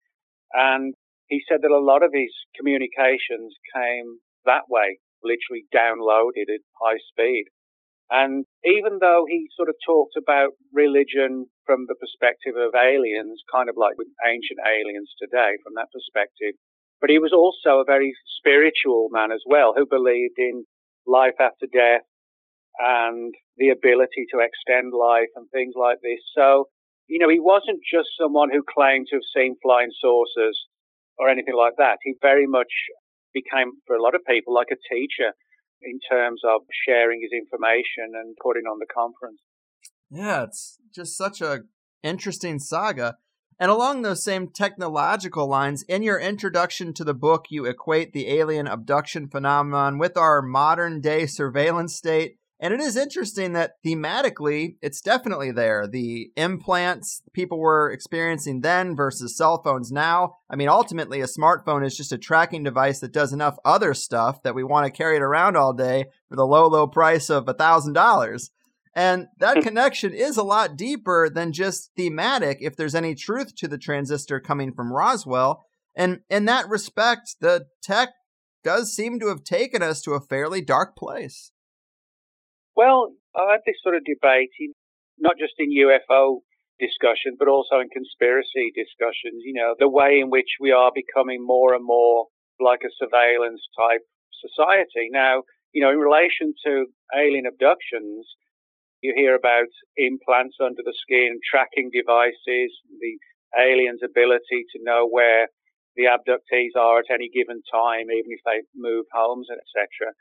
And 0.53 0.94
he 1.28 1.40
said 1.48 1.62
that 1.62 1.70
a 1.70 1.78
lot 1.78 2.02
of 2.02 2.12
his 2.12 2.32
communications 2.56 3.54
came 3.74 4.18
that 4.44 4.68
way, 4.68 4.98
literally 5.22 5.64
downloaded 5.74 6.50
at 6.52 6.61
high 6.80 6.98
speed. 7.11 7.46
And 8.11 8.44
even 8.64 8.98
though 9.00 9.24
he 9.26 9.48
sort 9.56 9.70
of 9.70 9.76
talked 9.87 10.20
about 10.20 10.52
religion 10.72 11.46
from 11.64 11.87
the 11.88 11.96
perspective 11.96 12.52
of 12.61 12.76
aliens, 12.76 13.40
kind 13.48 13.70
of 13.70 13.76
like 13.78 13.96
with 13.96 14.08
ancient 14.26 14.61
aliens 14.68 15.11
today 15.16 15.56
from 15.64 15.72
that 15.76 15.88
perspective, 15.94 16.52
but 17.00 17.08
he 17.08 17.18
was 17.18 17.32
also 17.32 17.80
a 17.80 17.88
very 17.88 18.12
spiritual 18.38 19.08
man 19.11 19.32
as 19.32 19.42
well, 19.46 19.72
who 19.74 19.87
believed 19.87 20.37
in 20.37 20.64
life 21.06 21.40
after 21.40 21.66
death 21.72 22.04
and 22.78 23.35
the 23.56 23.70
ability 23.70 24.26
to 24.30 24.40
extend 24.40 24.92
life 24.92 25.32
and 25.35 25.48
things 25.50 25.74
like 25.76 25.98
this. 26.02 26.20
So, 26.37 26.68
you 27.08 27.18
know, 27.18 27.28
he 27.28 27.40
wasn't 27.40 27.80
just 27.82 28.11
someone 28.20 28.50
who 28.52 28.62
claimed 28.62 29.08
to 29.11 29.16
have 29.16 29.32
seen 29.35 29.56
flying 29.62 29.90
saucers 30.00 30.68
or 31.18 31.29
anything 31.29 31.57
like 31.57 31.75
that. 31.79 31.98
He 32.03 32.14
very 32.20 32.46
much 32.46 32.72
became, 33.35 33.72
for 33.87 33.96
a 33.96 34.03
lot 34.03 34.14
of 34.14 34.22
people, 34.27 34.55
like 34.55 34.68
a 34.70 34.94
teacher 34.94 35.33
in 35.83 35.98
terms 36.09 36.42
of 36.44 36.62
sharing 36.87 37.20
his 37.20 37.33
information 37.33 38.14
and 38.14 38.37
putting 38.42 38.64
on 38.64 38.79
the 38.79 38.87
conference. 38.87 39.40
Yeah, 40.11 40.44
it's 40.44 40.79
just 40.94 41.16
such 41.16 41.40
a 41.40 41.62
interesting 42.03 42.59
saga. 42.59 43.16
And 43.59 43.70
along 43.70 44.03
those 44.03 44.25
same 44.25 44.48
technological 44.48 45.46
lines, 45.46 45.83
in 45.85 46.03
your 46.03 46.18
introduction 46.18 46.92
to 46.94 47.05
the 47.05 47.14
book, 47.14 47.46
you 47.48 47.64
equate 47.64 48.12
the 48.12 48.29
alien 48.29 48.66
abduction 48.66 49.29
phenomenon 49.29 49.98
with 49.98 50.16
our 50.16 50.42
modern 50.42 51.01
day 51.01 51.27
surveillance 51.27 51.94
state 51.94 52.38
and 52.62 52.72
it 52.72 52.79
is 52.79 52.96
interesting 52.96 53.55
that 53.55 53.72
thematically, 53.85 54.77
it's 54.81 55.01
definitely 55.01 55.51
there. 55.51 55.88
The 55.88 56.31
implants 56.37 57.20
people 57.33 57.59
were 57.59 57.90
experiencing 57.90 58.61
then 58.61 58.94
versus 58.94 59.37
cell 59.37 59.61
phones 59.61 59.90
now. 59.90 60.37
I 60.48 60.55
mean, 60.55 60.68
ultimately, 60.68 61.20
a 61.20 61.27
smartphone 61.27 61.85
is 61.85 61.96
just 61.96 62.12
a 62.12 62.18
tracking 62.18 62.62
device 62.62 63.01
that 63.01 63.12
does 63.12 63.33
enough 63.33 63.57
other 63.64 63.94
stuff 63.94 64.44
that 64.44 64.55
we 64.55 64.62
want 64.62 64.87
to 64.87 64.92
carry 64.92 65.16
it 65.16 65.22
around 65.22 65.57
all 65.57 65.72
day 65.72 66.05
for 66.29 66.37
the 66.37 66.46
low, 66.46 66.68
low 66.68 66.87
price 66.87 67.29
of 67.31 67.48
a 67.48 67.55
$1,000. 67.55 68.51
And 68.94 69.27
that 69.38 69.57
hmm. 69.57 69.62
connection 69.64 70.14
is 70.14 70.37
a 70.37 70.44
lot 70.44 70.77
deeper 70.77 71.29
than 71.29 71.53
just 71.53 71.90
thematic 71.96 72.59
if 72.61 72.77
there's 72.77 72.94
any 72.94 73.16
truth 73.16 73.57
to 73.57 73.66
the 73.66 73.77
transistor 73.77 74.38
coming 74.38 74.72
from 74.72 74.92
Roswell. 74.92 75.64
And 75.96 76.20
in 76.31 76.44
that 76.44 76.68
respect, 76.68 77.38
the 77.40 77.66
tech 77.83 78.11
does 78.62 78.94
seem 78.94 79.18
to 79.18 79.27
have 79.27 79.42
taken 79.42 79.83
us 79.83 80.01
to 80.03 80.12
a 80.12 80.20
fairly 80.20 80.61
dark 80.61 80.94
place. 80.96 81.51
Well, 82.76 83.12
I 83.37 83.52
had 83.52 83.61
this 83.66 83.76
sort 83.82 83.96
of 83.96 84.04
debate, 84.04 84.50
not 85.18 85.37
just 85.38 85.54
in 85.58 85.70
UFO 85.70 86.40
discussion, 86.80 87.37
but 87.38 87.48
also 87.48 87.80
in 87.80 87.88
conspiracy 87.88 88.72
discussions. 88.74 89.42
You 89.44 89.54
know, 89.54 89.74
the 89.78 89.88
way 89.88 90.20
in 90.20 90.30
which 90.30 90.56
we 90.61 90.72
are 90.72 90.90
becoming 90.94 91.44
more 91.44 91.74
and 91.74 91.85
more 91.85 92.26
like 92.61 92.80
a 92.85 92.92
surveillance 92.98 93.62
type 93.78 94.02
society. 94.40 95.08
Now, 95.11 95.42
you 95.72 95.82
know, 95.82 95.90
in 95.90 95.98
relation 95.98 96.54
to 96.66 96.87
alien 97.16 97.46
abductions, 97.46 98.26
you 99.02 99.12
hear 99.16 99.35
about 99.35 99.68
implants 99.96 100.56
under 100.62 100.82
the 100.85 100.94
skin, 101.02 101.38
tracking 101.42 101.90
devices, 101.92 102.70
the 103.00 103.14
aliens' 103.58 104.00
ability 104.04 104.64
to 104.72 104.78
know 104.82 105.08
where 105.08 105.48
the 105.96 106.04
abductees 106.04 106.78
are 106.78 107.00
at 107.00 107.11
any 107.12 107.28
given 107.28 107.61
time, 107.70 108.08
even 108.11 108.30
if 108.32 108.40
they 108.46 108.62
move 108.74 109.04
homes, 109.12 109.48
etc. 109.50 110.14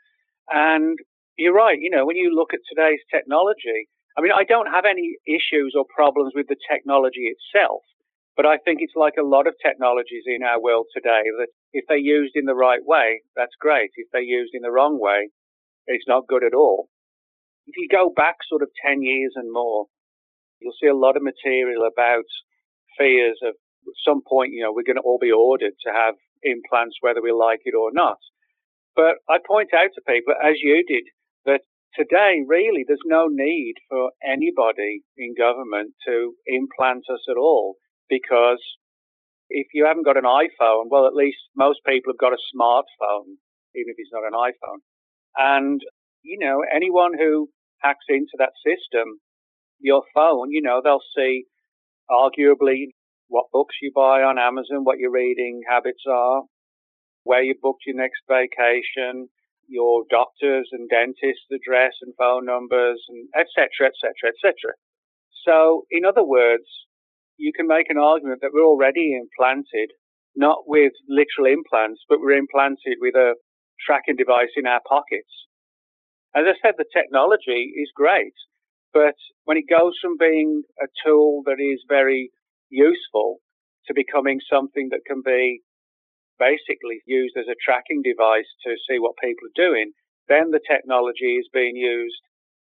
And 0.50 0.98
you're 1.42 1.54
right. 1.54 1.78
You 1.80 1.90
know, 1.90 2.06
when 2.06 2.16
you 2.16 2.30
look 2.34 2.54
at 2.54 2.60
today's 2.68 3.02
technology, 3.12 3.90
I 4.16 4.22
mean, 4.22 4.32
I 4.32 4.44
don't 4.44 4.70
have 4.70 4.84
any 4.84 5.16
issues 5.26 5.74
or 5.76 5.84
problems 5.94 6.32
with 6.34 6.46
the 6.48 6.56
technology 6.70 7.32
itself, 7.32 7.82
but 8.36 8.46
I 8.46 8.58
think 8.58 8.80
it's 8.80 8.96
like 8.96 9.14
a 9.18 9.26
lot 9.26 9.46
of 9.46 9.54
technologies 9.64 10.24
in 10.26 10.42
our 10.42 10.60
world 10.60 10.86
today 10.94 11.24
that 11.38 11.48
if 11.72 11.84
they're 11.88 11.98
used 11.98 12.32
in 12.34 12.44
the 12.44 12.54
right 12.54 12.84
way, 12.84 13.22
that's 13.36 13.56
great. 13.58 13.90
If 13.96 14.08
they're 14.12 14.22
used 14.22 14.52
in 14.54 14.62
the 14.62 14.70
wrong 14.70 15.00
way, 15.00 15.28
it's 15.86 16.08
not 16.08 16.28
good 16.28 16.44
at 16.44 16.54
all. 16.54 16.88
If 17.66 17.74
you 17.76 17.88
go 17.90 18.12
back 18.14 18.36
sort 18.48 18.62
of 18.62 18.70
10 18.84 19.02
years 19.02 19.32
and 19.36 19.52
more, 19.52 19.86
you'll 20.60 20.76
see 20.80 20.88
a 20.88 20.96
lot 20.96 21.16
of 21.16 21.22
material 21.22 21.82
about 21.86 22.24
fears 22.98 23.38
of 23.42 23.54
at 23.86 23.98
some 24.06 24.22
point, 24.22 24.52
you 24.52 24.62
know, 24.62 24.72
we're 24.72 24.86
going 24.86 25.00
to 25.00 25.02
all 25.02 25.18
be 25.18 25.32
ordered 25.32 25.74
to 25.84 25.90
have 25.90 26.14
implants, 26.42 26.96
whether 27.00 27.20
we 27.20 27.32
like 27.32 27.60
it 27.64 27.74
or 27.74 27.90
not. 27.92 28.18
But 28.94 29.18
I 29.28 29.38
point 29.44 29.70
out 29.74 29.90
to 29.94 30.02
people, 30.06 30.34
as 30.38 30.54
you 30.62 30.84
did, 30.86 31.04
today, 31.94 32.42
really, 32.46 32.84
there's 32.86 33.06
no 33.06 33.28
need 33.30 33.74
for 33.88 34.10
anybody 34.24 35.02
in 35.16 35.34
government 35.36 35.92
to 36.06 36.34
implant 36.46 37.04
us 37.12 37.20
at 37.30 37.36
all 37.36 37.76
because 38.08 38.60
if 39.50 39.68
you 39.74 39.86
haven't 39.86 40.04
got 40.04 40.16
an 40.16 40.24
iPhone, 40.24 40.86
well, 40.90 41.06
at 41.06 41.14
least 41.14 41.38
most 41.56 41.80
people 41.86 42.12
have 42.12 42.18
got 42.18 42.32
a 42.32 42.56
smartphone. 42.56 43.36
even 43.74 43.90
if 43.90 43.96
it's 43.98 44.12
not 44.12 44.26
an 44.26 44.32
iPhone. 44.34 44.80
And, 45.36 45.80
you 46.22 46.38
know, 46.38 46.62
anyone 46.74 47.12
who 47.18 47.48
hacks 47.80 48.04
into 48.08 48.36
that 48.38 48.52
system, 48.64 49.18
your 49.80 50.02
phone, 50.14 50.50
you 50.50 50.62
know, 50.62 50.80
they'll 50.82 51.00
see 51.16 51.44
arguably 52.10 52.88
what 53.28 53.46
books 53.52 53.76
you 53.80 53.90
buy 53.94 54.22
on 54.22 54.38
Amazon, 54.38 54.84
what 54.84 54.98
your 54.98 55.10
reading 55.10 55.62
habits 55.68 56.04
are, 56.08 56.42
where 57.24 57.42
you 57.42 57.54
booked 57.60 57.84
your 57.86 57.96
next 57.96 58.20
vacation, 58.28 59.28
your 59.72 60.04
doctors 60.10 60.68
and 60.70 60.88
dentists' 60.88 61.48
address 61.50 61.96
and 62.02 62.12
phone 62.18 62.44
numbers, 62.44 63.00
and 63.08 63.28
etc., 63.34 63.88
etc., 63.88 64.28
etc. 64.28 64.76
So, 65.44 65.86
in 65.90 66.04
other 66.04 66.22
words, 66.22 66.68
you 67.38 67.52
can 67.56 67.66
make 67.66 67.88
an 67.88 67.98
argument 67.98 68.40
that 68.42 68.52
we're 68.52 68.68
already 68.68 69.16
implanted, 69.16 69.90
not 70.36 70.68
with 70.68 70.92
literal 71.08 71.50
implants, 71.50 72.02
but 72.08 72.20
we're 72.20 72.36
implanted 72.36 73.00
with 73.00 73.14
a 73.16 73.34
tracking 73.84 74.16
device 74.16 74.52
in 74.56 74.66
our 74.66 74.80
pockets. 74.86 75.32
As 76.36 76.44
I 76.46 76.54
said, 76.62 76.74
the 76.78 76.86
technology 76.92 77.72
is 77.74 77.90
great, 77.96 78.36
but 78.92 79.16
when 79.44 79.56
it 79.56 79.64
goes 79.68 79.94
from 80.00 80.16
being 80.18 80.62
a 80.80 80.86
tool 81.04 81.42
that 81.46 81.58
is 81.58 81.84
very 81.88 82.30
useful 82.70 83.38
to 83.86 83.94
becoming 83.94 84.40
something 84.48 84.88
that 84.90 85.04
can 85.06 85.22
be 85.24 85.60
basically 86.38 87.02
used 87.06 87.36
as 87.36 87.46
a 87.48 87.58
tracking 87.62 88.02
device 88.02 88.48
to 88.64 88.76
see 88.88 88.98
what 88.98 89.20
people 89.22 89.46
are 89.48 89.56
doing, 89.56 89.92
then 90.28 90.50
the 90.50 90.60
technology 90.60 91.36
is 91.36 91.48
being 91.52 91.76
used 91.76 92.22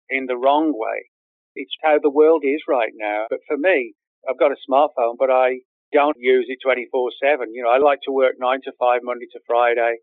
in 0.09 0.27
the 0.27 0.37
wrong 0.37 0.73
way. 0.75 1.11
It's 1.55 1.75
how 1.83 1.99
the 2.01 2.11
world 2.11 2.43
is 2.45 2.63
right 2.69 2.93
now. 2.95 3.27
But 3.29 3.41
for 3.47 3.57
me, 3.57 3.95
I've 4.29 4.39
got 4.39 4.53
a 4.53 4.65
smartphone, 4.71 5.17
but 5.19 5.31
I 5.31 5.61
don't 5.93 6.17
use 6.19 6.47
it 6.49 6.59
24 6.65 7.11
7. 7.23 7.53
You 7.53 7.65
know, 7.65 7.71
I 7.71 7.79
like 7.79 8.01
to 8.05 8.13
work 8.13 8.35
nine 8.39 8.61
to 8.65 8.73
five, 8.79 9.01
Monday 9.03 9.27
to 9.33 9.41
Friday. 9.47 9.97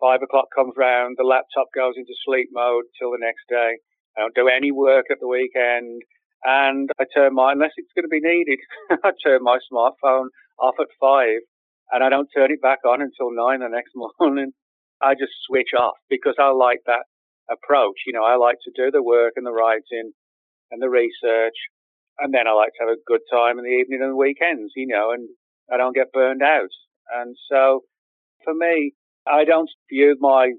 Five 0.00 0.20
o'clock 0.22 0.48
comes 0.54 0.74
round, 0.76 1.16
the 1.16 1.24
laptop 1.24 1.68
goes 1.74 1.94
into 1.96 2.12
sleep 2.26 2.48
mode 2.52 2.84
till 2.98 3.12
the 3.12 3.20
next 3.20 3.48
day. 3.48 3.78
I 4.16 4.20
don't 4.20 4.34
do 4.34 4.48
any 4.48 4.70
work 4.70 5.06
at 5.10 5.18
the 5.20 5.28
weekend. 5.28 6.02
And 6.44 6.90
I 7.00 7.04
turn 7.14 7.34
my, 7.34 7.52
unless 7.52 7.72
it's 7.78 7.92
going 7.96 8.04
to 8.04 8.12
be 8.12 8.20
needed, 8.20 8.58
I 9.02 9.12
turn 9.24 9.42
my 9.42 9.58
smartphone 9.72 10.28
off 10.58 10.74
at 10.78 10.88
five 11.00 11.40
and 11.90 12.02
I 12.02 12.08
don't 12.08 12.28
turn 12.34 12.50
it 12.50 12.62
back 12.62 12.80
on 12.86 13.02
until 13.02 13.30
nine 13.30 13.60
the 13.60 13.68
next 13.68 13.92
morning. 14.20 14.52
I 15.02 15.14
just 15.14 15.32
switch 15.46 15.74
off 15.78 15.96
because 16.08 16.34
I 16.38 16.50
like 16.50 16.80
that 16.86 17.04
approach. 17.50 17.96
You 18.06 18.12
know, 18.12 18.24
I 18.24 18.36
like 18.36 18.56
to 18.64 18.72
do 18.74 18.90
the 18.90 19.02
work 19.02 19.34
and 19.36 19.46
the 19.46 19.52
writing 19.52 20.12
and 20.70 20.80
the 20.80 20.88
research. 20.88 21.56
And 22.18 22.32
then 22.32 22.46
I 22.46 22.52
like 22.52 22.70
to 22.78 22.86
have 22.86 22.94
a 22.94 23.06
good 23.06 23.20
time 23.30 23.58
in 23.58 23.64
the 23.64 23.70
evening 23.70 24.00
and 24.02 24.12
the 24.12 24.16
weekends, 24.16 24.72
you 24.76 24.86
know, 24.86 25.10
and 25.10 25.28
I 25.72 25.76
don't 25.76 25.94
get 25.94 26.12
burned 26.12 26.42
out. 26.42 26.70
And 27.12 27.36
so 27.50 27.80
for 28.44 28.54
me, 28.54 28.92
I 29.26 29.44
don't 29.44 29.70
view 29.90 30.16
my 30.20 30.52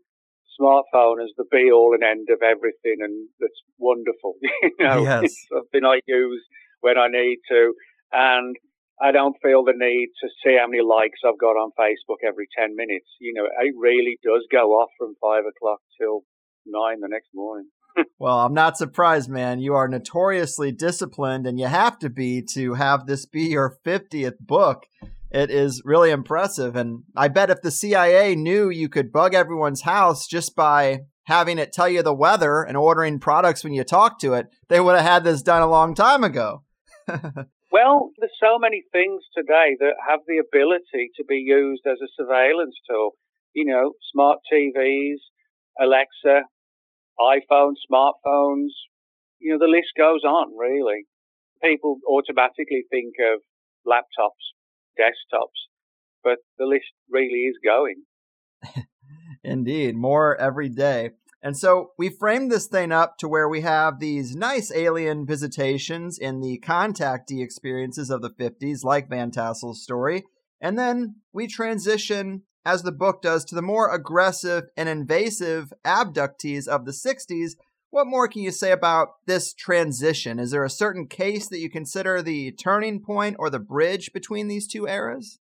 smartphone 0.60 1.24
as 1.24 1.32
the 1.38 1.46
be 1.52 1.72
all 1.72 1.94
and 1.94 2.04
end 2.04 2.28
of 2.32 2.42
everything 2.42 2.98
and 3.00 3.28
that's 3.40 3.62
wonderful. 3.78 4.36
you 4.42 4.72
know, 4.80 5.04
yes. 5.04 5.24
it's 5.24 5.48
something 5.52 5.86
I 5.86 6.00
use 6.08 6.44
when 6.82 6.98
I 6.98 7.08
need 7.08 7.38
to. 7.50 7.74
And 8.12 8.56
I 9.01 9.12
don't 9.12 9.36
feel 9.43 9.63
the 9.63 9.73
need 9.75 10.10
to 10.21 10.29
see 10.43 10.58
how 10.60 10.67
many 10.67 10.81
likes 10.81 11.19
I've 11.25 11.39
got 11.39 11.58
on 11.60 11.71
Facebook 11.77 12.25
every 12.25 12.47
10 12.58 12.75
minutes. 12.75 13.08
You 13.19 13.34
know, 13.34 13.45
it 13.45 13.73
really 13.77 14.17
does 14.23 14.47
go 14.51 14.71
off 14.71 14.89
from 14.97 15.15
five 15.21 15.43
o'clock 15.45 15.79
till 15.99 16.23
nine 16.65 17.01
the 17.01 17.10
next 17.10 17.29
morning. 17.34 17.67
well, 18.19 18.39
I'm 18.39 18.53
not 18.53 18.77
surprised, 18.77 19.29
man. 19.29 19.60
You 19.60 19.75
are 19.75 19.88
notoriously 19.88 20.71
disciplined, 20.71 21.45
and 21.45 21.60
you 21.60 21.67
have 21.67 21.99
to 21.99 22.10
be 22.10 22.41
to 22.53 22.73
have 22.73 23.05
this 23.05 23.25
be 23.25 23.43
your 23.43 23.77
50th 23.86 24.39
book. 24.39 24.86
It 25.31 25.51
is 25.51 25.81
really 25.84 26.12
impressive. 26.12 26.75
And 26.75 27.03
I 27.15 27.27
bet 27.27 27.49
if 27.49 27.62
the 27.62 27.71
CIA 27.71 28.36
knew 28.36 28.69
you 28.69 28.88
could 28.88 29.12
bug 29.12 29.34
everyone's 29.34 29.81
house 29.81 30.27
just 30.27 30.55
by 30.55 30.99
having 31.25 31.58
it 31.58 31.73
tell 31.73 31.89
you 31.89 32.01
the 32.03 32.13
weather 32.13 32.63
and 32.63 32.77
ordering 32.77 33.19
products 33.19 33.63
when 33.63 33.73
you 33.73 33.84
talk 33.84 34.19
to 34.19 34.34
it, 34.34 34.47
they 34.69 34.79
would 34.79 34.95
have 34.95 35.05
had 35.05 35.23
this 35.23 35.41
done 35.41 35.62
a 35.62 35.67
long 35.67 35.93
time 35.95 36.23
ago. 36.23 36.63
well, 37.71 38.12
there's 38.19 38.32
so 38.39 38.58
many 38.60 38.84
things 38.91 39.23
today 39.36 39.75
that 39.80 39.95
have 40.08 40.19
the 40.28 40.38
ability 40.38 41.12
to 41.17 41.23
be 41.25 41.38
used 41.38 41.84
as 41.86 41.97
a 42.01 42.10
surveillance 42.15 42.75
tool. 42.89 43.12
You 43.54 43.65
know, 43.65 43.93
smart 44.12 44.39
TVs, 44.51 45.19
Alexa, 45.80 46.43
iPhones, 47.19 47.75
smartphones, 47.89 48.71
you 49.39 49.51
know, 49.51 49.60
the 49.60 49.71
list 49.71 49.93
goes 49.97 50.23
on 50.23 50.56
really. 50.58 51.06
People 51.63 51.99
automatically 52.08 52.86
think 52.89 53.13
of 53.32 53.41
laptops, 53.88 54.54
desktops, 54.99 55.69
but 56.23 56.38
the 56.58 56.65
list 56.65 56.91
really 57.10 57.45
is 57.45 57.56
going. 57.63 58.04
Indeed, 59.43 59.95
more 59.95 60.36
every 60.36 60.69
day. 60.69 61.12
And 61.45 61.55
so 61.55 61.91
we 61.95 62.10
framed 62.10 62.51
this 62.51 62.65
thing 62.65 62.91
up 62.91 63.19
to 63.19 63.27
where 63.27 63.47
we 63.47 63.62
have 63.62 63.99
these 63.99 64.36
nice 64.36 64.71
alien 64.73 65.27
visitations 65.27 66.17
in 66.17 66.41
the 66.41 66.60
contactee 66.65 67.43
experiences 67.43 68.10
of 68.10 68.23
the 68.23 68.31
50s, 68.31 68.84
like 68.84 69.08
Van 69.08 69.29
Tassel's 69.29 69.84
story. 69.84 70.23
And 70.60 70.75
then 70.77 71.17
we 71.31 71.45
transition 71.45 72.41
as 72.65 72.81
the 72.81 72.91
book 72.91 73.21
does, 73.21 73.45
to 73.45 73.53
the 73.53 73.62
more 73.62 73.93
aggressive 73.93 74.63
and 74.75 74.89
invasive 74.89 75.71
abductees 75.86 76.67
of 76.67 76.86
the 76.86 76.91
60s. 76.91 77.51
What 77.91 78.08
more 78.08 78.27
can 78.27 78.41
you 78.41 78.49
say 78.49 78.71
about 78.71 79.10
this 79.27 79.53
transition? 79.53 80.39
Is 80.39 80.49
there 80.49 80.63
a 80.63 80.69
certain 80.69 81.05
case 81.05 81.47
that 81.49 81.60
you 81.60 81.69
consider 81.69 82.23
the 82.23 82.53
turning 82.53 83.01
point 83.01 83.36
or 83.38 83.51
the 83.51 83.60
bridge 83.60 84.12
between 84.13 84.47
these 84.47 84.67
two 84.67 84.88
eras? 84.88 85.38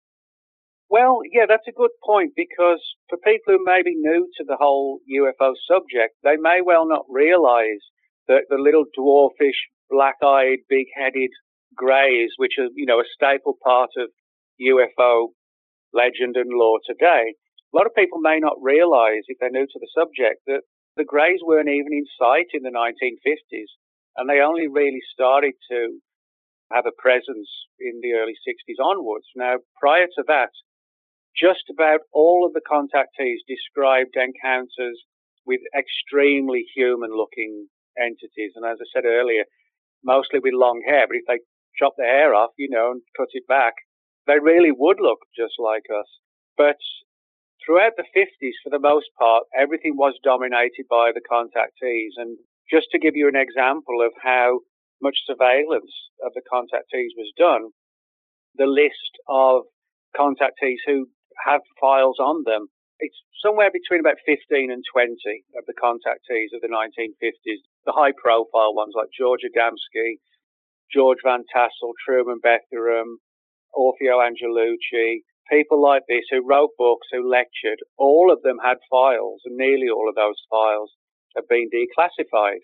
Well, 0.94 1.26
yeah, 1.26 1.50
that's 1.50 1.66
a 1.66 1.74
good 1.74 1.90
point 2.06 2.34
because 2.38 2.78
for 3.10 3.18
people 3.18 3.58
who 3.58 3.66
may 3.66 3.82
be 3.82 3.98
new 3.98 4.30
to 4.38 4.44
the 4.46 4.62
whole 4.62 5.00
UFO 5.10 5.58
subject, 5.66 6.14
they 6.22 6.38
may 6.38 6.62
well 6.64 6.88
not 6.88 7.02
realize 7.10 7.82
that 8.28 8.46
the 8.48 8.62
little 8.62 8.86
dwarfish, 8.94 9.58
black-eyed, 9.90 10.60
big-headed 10.70 11.32
greys, 11.74 12.38
which 12.38 12.60
are, 12.60 12.70
you 12.76 12.86
know, 12.86 13.00
a 13.00 13.10
staple 13.10 13.58
part 13.66 13.90
of 13.98 14.14
UFO 14.62 15.34
legend 15.98 16.38
and 16.38 16.54
lore 16.54 16.80
today. 16.86 17.34
A 17.34 17.76
lot 17.76 17.88
of 17.88 17.98
people 17.98 18.20
may 18.22 18.38
not 18.38 18.62
realize, 18.62 19.26
if 19.26 19.40
they're 19.42 19.50
new 19.50 19.66
to 19.66 19.80
the 19.82 19.90
subject, 19.98 20.46
that 20.46 20.62
the 20.96 21.10
Greys 21.10 21.42
weren't 21.42 21.74
even 21.74 21.90
in 21.90 22.06
sight 22.22 22.54
in 22.54 22.62
the 22.62 22.70
1950s, 22.70 23.74
and 24.18 24.30
they 24.30 24.46
only 24.46 24.68
really 24.68 25.02
started 25.12 25.54
to 25.72 25.98
have 26.72 26.86
a 26.86 27.02
presence 27.02 27.50
in 27.80 27.98
the 28.04 28.14
early 28.14 28.38
60s 28.46 28.78
onwards. 28.78 29.26
Now, 29.36 29.56
prior 29.82 30.06
to 30.06 30.24
that, 30.28 30.54
just 31.36 31.66
about 31.70 32.02
all 32.14 32.46
of 32.46 32.54
the 32.54 32.62
contactees 32.62 33.42
described 33.48 34.16
encounters 34.16 35.02
with 35.46 35.60
extremely 35.78 36.66
human 36.76 37.12
looking 37.12 37.68
entities. 38.00 38.54
And 38.56 38.66
as 38.66 38.78
I 38.80 38.88
said 38.94 39.06
earlier, 39.06 39.44
mostly 40.04 40.40
with 40.40 40.54
long 40.54 40.82
hair, 40.86 41.06
but 41.08 41.18
if 41.18 41.24
they 41.28 41.40
chop 41.78 41.94
the 41.98 42.06
hair 42.06 42.34
off, 42.34 42.52
you 42.58 42.70
know, 42.70 42.92
and 42.92 43.02
cut 43.18 43.30
it 43.34 43.48
back, 43.48 43.74
they 44.28 44.40
really 44.40 44.72
would 44.72 45.00
look 45.02 45.20
just 45.36 45.56
like 45.60 45.86
us. 45.90 46.08
But 46.56 46.78
throughout 47.66 47.94
the 47.98 48.08
50s, 48.16 48.60
for 48.64 48.70
the 48.70 48.80
most 48.80 49.08
part, 49.18 49.44
everything 49.58 49.96
was 49.98 50.14
dominated 50.24 50.86
by 50.90 51.12
the 51.14 51.22
contactees. 51.22 52.14
And 52.18 52.38
just 52.72 52.88
to 52.92 53.00
give 53.00 53.16
you 53.16 53.28
an 53.28 53.40
example 53.40 54.06
of 54.06 54.14
how 54.24 54.60
much 55.02 55.18
surveillance 55.26 55.92
of 56.24 56.32
the 56.34 56.42
contactees 56.52 57.12
was 57.18 57.32
done, 57.38 57.72
the 58.56 58.68
list 58.68 59.18
of 59.28 59.64
contactees 60.16 60.78
who 60.86 61.08
have 61.46 61.62
files 61.80 62.18
on 62.20 62.44
them, 62.46 62.68
it's 63.00 63.18
somewhere 63.44 63.72
between 63.72 64.00
about 64.00 64.18
15 64.26 64.72
and 64.72 64.84
20 64.94 65.16
of 65.58 65.66
the 65.68 65.74
contactees 65.74 66.54
of 66.54 66.62
the 66.62 66.72
1950s. 66.72 67.60
The 67.86 67.92
high 67.92 68.14
profile 68.16 68.74
ones 68.74 68.94
like 68.96 69.10
George 69.18 69.42
Adamski, 69.44 70.22
George 70.94 71.20
Van 71.24 71.44
Tassel, 71.54 71.94
Truman 72.06 72.40
Bethurum, 72.40 73.18
Orfeo 73.76 74.22
Angelucci, 74.22 75.22
people 75.50 75.82
like 75.82 76.04
this 76.08 76.26
who 76.30 76.48
wrote 76.48 76.70
books, 76.78 77.08
who 77.12 77.30
lectured, 77.30 77.80
all 77.98 78.32
of 78.32 78.42
them 78.44 78.58
had 78.64 78.78
files, 78.90 79.42
and 79.46 79.58
nearly 79.58 79.90
all 79.90 80.08
of 80.08 80.16
those 80.16 80.40
files 80.50 80.92
have 81.36 81.48
been 81.50 81.70
declassified. 81.74 82.62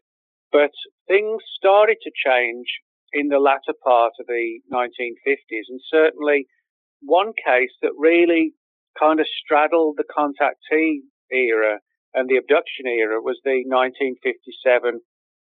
But 0.52 0.72
things 1.08 1.42
started 1.58 1.98
to 2.04 2.12
change 2.26 2.68
in 3.12 3.28
the 3.28 3.40
latter 3.40 3.74
part 3.84 4.14
of 4.20 4.28
the 4.28 4.60
1950s, 4.72 5.68
and 5.70 5.82
certainly 5.90 6.46
one 7.02 7.34
case 7.46 7.72
that 7.82 7.92
really 7.98 8.54
kind 8.98 9.20
of 9.20 9.28
straddled 9.44 9.98
the 9.98 10.06
contactee 10.08 11.02
era 11.32 11.80
and 12.14 12.30
the 12.30 12.38
abduction 12.38 12.88
era 12.88 13.22
was 13.22 13.40
the 13.44 13.64
1957 13.66 15.02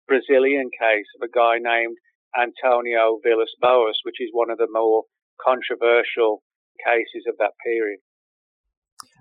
Brazilian 0.08 0.70
case 0.70 1.06
of 1.14 1.26
a 1.26 1.30
guy 1.30 1.58
named 1.58 1.96
Antonio 2.34 3.18
Villas 3.22 3.54
Boas, 3.60 4.00
which 4.02 4.20
is 4.20 4.30
one 4.32 4.50
of 4.50 4.58
the 4.58 4.68
more 4.70 5.04
controversial 5.42 6.42
cases 6.84 7.24
of 7.28 7.36
that 7.38 7.52
period. 7.64 8.00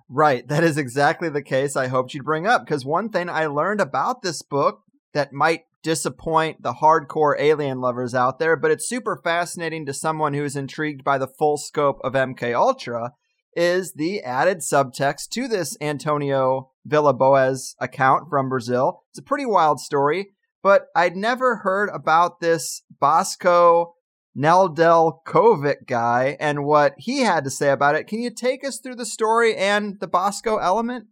Right. 0.09 0.47
That 0.47 0.63
is 0.63 0.77
exactly 0.77 1.29
the 1.29 1.41
case 1.41 1.75
I 1.75 1.87
hoped 1.87 2.13
you'd 2.13 2.25
bring 2.25 2.45
up. 2.45 2.65
Because 2.65 2.85
one 2.85 3.09
thing 3.09 3.29
I 3.29 3.47
learned 3.47 3.81
about 3.81 4.21
this 4.21 4.41
book 4.41 4.81
that 5.13 5.33
might 5.33 5.63
disappoint 5.81 6.61
the 6.61 6.73
hardcore 6.73 7.39
alien 7.39 7.79
lovers 7.79 8.13
out 8.13 8.39
there, 8.39 8.55
but 8.55 8.71
it's 8.71 8.87
super 8.87 9.19
fascinating 9.23 9.85
to 9.85 9.93
someone 9.93 10.33
who's 10.33 10.55
intrigued 10.55 11.03
by 11.03 11.17
the 11.17 11.27
full 11.27 11.57
scope 11.57 11.99
of 12.03 12.13
MK 12.13 12.55
Ultra, 12.55 13.13
is 13.55 13.93
the 13.93 14.21
added 14.21 14.59
subtext 14.59 15.29
to 15.29 15.47
this 15.47 15.77
Antonio 15.79 16.71
Villas 16.85 17.15
Boas 17.17 17.75
account 17.79 18.29
from 18.29 18.49
Brazil. 18.49 19.03
It's 19.11 19.19
a 19.19 19.23
pretty 19.23 19.45
wild 19.45 19.79
story, 19.79 20.31
but 20.61 20.87
I'd 20.95 21.15
never 21.15 21.57
heard 21.57 21.89
about 21.93 22.39
this 22.39 22.83
Bosko 23.01 23.93
Nedeljkovic 24.37 25.87
guy 25.87 26.35
and 26.39 26.65
what 26.65 26.93
he 26.97 27.21
had 27.21 27.43
to 27.45 27.49
say 27.49 27.69
about 27.69 27.95
it. 27.95 28.07
Can 28.07 28.19
you 28.19 28.29
take 28.29 28.65
us 28.65 28.79
through 28.79 28.95
the 28.95 29.05
story 29.05 29.55
and 29.55 29.99
the 29.99 30.07
Bosko 30.07 30.61
element? 30.61 31.07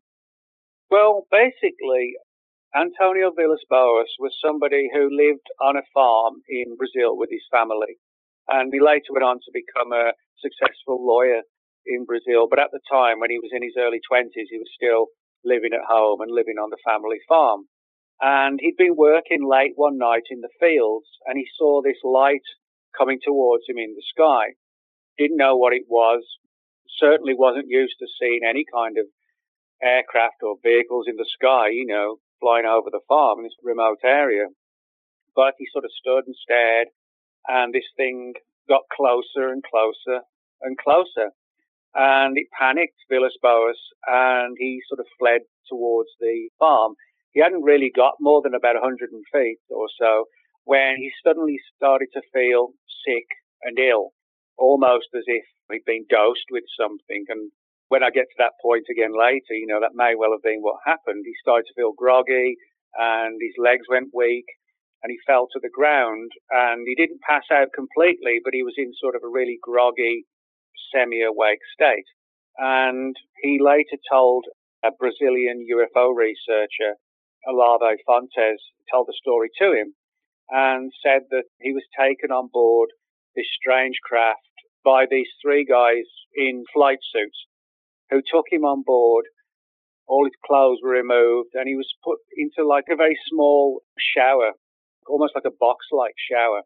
Well, 0.92 1.26
basically, 1.32 2.14
Antonio 2.76 3.32
Villas 3.32 3.64
Boas 3.70 4.10
was 4.20 4.36
somebody 4.44 4.90
who 4.94 5.10
lived 5.10 5.48
on 5.62 5.78
a 5.78 5.88
farm 5.94 6.42
in 6.50 6.76
Brazil 6.76 7.18
with 7.18 7.30
his 7.32 7.44
family. 7.52 7.98
And 8.50 8.74
he 8.74 8.82
later 8.82 9.14
went 9.14 9.24
on 9.24 9.38
to 9.38 9.52
become 9.54 9.94
a 9.94 10.12
successful 10.42 11.00
lawyer 11.06 11.42
in 11.86 12.06
Brazil. 12.06 12.48
But 12.50 12.60
at 12.60 12.72
the 12.72 12.84
time, 12.89 13.19
when 13.19 13.30
he 13.30 13.39
was 13.39 13.52
in 13.54 13.63
his 13.63 13.76
early 13.78 14.00
20s, 14.00 14.50
he 14.50 14.58
was 14.58 14.72
still 14.74 15.08
living 15.43 15.74
at 15.74 15.88
home 15.88 16.22
and 16.22 16.32
living 16.32 16.58
on 16.58 16.69
the 16.69 16.82
family 16.86 17.19
farm. 17.28 17.67
And 18.22 18.60
he'd 18.62 18.78
been 18.78 18.96
working 18.96 19.43
late 19.43 19.74
one 19.76 19.98
night 19.98 20.32
in 20.32 20.41
the 20.41 20.54
fields 20.60 21.08
and 21.26 21.38
he 21.38 21.46
saw 21.58 21.82
this 21.82 22.00
light 22.04 22.46
coming 22.98 23.19
towards 23.24 23.63
him 23.67 23.78
in 23.78 23.96
the 23.96 24.06
sky. 24.08 24.56
Didn't 25.17 25.38
know 25.38 25.58
what 25.58 25.74
it 25.74 25.84
was. 25.89 26.24
Certainly 27.00 27.36
wasn't 27.36 27.67
used 27.67 27.96
to 28.00 28.08
seeing 28.19 28.41
any 28.48 28.63
kind 28.72 28.98
of 28.98 29.06
aircraft 29.84 30.39
or 30.41 30.56
vehicles 30.63 31.06
in 31.10 31.17
the 31.17 31.28
sky, 31.28 31.69
you 31.69 31.86
know, 31.86 32.17
flying 32.39 32.65
over 32.65 32.88
the 32.89 33.04
farm 33.10 33.39
in 33.39 33.43
this 33.43 33.60
remote 33.62 34.00
area. 34.06 34.46
But 35.36 35.56
he 35.58 35.67
sort 35.74 35.84
of 35.84 35.91
stood 35.91 36.24
and 36.28 36.36
stared 36.36 36.88
and 37.48 37.74
this 37.74 37.88
thing 37.98 38.34
got 38.69 38.82
closer 38.96 39.52
and 39.52 39.63
closer 39.63 40.24
and 40.62 40.78
closer. 40.78 41.32
And 41.96 42.38
it 42.38 42.48
panicked 42.58 42.98
Villas 43.10 43.38
Boas 43.42 43.78
and 44.08 44.56
he 44.58 44.82
sort 44.90 45.00
of 45.00 45.06
fled 45.20 45.42
towards 45.70 46.10
the 46.20 46.50
farm. 46.58 46.96
He 47.32 47.42
hadn't 47.42 47.64
really 47.64 47.92
got 47.94 48.14
more 48.20 48.42
than 48.42 48.54
about 48.54 48.76
100 48.76 49.10
feet 49.32 49.60
or 49.70 49.88
so 50.00 50.26
when 50.66 50.96
he 50.98 51.12
suddenly 51.26 51.58
started 51.76 52.08
to 52.14 52.22
feel 52.34 52.70
sick 53.06 53.28
and 53.64 53.78
ill, 53.80 54.12
almost 54.58 55.08
as 55.16 55.24
if 55.28 55.44
he'd 55.72 55.86
been 55.86 56.06
dosed 56.10 56.48
with 56.52 56.64
something. 56.80 57.26
And 57.30 57.52
when 57.90 58.04
I 58.04 58.10
get 58.10 58.30
to 58.30 58.40
that 58.40 58.58
point 58.62 58.86
again 58.90 59.12
later, 59.18 59.54
you 59.54 59.68
know, 59.68 59.80
that 59.82 59.96
may 59.96 60.16
well 60.16 60.32
have 60.32 60.44
been 60.44 60.62
what 60.62 60.82
happened. 60.86 61.24
He 61.26 61.34
started 61.42 61.66
to 61.68 61.76
feel 61.76 61.94
groggy 61.94 62.56
and 62.98 63.38
his 63.42 63.58
legs 63.58 63.86
went 63.90 64.14
weak 64.14 64.46
and 65.04 65.12
he 65.12 65.18
fell 65.28 65.48
to 65.52 65.60
the 65.62 65.74
ground 65.74 66.32
and 66.50 66.88
he 66.88 66.96
didn't 66.96 67.22
pass 67.28 67.44
out 67.52 67.76
completely, 67.76 68.40
but 68.44 68.54
he 68.54 68.64
was 68.64 68.76
in 68.78 68.94
sort 68.96 69.16
of 69.16 69.22
a 69.24 69.30
really 69.30 69.60
groggy, 69.62 70.24
semi-awake 70.94 71.60
state. 71.74 72.06
And 72.58 73.16
he 73.42 73.60
later 73.62 73.98
told 74.12 74.46
a 74.84 74.92
Brazilian 74.98 75.66
UFO 75.72 76.16
researcher, 76.16 76.98
Olavo 77.48 77.96
Fontes, 78.06 78.62
told 78.92 79.08
the 79.08 79.18
story 79.20 79.50
to 79.60 79.72
him 79.74 79.94
and 80.50 80.92
said 81.04 81.24
that 81.32 81.46
he 81.62 81.74
was 81.74 81.84
taken 81.98 82.32
on 82.32 82.50
board 82.52 82.90
this 83.36 83.48
strange 83.60 83.96
craft 84.04 84.40
by 84.84 85.06
these 85.10 85.30
three 85.42 85.66
guys 85.66 86.06
in 86.36 86.64
flight 86.74 87.00
suits 87.14 87.48
who 88.10 88.22
took 88.22 88.46
him 88.52 88.66
on 88.66 88.84
board. 88.86 89.26
All 90.08 90.26
his 90.26 90.36
clothes 90.46 90.80
were 90.84 90.92
removed 90.92 91.52
and 91.54 91.68
he 91.68 91.76
was 91.76 91.88
put 92.04 92.20
into 92.38 92.68
like 92.68 92.86
a 92.92 92.96
very 92.96 93.18
small 93.30 93.82
shower 93.98 94.52
almost 95.08 95.34
like 95.36 95.46
a 95.46 95.58
box 95.60 95.88
like 95.92 96.16
shower. 96.18 96.62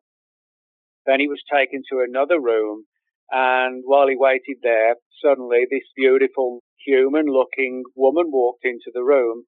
Then 1.06 1.20
he 1.20 1.28
was 1.28 1.42
taken 1.52 1.84
to 1.90 2.04
another 2.08 2.40
room, 2.40 2.86
and 3.32 3.84
while 3.86 4.08
he 4.08 4.16
waited 4.16 4.58
there, 4.62 4.96
suddenly 5.24 5.66
this 5.70 5.84
beautiful 5.96 6.62
human 6.86 7.26
looking 7.26 7.84
woman 7.96 8.30
walked 8.32 8.64
into 8.64 8.92
the 8.94 9.04
room 9.04 9.44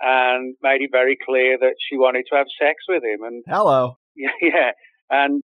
and 0.00 0.54
made 0.62 0.82
it 0.82 0.90
very 0.92 1.16
clear 1.24 1.58
that 1.58 1.74
she 1.88 1.96
wanted 1.96 2.24
to 2.30 2.36
have 2.36 2.46
sex 2.60 2.84
with 2.88 3.02
him. 3.02 3.22
And 3.22 3.44
hello. 3.46 3.98
Yeah, 4.16 4.30
yeah. 4.40 4.70
And 5.10 5.42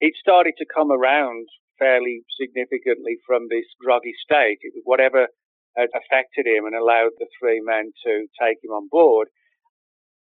it 0.00 0.14
started 0.18 0.54
to 0.56 0.64
come 0.64 0.90
around 0.90 1.48
fairly 1.78 2.22
significantly 2.40 3.18
from 3.26 3.44
this 3.50 3.66
groggy 3.78 4.14
state. 4.24 4.56
It 4.62 4.72
was 4.72 4.84
whatever 4.84 5.28
had 5.76 5.92
affected 5.92 6.46
him 6.48 6.64
and 6.64 6.74
allowed 6.74 7.12
the 7.18 7.28
three 7.38 7.60
men 7.60 7.92
to 8.06 8.24
take 8.40 8.56
him 8.64 8.70
on 8.70 8.88
board 8.90 9.28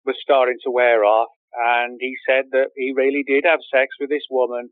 was 0.05 0.17
starting 0.21 0.57
to 0.65 0.71
wear 0.71 1.05
off 1.05 1.29
and 1.53 1.97
he 1.99 2.15
said 2.27 2.45
that 2.51 2.69
he 2.75 2.93
really 2.95 3.23
did 3.25 3.45
have 3.45 3.59
sex 3.71 3.95
with 3.99 4.09
this 4.09 4.25
woman, 4.29 4.69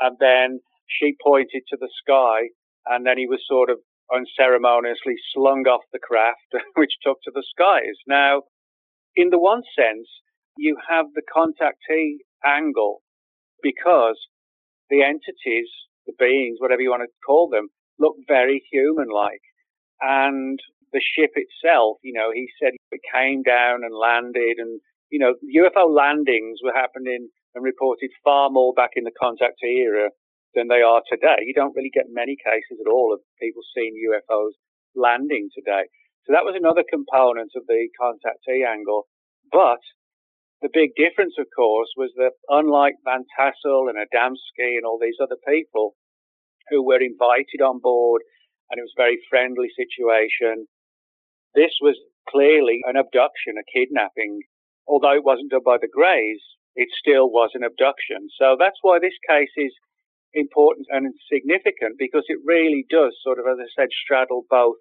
and 0.00 0.16
then 0.20 0.60
she 0.88 1.16
pointed 1.22 1.62
to 1.68 1.76
the 1.78 1.90
sky, 2.02 2.48
and 2.86 3.06
then 3.06 3.18
he 3.18 3.26
was 3.26 3.40
sort 3.46 3.70
of 3.70 3.78
unceremoniously 4.12 5.14
slung 5.32 5.66
off 5.66 5.82
the 5.92 5.98
craft, 5.98 6.48
which 6.74 6.92
took 7.02 7.18
to 7.24 7.32
the 7.34 7.44
skies. 7.50 7.96
Now, 8.06 8.42
in 9.16 9.30
the 9.30 9.38
one 9.38 9.62
sense, 9.76 10.08
you 10.56 10.76
have 10.88 11.06
the 11.14 11.22
contactee 11.22 12.18
angle 12.44 13.02
because 13.62 14.18
the 14.90 15.02
entities, 15.02 15.68
the 16.06 16.14
beings, 16.18 16.58
whatever 16.58 16.82
you 16.82 16.90
want 16.90 17.02
to 17.02 17.26
call 17.26 17.48
them, 17.48 17.68
look 17.98 18.16
very 18.26 18.62
human 18.72 19.08
like. 19.14 19.42
And 20.00 20.58
the 20.92 21.00
ship 21.00 21.32
itself, 21.34 21.98
you 22.02 22.12
know, 22.12 22.30
he 22.32 22.48
said 22.62 22.72
it 22.90 23.00
came 23.12 23.42
down 23.42 23.84
and 23.84 23.94
landed 23.94 24.56
and 24.58 24.80
you 25.10 25.18
know, 25.18 25.34
UFO 25.56 25.88
landings 25.88 26.58
were 26.62 26.72
happening 26.74 27.28
and 27.54 27.64
reported 27.64 28.10
far 28.22 28.50
more 28.50 28.72
back 28.74 28.90
in 28.96 29.04
the 29.04 29.12
contactee 29.22 29.84
era 29.84 30.10
than 30.54 30.68
they 30.68 30.82
are 30.82 31.02
today. 31.08 31.44
You 31.44 31.54
don't 31.54 31.74
really 31.76 31.92
get 31.92 32.06
many 32.10 32.36
cases 32.36 32.80
at 32.80 32.90
all 32.90 33.12
of 33.12 33.20
people 33.40 33.62
seeing 33.74 33.94
UFOs 34.08 34.56
landing 34.94 35.48
today. 35.54 35.88
So 36.26 36.32
that 36.32 36.44
was 36.44 36.56
another 36.56 36.84
component 36.88 37.52
of 37.56 37.64
the 37.66 37.88
contactee 38.00 38.66
angle. 38.66 39.06
But 39.50 39.80
the 40.60 40.72
big 40.72 40.96
difference, 40.96 41.34
of 41.38 41.46
course, 41.54 41.88
was 41.96 42.10
that 42.16 42.32
unlike 42.48 42.96
Van 43.04 43.24
Tassel 43.36 43.88
and 43.88 43.96
Adamski 43.96 44.76
and 44.76 44.84
all 44.84 44.98
these 45.00 45.20
other 45.22 45.38
people 45.46 45.94
who 46.70 46.84
were 46.84 47.00
invited 47.00 47.62
on 47.64 47.80
board 47.80 48.22
and 48.70 48.78
it 48.78 48.82
was 48.82 48.92
a 48.96 49.02
very 49.02 49.18
friendly 49.30 49.68
situation, 49.72 50.66
this 51.54 51.72
was 51.80 51.96
clearly 52.28 52.80
an 52.84 52.96
abduction, 52.96 53.56
a 53.56 53.64
kidnapping 53.72 54.40
although 54.88 55.14
it 55.14 55.24
wasn't 55.24 55.52
done 55.52 55.62
by 55.64 55.76
the 55.76 55.92
Greys, 55.92 56.40
it 56.74 56.88
still 56.96 57.28
was 57.28 57.50
an 57.52 57.62
abduction. 57.62 58.32
So 58.40 58.56
that's 58.58 58.80
why 58.80 58.98
this 58.98 59.14
case 59.28 59.52
is 59.56 59.72
important 60.34 60.86
and 60.90 61.12
significant 61.32 61.96
because 61.98 62.24
it 62.28 62.38
really 62.44 62.84
does 62.88 63.16
sort 63.22 63.38
of, 63.38 63.46
as 63.46 63.58
I 63.60 63.68
said, 63.74 63.88
straddle 63.92 64.44
both 64.50 64.76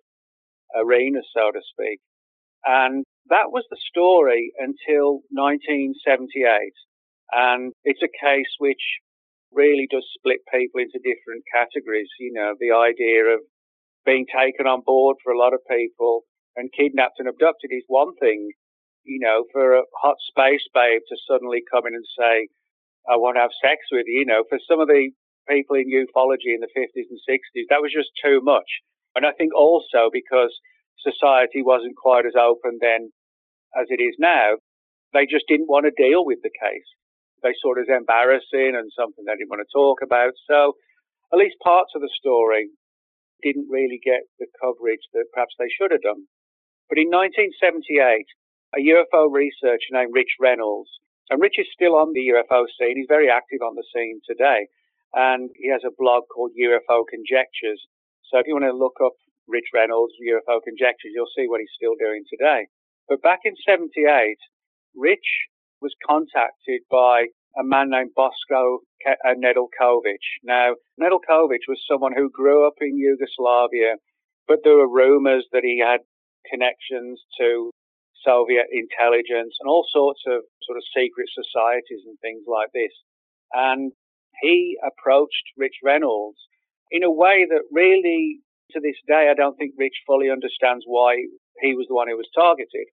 arenas, 0.75 1.27
so 1.33 1.51
to 1.51 1.62
speak. 1.71 1.99
And 2.65 3.05
that 3.29 3.51
was 3.51 3.63
the 3.69 3.79
story 3.89 4.51
until 4.57 5.23
1978. 5.31 6.73
And 7.31 7.73
it's 7.83 8.03
a 8.03 8.12
case 8.12 8.51
which 8.60 8.81
really 9.51 9.88
does 9.89 10.05
split 10.17 10.39
people 10.51 10.81
into 10.81 10.99
different 10.99 11.43
categories. 11.53 12.10
You 12.19 12.33
know, 12.33 12.55
the 12.60 12.75
idea 12.75 13.33
of 13.33 13.39
being 14.05 14.25
taken 14.27 14.67
on 14.67 14.81
board 14.86 15.17
for 15.23 15.31
a 15.31 15.39
lot 15.39 15.53
of 15.53 15.60
people 15.69 16.23
and 16.55 16.71
kidnapped 16.71 17.19
and 17.19 17.27
abducted 17.27 17.71
is 17.71 17.83
one 17.88 18.15
thing 18.15 18.51
you 19.07 19.19
know, 19.19 19.45
for 19.51 19.79
a 19.79 19.83
hot 19.95 20.17
space 20.27 20.67
babe 20.75 21.01
to 21.07 21.15
suddenly 21.27 21.63
come 21.71 21.88
in 21.88 21.95
and 21.95 22.05
say, 22.19 22.51
I 23.07 23.15
want 23.15 23.39
to 23.39 23.41
have 23.47 23.55
sex 23.63 23.88
with 23.89 24.03
you, 24.05 24.19
you 24.19 24.25
know, 24.27 24.43
for 24.49 24.60
some 24.67 24.83
of 24.83 24.88
the 24.88 25.10
people 25.49 25.75
in 25.75 25.89
ufology 25.89 26.53
in 26.53 26.62
the 26.62 26.71
50s 26.75 27.10
and 27.10 27.19
60s, 27.27 27.67
that 27.69 27.81
was 27.81 27.91
just 27.91 28.12
too 28.23 28.41
much. 28.43 28.67
And 29.15 29.25
I 29.25 29.31
think 29.31 29.55
also 29.55 30.12
because 30.12 30.53
society 30.99 31.63
wasn't 31.63 31.95
quite 31.95 32.25
as 32.25 32.36
open 32.38 32.77
then 32.81 33.12
as 33.75 33.88
it 33.89 34.01
is 34.01 34.15
now, 34.19 34.57
they 35.13 35.25
just 35.25 35.47
didn't 35.47 35.71
want 35.71 35.86
to 35.86 35.95
deal 35.95 36.25
with 36.25 36.39
the 36.43 36.53
case. 36.53 36.88
They 37.43 37.53
saw 37.62 37.75
it 37.75 37.86
as 37.86 37.91
embarrassing 37.93 38.73
and 38.75 38.91
something 38.93 39.23
they 39.25 39.38
didn't 39.38 39.53
want 39.53 39.63
to 39.63 39.73
talk 39.73 39.99
about. 40.01 40.33
So 40.49 40.73
at 41.31 41.39
least 41.39 41.62
parts 41.63 41.91
of 41.95 42.01
the 42.01 42.12
story 42.17 42.69
didn't 43.43 43.69
really 43.69 43.99
get 44.03 44.25
the 44.39 44.47
coverage 44.60 45.05
that 45.13 45.29
perhaps 45.33 45.53
they 45.60 45.69
should 45.69 45.91
have 45.91 46.01
done. 46.01 46.25
But 46.89 46.97
in 46.97 47.13
1978, 47.13 48.25
a 48.75 48.81
UFO 48.95 49.29
researcher 49.31 49.91
named 49.91 50.12
Rich 50.13 50.39
Reynolds. 50.39 50.89
And 51.29 51.41
Rich 51.41 51.60
is 51.60 51.67
still 51.73 51.95
on 51.95 52.13
the 52.13 52.31
UFO 52.33 52.65
scene. 52.79 52.95
He's 52.95 53.12
very 53.12 53.29
active 53.29 53.62
on 53.62 53.75
the 53.75 53.83
scene 53.93 54.21
today. 54.25 54.67
And 55.13 55.50
he 55.56 55.70
has 55.72 55.82
a 55.86 55.96
blog 55.98 56.24
called 56.34 56.52
UFO 56.58 57.04
Conjectures. 57.10 57.82
So 58.30 58.39
if 58.39 58.48
you 58.48 58.54
want 58.54 58.65
to 58.65 58.76
look 58.76 59.00
up 59.04 59.13
Rich 59.48 59.72
Reynolds, 59.74 60.13
UFO 60.20 60.60
Conjectures, 60.63 61.12
you'll 61.15 61.32
see 61.36 61.48
what 61.48 61.62
he's 61.62 61.74
still 61.76 61.96
doing 61.96 62.24
today. 62.30 62.67
But 63.08 63.22
back 63.22 63.39
in 63.46 63.56
78, 63.65 64.38
Rich 64.96 65.48
was 65.82 65.96
contacted 66.06 66.82
by 66.91 67.28
a 67.58 67.63
man 67.63 67.89
named 67.89 68.12
Bosko 68.17 68.80
uh, 69.08 69.34
Nedeljkovic. 69.34 70.22
Now, 70.43 70.76
Nedeljkovic 71.00 71.65
was 71.67 71.82
someone 71.89 72.13
who 72.15 72.30
grew 72.30 72.67
up 72.67 72.76
in 72.82 72.98
Yugoslavia, 72.98 73.96
but 74.48 74.60
there 74.63 74.76
were 74.76 74.89
rumors 74.89 75.48
that 75.52 75.63
he 75.63 75.80
had 75.80 76.02
connections 76.50 77.22
to 77.39 77.72
Soviet 78.24 78.67
intelligence 78.72 79.56
and 79.60 79.70
all 79.70 79.86
sorts 79.89 80.22
of 80.28 80.43
sort 80.63 80.78
of 80.78 80.84
secret 80.96 81.30
societies 81.32 82.04
and 82.06 82.20
things 82.20 82.43
like 82.48 82.70
this. 82.74 82.91
And 83.54 83.91
he 84.41 84.78
approached 84.86 85.54
Rich 85.58 85.80
Reynolds 85.84 86.38
in 86.91 87.04
a 87.04 87.12
way 87.12 87.45
that 87.50 87.63
really, 87.71 88.39
to 88.71 88.80
this 88.80 88.97
day, 89.08 89.30
I 89.30 89.34
don't 89.34 89.58
think 89.58 89.73
Rich 89.78 90.04
fully 90.06 90.30
understands 90.30 90.84
why 90.86 91.15
he 91.62 91.76
was 91.76 91.88
the 91.88 91.95
one 91.95 92.08
who 92.08 92.17
was 92.17 92.30
targeted. 92.36 92.88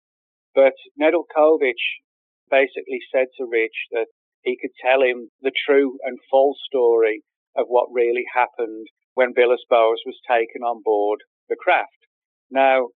But 0.55 0.75
Nedeljkovic 1.01 1.81
basically 2.51 3.01
said 3.13 3.27
to 3.39 3.47
Rich 3.47 3.77
that 3.93 4.07
he 4.43 4.57
could 4.61 4.71
tell 4.81 5.03
him 5.03 5.31
the 5.43 5.53
true 5.67 5.99
and 6.05 6.19
false 6.31 6.59
story 6.67 7.23
of 7.57 7.67
what 7.69 7.89
really 7.93 8.25
happened 8.35 8.87
when 9.15 9.35
Villas 9.35 9.65
Boas 9.69 10.03
was 10.05 10.19
taken 10.29 10.63
on 10.63 10.83
board 10.85 11.21
the 11.49 11.57
craft. 11.57 11.91
Now, 12.51 12.89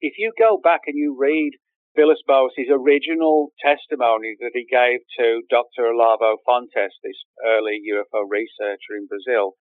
if 0.00 0.14
you 0.18 0.32
go 0.38 0.58
back 0.62 0.82
and 0.86 0.96
you 0.96 1.16
read 1.18 1.52
Villas 1.94 2.22
Boas' 2.26 2.70
original 2.70 3.52
testimony 3.60 4.34
that 4.40 4.52
he 4.54 4.64
gave 4.64 5.00
to 5.18 5.42
Dr. 5.50 5.92
Olavo 5.92 6.36
Fontes, 6.46 6.96
this 7.04 7.20
early 7.44 7.82
UFO 7.92 8.24
researcher 8.28 8.96
in 8.96 9.06
Brazil, 9.06 9.52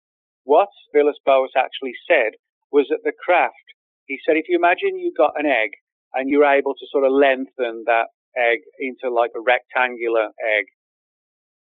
what 0.44 0.68
Villas 0.94 1.18
Boas 1.26 1.50
actually 1.56 1.94
said 2.06 2.38
was 2.70 2.86
that 2.88 3.02
the 3.02 3.12
craft, 3.12 3.74
he 4.06 4.18
said, 4.24 4.36
if 4.36 4.46
you 4.48 4.56
imagine 4.56 4.96
you 4.96 5.12
got 5.16 5.34
an 5.34 5.46
egg 5.46 5.70
and 6.14 6.30
you're 6.30 6.46
able 6.46 6.74
to 6.74 6.86
sort 6.90 7.04
of 7.04 7.10
lengthen 7.10 7.82
that 7.86 8.14
egg 8.36 8.60
into 8.78 9.12
like 9.12 9.32
a 9.34 9.42
rectangular 9.42 10.30
egg, 10.38 10.66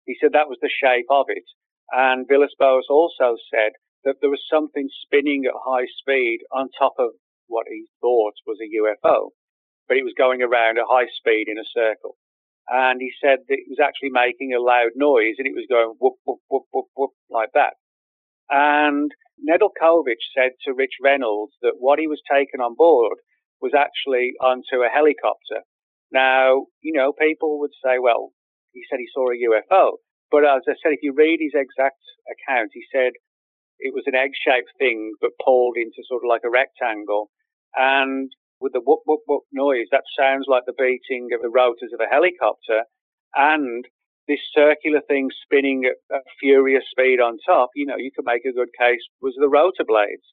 he 0.06 0.18
said 0.20 0.34
that 0.34 0.50
was 0.50 0.58
the 0.62 0.70
shape 0.70 1.08
of 1.12 1.26
it. 1.30 1.46
And 1.92 2.28
Villas 2.28 2.56
Boas 2.58 2.90
also 2.90 3.38
said 3.54 3.74
that 4.04 4.18
there 4.20 4.34
was 4.34 4.42
something 4.50 4.90
spinning 5.06 5.46
at 5.46 5.54
high 5.54 5.86
speed 6.02 6.40
on 6.52 6.70
top 6.78 6.94
of 6.98 7.12
what 7.48 7.68
he 7.70 7.86
thought 8.02 8.34
was 8.48 8.58
a 8.58 8.70
UFO, 8.82 9.30
but 9.88 9.98
it 9.98 10.04
was 10.04 10.14
going 10.18 10.42
around 10.42 10.78
at 10.78 10.90
high 10.90 11.08
speed 11.18 11.48
in 11.48 11.58
a 11.58 11.72
circle. 11.74 12.18
And 12.68 13.00
he 13.00 13.12
said 13.22 13.46
that 13.48 13.62
it 13.62 13.70
was 13.70 13.78
actually 13.78 14.10
making 14.10 14.54
a 14.54 14.62
loud 14.62 14.96
noise 14.96 15.36
and 15.38 15.46
it 15.46 15.54
was 15.54 15.70
going 15.70 15.94
whoop, 16.00 16.18
whoop, 16.26 16.40
whoop, 16.50 16.66
whoop, 16.72 16.88
whoop, 16.96 17.12
like 17.30 17.50
that. 17.54 17.74
And 18.50 19.12
Nedeljkovic 19.38 20.22
said 20.34 20.52
to 20.66 20.74
Rich 20.74 20.98
Reynolds 21.04 21.54
that 21.62 21.78
what 21.78 22.00
he 22.00 22.08
was 22.08 22.22
taken 22.30 22.62
on 22.62 22.76
board 22.76 23.18
was 23.62 23.74
actually 23.78 24.34
onto 24.42 24.82
a 24.82 24.90
helicopter. 24.90 25.62
Now, 26.12 26.66
you 26.82 26.94
know, 26.94 27.14
people 27.14 27.60
would 27.60 27.74
say, 27.84 27.98
well, 28.00 28.32
he 28.74 28.82
said 28.90 29.00
he 29.00 29.10
saw 29.14 29.30
a 29.30 29.38
UFO. 29.38 29.98
But 30.32 30.44
as 30.44 30.62
I 30.68 30.74
said, 30.82 30.94
if 30.94 31.04
you 31.04 31.14
read 31.14 31.40
his 31.40 31.54
exact 31.54 32.02
account, 32.26 32.72
he 32.74 32.84
said 32.92 33.14
it 33.80 33.94
was 33.94 34.04
an 34.08 34.16
egg-shaped 34.16 34.72
thing, 34.80 35.14
but 35.22 35.38
pulled 35.44 35.78
into 35.78 36.02
sort 36.08 36.24
of 36.24 36.30
like 36.30 36.42
a 36.46 36.50
rectangle. 36.50 37.30
And 37.76 38.32
with 38.60 38.74
the 38.74 38.82
whoop, 38.84 39.02
whoop, 39.06 39.22
whoop 39.28 39.44
noise, 39.52 39.88
that 39.92 40.04
sounds 40.18 40.46
like 40.48 40.64
the 40.66 40.78
beating 40.78 41.30
of 41.34 41.42
the 41.42 41.50
rotors 41.50 41.92
of 41.94 42.00
a 42.00 42.12
helicopter. 42.12 42.84
And 43.36 43.86
this 44.28 44.40
circular 44.54 45.02
thing 45.08 45.30
spinning 45.44 45.84
at 45.86 45.98
a 46.16 46.20
furious 46.40 46.84
speed 46.90 47.20
on 47.20 47.38
top, 47.46 47.70
you 47.76 47.86
know, 47.86 47.98
you 47.98 48.12
could 48.16 48.26
make 48.26 48.46
a 48.46 48.54
good 48.54 48.70
case 48.80 49.02
was 49.22 49.36
the 49.38 49.50
rotor 49.50 49.86
blades. 49.86 50.26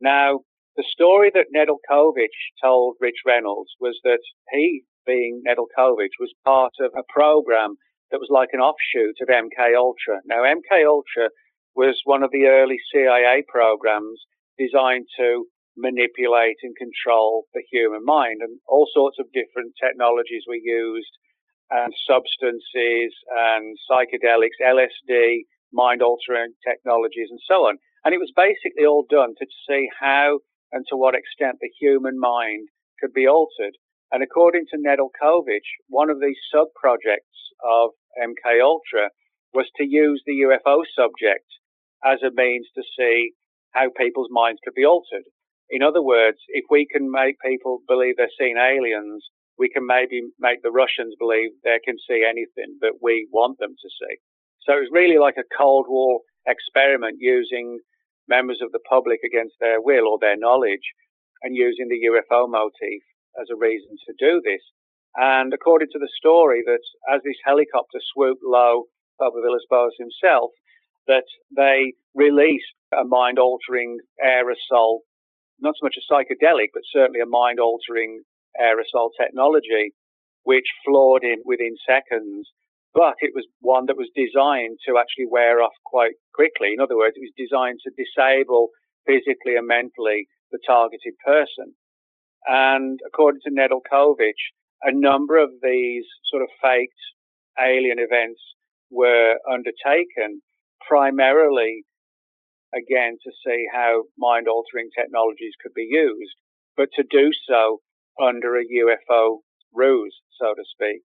Now, 0.00 0.40
the 0.76 0.84
story 0.86 1.30
that 1.34 1.52
Nedeljkovic 1.54 2.34
told 2.62 2.96
Rich 3.00 3.22
Reynolds 3.26 3.70
was 3.80 3.98
that 4.04 4.20
he, 4.52 4.84
being 5.06 5.42
Nedeljkovic, 5.46 6.16
was 6.18 6.32
part 6.44 6.72
of 6.80 6.92
a 6.96 7.04
program 7.12 7.76
that 8.10 8.20
was 8.20 8.28
like 8.30 8.50
an 8.52 8.60
offshoot 8.60 9.16
of 9.20 9.28
MK 9.28 9.76
Ultra. 9.76 10.20
Now, 10.26 10.42
MK 10.42 10.86
Ultra 10.86 11.30
was 11.74 12.00
one 12.04 12.22
of 12.22 12.30
the 12.30 12.46
early 12.46 12.78
CIA 12.92 13.42
programs 13.48 14.20
designed 14.58 15.06
to 15.18 15.46
manipulate 15.76 16.56
and 16.62 16.74
control 16.76 17.46
the 17.54 17.62
human 17.70 18.04
mind, 18.04 18.40
and 18.42 18.58
all 18.66 18.88
sorts 18.92 19.18
of 19.18 19.32
different 19.32 19.74
technologies 19.80 20.44
were 20.46 20.60
used, 20.60 21.12
and 21.70 21.94
substances 22.06 23.14
and 23.30 23.78
psychedelics, 23.86 24.58
LSD, 24.58 25.46
mind 25.72 26.02
altering 26.02 26.52
technologies, 26.66 27.28
and 27.30 27.40
so 27.46 27.66
on. 27.66 27.78
And 28.04 28.14
it 28.14 28.18
was 28.18 28.32
basically 28.34 28.86
all 28.86 29.06
done 29.08 29.34
to 29.38 29.46
see 29.68 29.88
how 30.00 30.40
and 30.72 30.84
to 30.88 30.96
what 30.96 31.14
extent 31.14 31.58
the 31.60 31.70
human 31.80 32.18
mind 32.18 32.68
could 33.00 33.12
be 33.12 33.26
altered. 33.26 33.76
And 34.12 34.22
according 34.22 34.66
to 34.70 34.78
Nedeljkovic, 34.78 35.66
one 35.88 36.10
of 36.10 36.20
these 36.20 36.38
sub 36.52 36.68
projects 36.74 37.38
of 37.62 37.90
MK 38.18 38.60
Ultra 38.62 39.10
was 39.52 39.66
to 39.76 39.84
use 39.84 40.22
the 40.26 40.42
UFO 40.46 40.82
subject 40.96 41.46
as 42.04 42.18
a 42.22 42.34
means 42.34 42.66
to 42.74 42.82
see 42.98 43.32
how 43.72 43.90
people's 43.96 44.30
minds 44.30 44.58
could 44.64 44.74
be 44.74 44.84
altered. 44.84 45.24
In 45.70 45.82
other 45.82 46.02
words, 46.02 46.38
if 46.48 46.64
we 46.70 46.86
can 46.90 47.10
make 47.10 47.36
people 47.44 47.80
believe 47.86 48.16
they're 48.16 48.38
seeing 48.38 48.56
aliens, 48.58 49.24
we 49.58 49.68
can 49.68 49.86
maybe 49.86 50.22
make 50.38 50.62
the 50.62 50.72
Russians 50.72 51.14
believe 51.18 51.50
they 51.62 51.78
can 51.84 51.96
see 52.08 52.24
anything 52.26 52.78
that 52.80 52.98
we 53.02 53.28
want 53.30 53.58
them 53.58 53.76
to 53.76 53.88
see. 53.88 54.16
So 54.62 54.72
it 54.72 54.88
was 54.88 54.92
really 54.92 55.18
like 55.18 55.36
a 55.38 55.56
Cold 55.56 55.86
War 55.88 56.20
experiment 56.46 57.18
using 57.20 57.78
members 58.28 58.60
of 58.62 58.72
the 58.72 58.80
public 58.88 59.20
against 59.24 59.54
their 59.60 59.80
will 59.80 60.08
or 60.08 60.18
their 60.20 60.36
knowledge 60.36 60.86
and 61.42 61.54
using 61.54 61.88
the 61.88 62.08
UFO 62.08 62.48
motif 62.48 63.02
as 63.40 63.48
a 63.50 63.56
reason 63.56 63.96
to 64.06 64.14
do 64.18 64.40
this. 64.44 64.62
And 65.16 65.52
according 65.52 65.88
to 65.92 65.98
the 65.98 66.10
story, 66.16 66.62
that 66.66 66.84
as 67.12 67.20
this 67.24 67.38
helicopter 67.44 67.98
swooped 68.14 68.42
low 68.44 68.84
over 69.20 69.40
Villas 69.42 69.66
Boas 69.68 69.92
himself, 69.98 70.50
that 71.06 71.24
they 71.56 71.94
released 72.14 72.72
a 72.92 73.04
mind 73.04 73.38
altering 73.38 73.98
aerosol, 74.24 75.00
not 75.62 75.74
so 75.78 75.84
much 75.84 75.96
a 75.98 76.12
psychedelic, 76.12 76.68
but 76.74 76.82
certainly 76.92 77.20
a 77.20 77.26
mind 77.26 77.60
altering 77.60 78.22
aerosol 78.60 79.10
technology, 79.20 79.92
which 80.44 80.66
floored 80.84 81.24
in 81.24 81.38
within 81.44 81.76
seconds. 81.86 82.48
But 82.92 83.14
it 83.20 83.32
was 83.34 83.46
one 83.60 83.86
that 83.86 83.96
was 83.96 84.10
designed 84.16 84.78
to 84.86 84.98
actually 84.98 85.26
wear 85.30 85.62
off 85.62 85.76
quite 85.84 86.14
quickly. 86.34 86.72
In 86.74 86.80
other 86.80 86.96
words, 86.96 87.14
it 87.16 87.22
was 87.22 87.38
designed 87.38 87.78
to 87.84 87.92
disable 87.94 88.70
physically 89.06 89.54
and 89.56 89.66
mentally 89.66 90.26
the 90.50 90.58
targeted 90.66 91.14
person. 91.24 91.74
And 92.46 92.98
according 93.06 93.42
to 93.44 93.50
Nedeljkovic, 93.50 94.38
a 94.82 94.92
number 94.92 95.36
of 95.36 95.50
these 95.62 96.04
sort 96.30 96.42
of 96.42 96.48
faked 96.60 96.98
alien 97.60 97.98
events 97.98 98.40
were 98.90 99.36
undertaken 99.50 100.42
primarily, 100.86 101.84
again, 102.74 103.16
to 103.24 103.30
see 103.44 103.66
how 103.72 104.04
mind 104.18 104.48
altering 104.48 104.90
technologies 104.96 105.54
could 105.62 105.74
be 105.74 105.88
used, 105.90 106.36
but 106.76 106.88
to 106.96 107.04
do 107.10 107.30
so 107.48 107.80
under 108.20 108.56
a 108.56 108.64
UFO 108.64 109.38
ruse, 109.74 110.16
so 110.40 110.54
to 110.54 110.64
speak. 110.72 111.02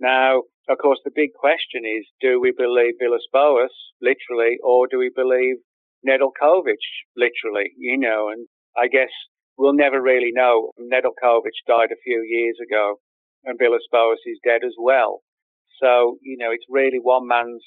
Now, 0.00 0.42
of 0.68 0.78
course, 0.78 1.00
the 1.04 1.10
big 1.14 1.30
question 1.34 1.82
is, 1.84 2.06
do 2.20 2.40
we 2.40 2.52
believe 2.56 2.94
Villas 3.00 3.26
Boas, 3.32 3.72
literally, 4.00 4.58
or 4.62 4.86
do 4.86 4.98
we 4.98 5.10
believe 5.14 5.56
Nedeljkovic, 6.06 6.84
literally, 7.16 7.72
you 7.76 7.98
know, 7.98 8.28
and 8.28 8.46
I 8.76 8.86
guess 8.86 9.10
we'll 9.56 9.74
never 9.74 10.00
really 10.00 10.30
know. 10.32 10.70
Nedeljkovic 10.78 11.56
died 11.66 11.90
a 11.90 12.04
few 12.04 12.22
years 12.22 12.56
ago 12.62 13.00
and 13.44 13.58
Villas 13.58 13.86
Boas 13.90 14.18
is 14.26 14.38
dead 14.44 14.62
as 14.64 14.74
well. 14.78 15.20
So, 15.82 16.18
you 16.22 16.36
know, 16.38 16.50
it's 16.50 16.66
really 16.68 16.98
one 17.00 17.26
man's 17.26 17.64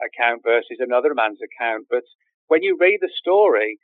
account 0.00 0.42
versus 0.44 0.78
another 0.78 1.14
man's 1.14 1.40
account. 1.40 1.86
But 1.90 2.04
when 2.48 2.62
you 2.62 2.76
read 2.80 2.98
the 3.00 3.12
story, 3.16 3.78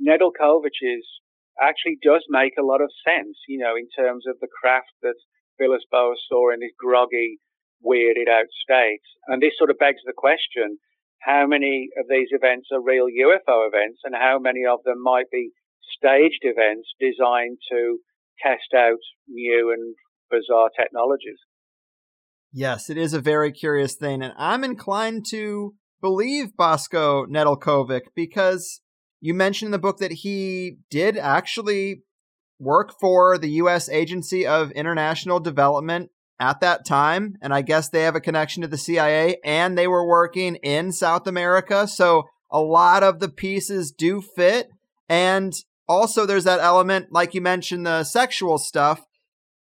Nedeljkovic's 0.00 1.20
actually 1.60 1.98
does 2.02 2.24
make 2.28 2.52
a 2.58 2.64
lot 2.64 2.82
of 2.82 2.90
sense, 3.04 3.38
you 3.48 3.58
know, 3.58 3.74
in 3.76 3.88
terms 3.96 4.24
of 4.28 4.36
the 4.40 4.48
craft 4.60 4.92
that 5.02 5.16
Villas 5.58 5.84
Boas 5.90 6.18
saw 6.28 6.52
in 6.52 6.60
this 6.60 6.76
groggy, 6.78 7.38
weirded 7.84 8.28
out 8.28 8.46
state. 8.62 9.04
And 9.26 9.42
this 9.42 9.56
sort 9.56 9.70
of 9.70 9.78
begs 9.78 10.02
the 10.04 10.12
question, 10.16 10.78
how 11.20 11.46
many 11.46 11.88
of 11.98 12.06
these 12.08 12.28
events 12.30 12.68
are 12.72 12.82
real 12.82 13.06
UFO 13.06 13.66
events 13.66 14.00
and 14.04 14.14
how 14.14 14.38
many 14.38 14.64
of 14.68 14.80
them 14.84 15.02
might 15.02 15.30
be 15.30 15.50
staged 15.96 16.42
events 16.42 16.88
designed 17.00 17.58
to 17.70 17.98
test 18.42 18.74
out 18.76 19.00
new 19.28 19.72
and 19.72 19.94
bizarre 20.30 20.70
technologies. 20.78 21.38
Yes, 22.52 22.90
it 22.90 22.96
is 22.96 23.14
a 23.14 23.20
very 23.20 23.52
curious 23.52 23.94
thing. 23.94 24.22
And 24.22 24.34
I'm 24.36 24.64
inclined 24.64 25.26
to 25.30 25.74
believe 26.00 26.52
Bosko 26.58 27.26
Nedeljkovic 27.26 28.02
because 28.14 28.80
you 29.20 29.34
mentioned 29.34 29.68
in 29.68 29.72
the 29.72 29.78
book 29.78 29.98
that 29.98 30.12
he 30.12 30.78
did 30.90 31.16
actually 31.16 32.02
work 32.58 32.92
for 33.00 33.38
the 33.38 33.50
U.S. 33.50 33.88
Agency 33.88 34.46
of 34.46 34.70
International 34.72 35.40
Development 35.40 36.10
at 36.38 36.60
that 36.60 36.84
time. 36.84 37.36
And 37.40 37.52
I 37.52 37.62
guess 37.62 37.88
they 37.88 38.02
have 38.02 38.16
a 38.16 38.20
connection 38.20 38.62
to 38.62 38.68
the 38.68 38.78
CIA 38.78 39.38
and 39.44 39.76
they 39.76 39.86
were 39.86 40.06
working 40.06 40.56
in 40.56 40.92
South 40.92 41.26
America. 41.26 41.88
So 41.88 42.24
a 42.50 42.60
lot 42.60 43.02
of 43.02 43.20
the 43.20 43.28
pieces 43.28 43.90
do 43.90 44.20
fit. 44.20 44.68
And 45.08 45.54
also, 45.88 46.26
there's 46.26 46.44
that 46.44 46.60
element, 46.60 47.12
like 47.12 47.32
you 47.34 47.40
mentioned, 47.40 47.86
the 47.86 48.02
sexual 48.02 48.58
stuff. 48.58 49.06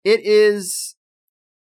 It 0.05 0.21
is 0.25 0.95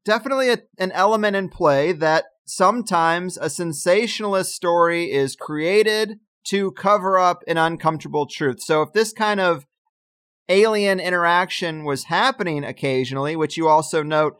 definitely 0.05 0.51
a, 0.51 0.59
an 0.77 0.91
element 0.91 1.35
in 1.35 1.49
play 1.49 1.91
that 1.93 2.25
sometimes 2.47 3.37
a 3.37 3.49
sensationalist 3.49 4.53
story 4.53 5.11
is 5.11 5.35
created 5.35 6.19
to 6.45 6.71
cover 6.71 7.19
up 7.19 7.43
an 7.47 7.57
uncomfortable 7.57 8.25
truth. 8.25 8.61
So 8.61 8.81
if 8.81 8.93
this 8.93 9.11
kind 9.11 9.39
of 9.39 9.65
alien 10.49 10.99
interaction 10.99 11.83
was 11.83 12.05
happening 12.05 12.63
occasionally, 12.63 13.35
which 13.35 13.57
you 13.57 13.67
also 13.67 14.01
note, 14.01 14.37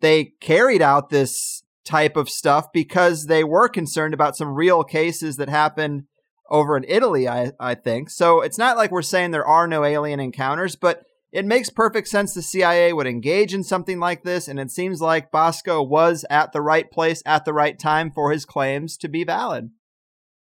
they 0.00 0.32
carried 0.40 0.82
out 0.82 1.10
this 1.10 1.62
type 1.84 2.16
of 2.16 2.30
stuff 2.30 2.72
because 2.72 3.26
they 3.26 3.42
were 3.42 3.68
concerned 3.68 4.14
about 4.14 4.36
some 4.36 4.54
real 4.54 4.84
cases 4.84 5.36
that 5.36 5.48
happened 5.48 6.04
over 6.48 6.76
in 6.76 6.84
Italy, 6.86 7.28
I, 7.28 7.52
I 7.58 7.74
think. 7.74 8.10
So 8.10 8.40
it's 8.40 8.58
not 8.58 8.76
like 8.76 8.90
we're 8.92 9.02
saying 9.02 9.30
there 9.30 9.46
are 9.46 9.66
no 9.66 9.84
alien 9.84 10.20
encounters, 10.20 10.76
but 10.76 11.02
it 11.32 11.46
makes 11.46 11.70
perfect 11.70 12.08
sense 12.08 12.34
the 12.34 12.42
CIA 12.42 12.92
would 12.92 13.06
engage 13.06 13.54
in 13.54 13.64
something 13.64 13.98
like 13.98 14.22
this, 14.22 14.48
and 14.48 14.60
it 14.60 14.70
seems 14.70 15.00
like 15.00 15.32
Bosko 15.32 15.86
was 15.86 16.26
at 16.28 16.52
the 16.52 16.60
right 16.60 16.90
place 16.90 17.22
at 17.24 17.46
the 17.46 17.54
right 17.54 17.78
time 17.78 18.10
for 18.10 18.30
his 18.30 18.44
claims 18.44 18.98
to 18.98 19.08
be 19.08 19.24
valid. 19.24 19.70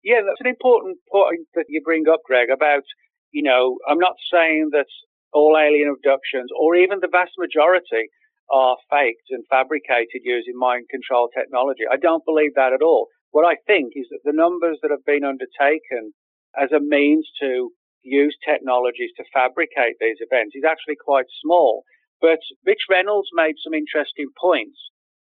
Yeah, 0.02 0.22
that's 0.26 0.40
an 0.40 0.48
important 0.48 0.96
point 1.12 1.46
that 1.54 1.66
you 1.68 1.82
bring 1.84 2.04
up, 2.10 2.20
Greg, 2.24 2.48
about, 2.48 2.84
you 3.30 3.42
know, 3.42 3.76
I'm 3.86 3.98
not 3.98 4.16
saying 4.32 4.70
that 4.72 4.86
all 5.34 5.56
alien 5.60 5.92
abductions, 5.94 6.48
or 6.58 6.74
even 6.74 7.00
the 7.00 7.12
vast 7.12 7.32
majority, 7.36 8.08
are 8.50 8.76
faked 8.90 9.28
and 9.30 9.44
fabricated 9.50 10.22
using 10.24 10.58
mind 10.58 10.88
control 10.88 11.28
technology. 11.28 11.84
I 11.90 11.98
don't 11.98 12.24
believe 12.24 12.54
that 12.56 12.72
at 12.72 12.82
all. 12.82 13.08
What 13.30 13.44
I 13.44 13.56
think 13.66 13.92
is 13.94 14.06
that 14.10 14.24
the 14.24 14.32
numbers 14.34 14.78
that 14.82 14.90
have 14.90 15.04
been 15.04 15.24
undertaken 15.24 16.12
as 16.60 16.72
a 16.72 16.80
means 16.80 17.28
to 17.40 17.70
use 18.02 18.36
technologies 18.46 19.10
to 19.16 19.24
fabricate 19.32 19.96
these 20.00 20.18
events 20.20 20.54
is 20.54 20.64
actually 20.64 20.96
quite 20.96 21.26
small. 21.42 21.84
But 22.20 22.40
Rich 22.66 22.84
Reynolds 22.90 23.28
made 23.32 23.56
some 23.62 23.74
interesting 23.74 24.28
points, 24.40 24.78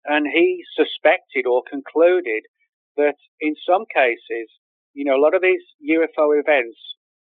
and 0.05 0.25
he 0.28 0.63
suspected 0.75 1.45
or 1.45 1.61
concluded 1.69 2.43
that 2.97 3.17
in 3.39 3.55
some 3.65 3.86
cases, 3.93 4.49
you 4.93 5.05
know, 5.05 5.15
a 5.15 5.21
lot 5.21 5.36
of 5.36 5.41
these 5.41 5.61
UFO 5.86 6.34
events 6.39 6.78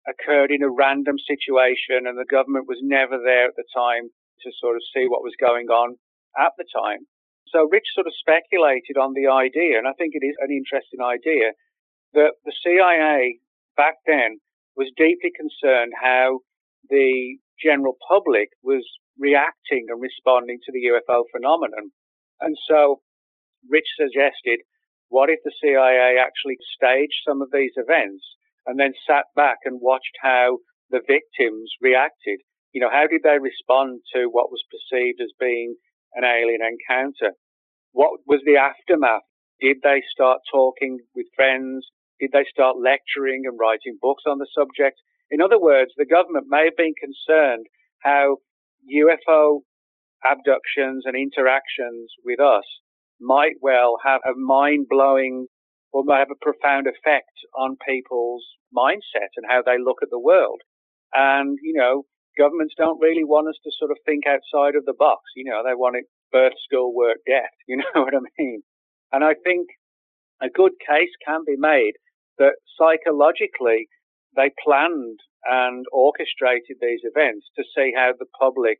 occurred 0.08 0.50
in 0.50 0.62
a 0.62 0.70
random 0.72 1.16
situation, 1.20 2.08
and 2.08 2.16
the 2.16 2.24
government 2.24 2.66
was 2.66 2.80
never 2.80 3.20
there 3.20 3.48
at 3.48 3.56
the 3.56 3.68
time 3.74 4.08
to 4.40 4.50
sort 4.60 4.76
of 4.76 4.82
see 4.94 5.04
what 5.06 5.22
was 5.22 5.36
going 5.38 5.68
on 5.68 5.96
at 6.38 6.52
the 6.56 6.64
time. 6.72 7.04
So 7.52 7.68
Rich 7.68 7.92
sort 7.94 8.06
of 8.06 8.16
speculated 8.16 8.96
on 8.96 9.12
the 9.12 9.28
idea, 9.28 9.76
and 9.76 9.88
I 9.88 9.92
think 9.92 10.14
it 10.14 10.24
is 10.24 10.36
an 10.40 10.50
interesting 10.50 11.00
idea, 11.04 11.52
that 12.14 12.40
the 12.44 12.52
CIA 12.64 13.40
back 13.76 13.96
then 14.06 14.40
was 14.78 14.94
deeply 14.96 15.34
concerned 15.34 15.92
how 16.00 16.38
the 16.88 17.36
general 17.60 17.98
public 18.08 18.48
was 18.62 18.86
reacting 19.18 19.86
and 19.90 20.00
responding 20.00 20.58
to 20.64 20.72
the 20.72 20.86
UFO 20.94 21.24
phenomenon. 21.34 21.90
And 22.40 22.56
so 22.70 23.02
Rich 23.68 23.90
suggested, 23.98 24.62
what 25.08 25.30
if 25.30 25.40
the 25.44 25.52
CIA 25.60 26.22
actually 26.22 26.56
staged 26.76 27.26
some 27.26 27.42
of 27.42 27.50
these 27.52 27.72
events 27.74 28.22
and 28.66 28.78
then 28.78 28.92
sat 29.06 29.24
back 29.34 29.58
and 29.64 29.80
watched 29.82 30.14
how 30.22 30.58
the 30.90 31.00
victims 31.00 31.72
reacted? 31.82 32.38
You 32.72 32.80
know, 32.80 32.90
how 32.90 33.06
did 33.10 33.22
they 33.24 33.38
respond 33.42 34.00
to 34.14 34.30
what 34.30 34.52
was 34.52 34.62
perceived 34.70 35.20
as 35.20 35.32
being 35.40 35.74
an 36.14 36.24
alien 36.24 36.60
encounter? 36.62 37.34
What 37.92 38.20
was 38.26 38.40
the 38.46 38.56
aftermath? 38.56 39.26
Did 39.60 39.78
they 39.82 40.04
start 40.12 40.40
talking 40.52 40.98
with 41.16 41.26
friends? 41.34 41.88
Did 42.20 42.30
they 42.32 42.44
start 42.50 42.76
lecturing 42.82 43.42
and 43.46 43.58
writing 43.58 43.98
books 44.00 44.24
on 44.26 44.38
the 44.38 44.48
subject? 44.54 44.98
In 45.30 45.40
other 45.40 45.58
words, 45.58 45.92
the 45.96 46.06
government 46.06 46.46
may 46.48 46.64
have 46.64 46.76
been 46.76 46.94
concerned 46.98 47.66
how 48.02 48.38
UFO 48.88 49.60
abductions 50.24 51.04
and 51.04 51.14
interactions 51.14 52.10
with 52.24 52.40
us 52.40 52.64
might 53.20 53.56
well 53.60 53.98
have 54.04 54.20
a 54.24 54.36
mind 54.36 54.86
blowing 54.88 55.46
or 55.92 56.04
might 56.04 56.18
have 56.18 56.30
a 56.30 56.44
profound 56.44 56.86
effect 56.86 57.32
on 57.56 57.76
people's 57.86 58.44
mindset 58.76 59.32
and 59.36 59.46
how 59.48 59.62
they 59.64 59.78
look 59.78 59.98
at 60.02 60.10
the 60.10 60.18
world. 60.18 60.60
And, 61.14 61.58
you 61.62 61.74
know, 61.74 62.04
governments 62.36 62.74
don't 62.76 63.00
really 63.00 63.24
want 63.24 63.48
us 63.48 63.58
to 63.64 63.70
sort 63.78 63.90
of 63.90 63.98
think 64.04 64.24
outside 64.26 64.76
of 64.76 64.84
the 64.84 64.94
box. 64.96 65.22
You 65.34 65.44
know, 65.44 65.62
they 65.64 65.74
want 65.74 65.96
it 65.96 66.04
birth, 66.30 66.52
school, 66.64 66.94
work, 66.94 67.18
death. 67.26 67.50
You 67.66 67.78
know 67.78 68.02
what 68.02 68.14
I 68.14 68.20
mean? 68.38 68.62
And 69.12 69.24
I 69.24 69.34
think 69.44 69.68
a 70.40 70.48
good 70.48 70.72
case 70.86 71.10
can 71.24 71.40
be 71.46 71.56
made 71.56 71.94
that 72.38 72.56
psychologically 72.78 73.88
they 74.36 74.50
planned 74.64 75.20
and 75.44 75.86
orchestrated 75.92 76.76
these 76.80 77.00
events 77.02 77.46
to 77.56 77.64
see 77.74 77.92
how 77.94 78.12
the 78.18 78.26
public 78.38 78.78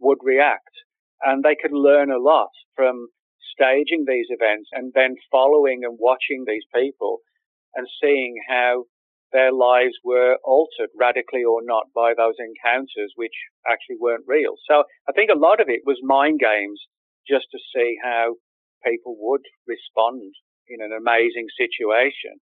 would 0.00 0.18
react. 0.22 0.74
And 1.22 1.42
they 1.42 1.56
could 1.60 1.72
learn 1.72 2.10
a 2.10 2.18
lot 2.18 2.50
from 2.76 3.08
staging 3.54 4.04
these 4.06 4.26
events 4.28 4.68
and 4.72 4.92
then 4.94 5.16
following 5.30 5.82
and 5.82 5.98
watching 5.98 6.44
these 6.46 6.64
people 6.74 7.18
and 7.74 7.86
seeing 8.00 8.36
how 8.48 8.84
their 9.32 9.52
lives 9.52 9.94
were 10.04 10.36
altered 10.44 10.88
radically 10.98 11.44
or 11.44 11.60
not 11.62 11.84
by 11.94 12.14
those 12.16 12.36
encounters, 12.38 13.12
which 13.16 13.34
actually 13.66 13.96
weren't 14.00 14.24
real. 14.26 14.54
So 14.68 14.84
I 15.08 15.12
think 15.12 15.30
a 15.30 15.38
lot 15.38 15.60
of 15.60 15.68
it 15.68 15.82
was 15.84 15.98
mind 16.02 16.40
games 16.40 16.80
just 17.28 17.46
to 17.52 17.58
see 17.74 17.96
how 18.02 18.36
people 18.84 19.16
would 19.18 19.42
respond 19.66 20.32
in 20.68 20.80
an 20.80 20.92
amazing 20.96 21.46
situation 21.58 22.40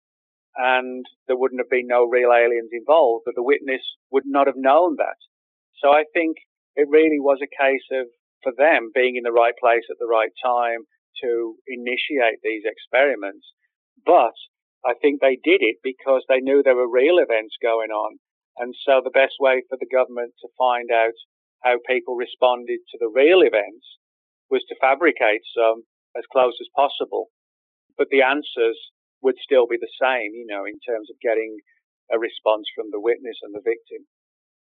and 0.57 1.05
there 1.27 1.37
wouldn't 1.37 1.61
have 1.61 1.71
been 1.71 1.87
no 1.87 2.05
real 2.05 2.33
aliens 2.33 2.71
involved, 2.73 3.25
but 3.25 3.35
the 3.35 3.43
witness 3.43 3.83
would 4.11 4.25
not 4.27 4.47
have 4.47 4.57
known 4.57 4.97
that. 4.97 5.21
So 5.83 5.93
I 5.93 6.05
think 6.13 6.37
it 6.77 6.89
really 6.89 7.21
was 7.21 7.39
a 7.43 7.63
case 7.63 7.85
of, 7.93 8.07
for 8.43 8.53
them, 8.57 8.91
being 8.95 9.17
in 9.17 9.25
the 9.25 9.37
right 9.37 9.55
place 9.61 9.85
at 9.91 9.97
the 10.01 10.09
right 10.09 10.33
time 10.43 10.89
to 11.23 11.57
initiate 11.69 12.41
these 12.43 12.65
experiments. 12.65 13.45
But 14.05 14.37
I 14.85 14.95
think 15.01 15.21
they 15.21 15.37
did 15.43 15.61
it 15.61 15.77
because 15.83 16.25
they 16.29 16.41
knew 16.41 16.63
there 16.63 16.77
were 16.77 16.89
real 16.89 17.19
events 17.19 17.57
going 17.61 17.91
on. 17.91 18.19
And 18.59 18.75
so 18.87 19.01
the 19.05 19.13
best 19.13 19.37
way 19.41 19.63
for 19.69 19.77
the 19.77 19.91
government 19.93 20.33
to 20.41 20.49
find 20.57 20.91
out 20.91 21.17
how 21.65 21.77
people 21.89 22.17
responded 22.17 22.81
to 22.93 22.99
the 23.01 23.13
real 23.13 23.41
events 23.41 23.85
was 24.49 24.65
to 24.69 24.81
fabricate 24.81 25.43
some 25.53 25.83
as 26.17 26.25
close 26.33 26.57
as 26.61 26.69
possible. 26.77 27.29
But 27.99 28.09
the 28.11 28.23
answers 28.23 28.79
would 29.23 29.37
still 29.43 29.67
be 29.67 29.77
the 29.81 29.91
same, 30.01 30.33
you 30.35 30.47
know, 30.49 30.65
in 30.65 30.79
terms 30.81 31.09
of 31.11 31.17
getting 31.21 31.59
a 32.13 32.19
response 32.19 32.67
from 32.75 32.87
the 32.91 33.01
witness 33.01 33.37
and 33.43 33.55
the 33.55 33.61
victim. 33.65 34.07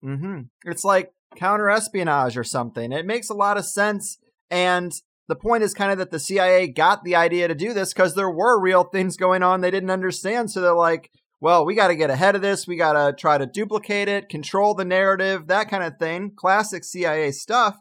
Mm-hmm. 0.03 0.69
It's 0.69 0.83
like 0.83 1.11
counter 1.35 1.69
espionage 1.69 2.37
or 2.37 2.43
something. 2.43 2.91
It 2.91 3.05
makes 3.05 3.29
a 3.29 3.35
lot 3.35 3.57
of 3.57 3.65
sense. 3.65 4.17
And 4.49 4.93
the 5.27 5.35
point 5.35 5.63
is 5.63 5.73
kind 5.73 5.91
of 5.91 5.97
that 5.97 6.11
the 6.11 6.19
CIA 6.19 6.67
got 6.67 7.03
the 7.03 7.15
idea 7.15 7.47
to 7.47 7.55
do 7.55 7.73
this 7.73 7.93
because 7.93 8.15
there 8.15 8.29
were 8.29 8.59
real 8.59 8.83
things 8.91 9.17
going 9.17 9.43
on 9.43 9.61
they 9.61 9.71
didn't 9.71 9.91
understand. 9.91 10.51
So 10.51 10.61
they're 10.61 10.73
like, 10.73 11.11
well, 11.39 11.65
we 11.65 11.75
got 11.75 11.89
to 11.89 11.95
get 11.95 12.09
ahead 12.09 12.35
of 12.35 12.41
this. 12.41 12.67
We 12.67 12.77
got 12.77 12.93
to 12.93 13.13
try 13.15 13.37
to 13.37 13.45
duplicate 13.45 14.07
it, 14.07 14.29
control 14.29 14.73
the 14.73 14.85
narrative, 14.85 15.47
that 15.47 15.69
kind 15.69 15.83
of 15.83 15.97
thing. 15.99 16.31
Classic 16.35 16.83
CIA 16.83 17.31
stuff. 17.31 17.77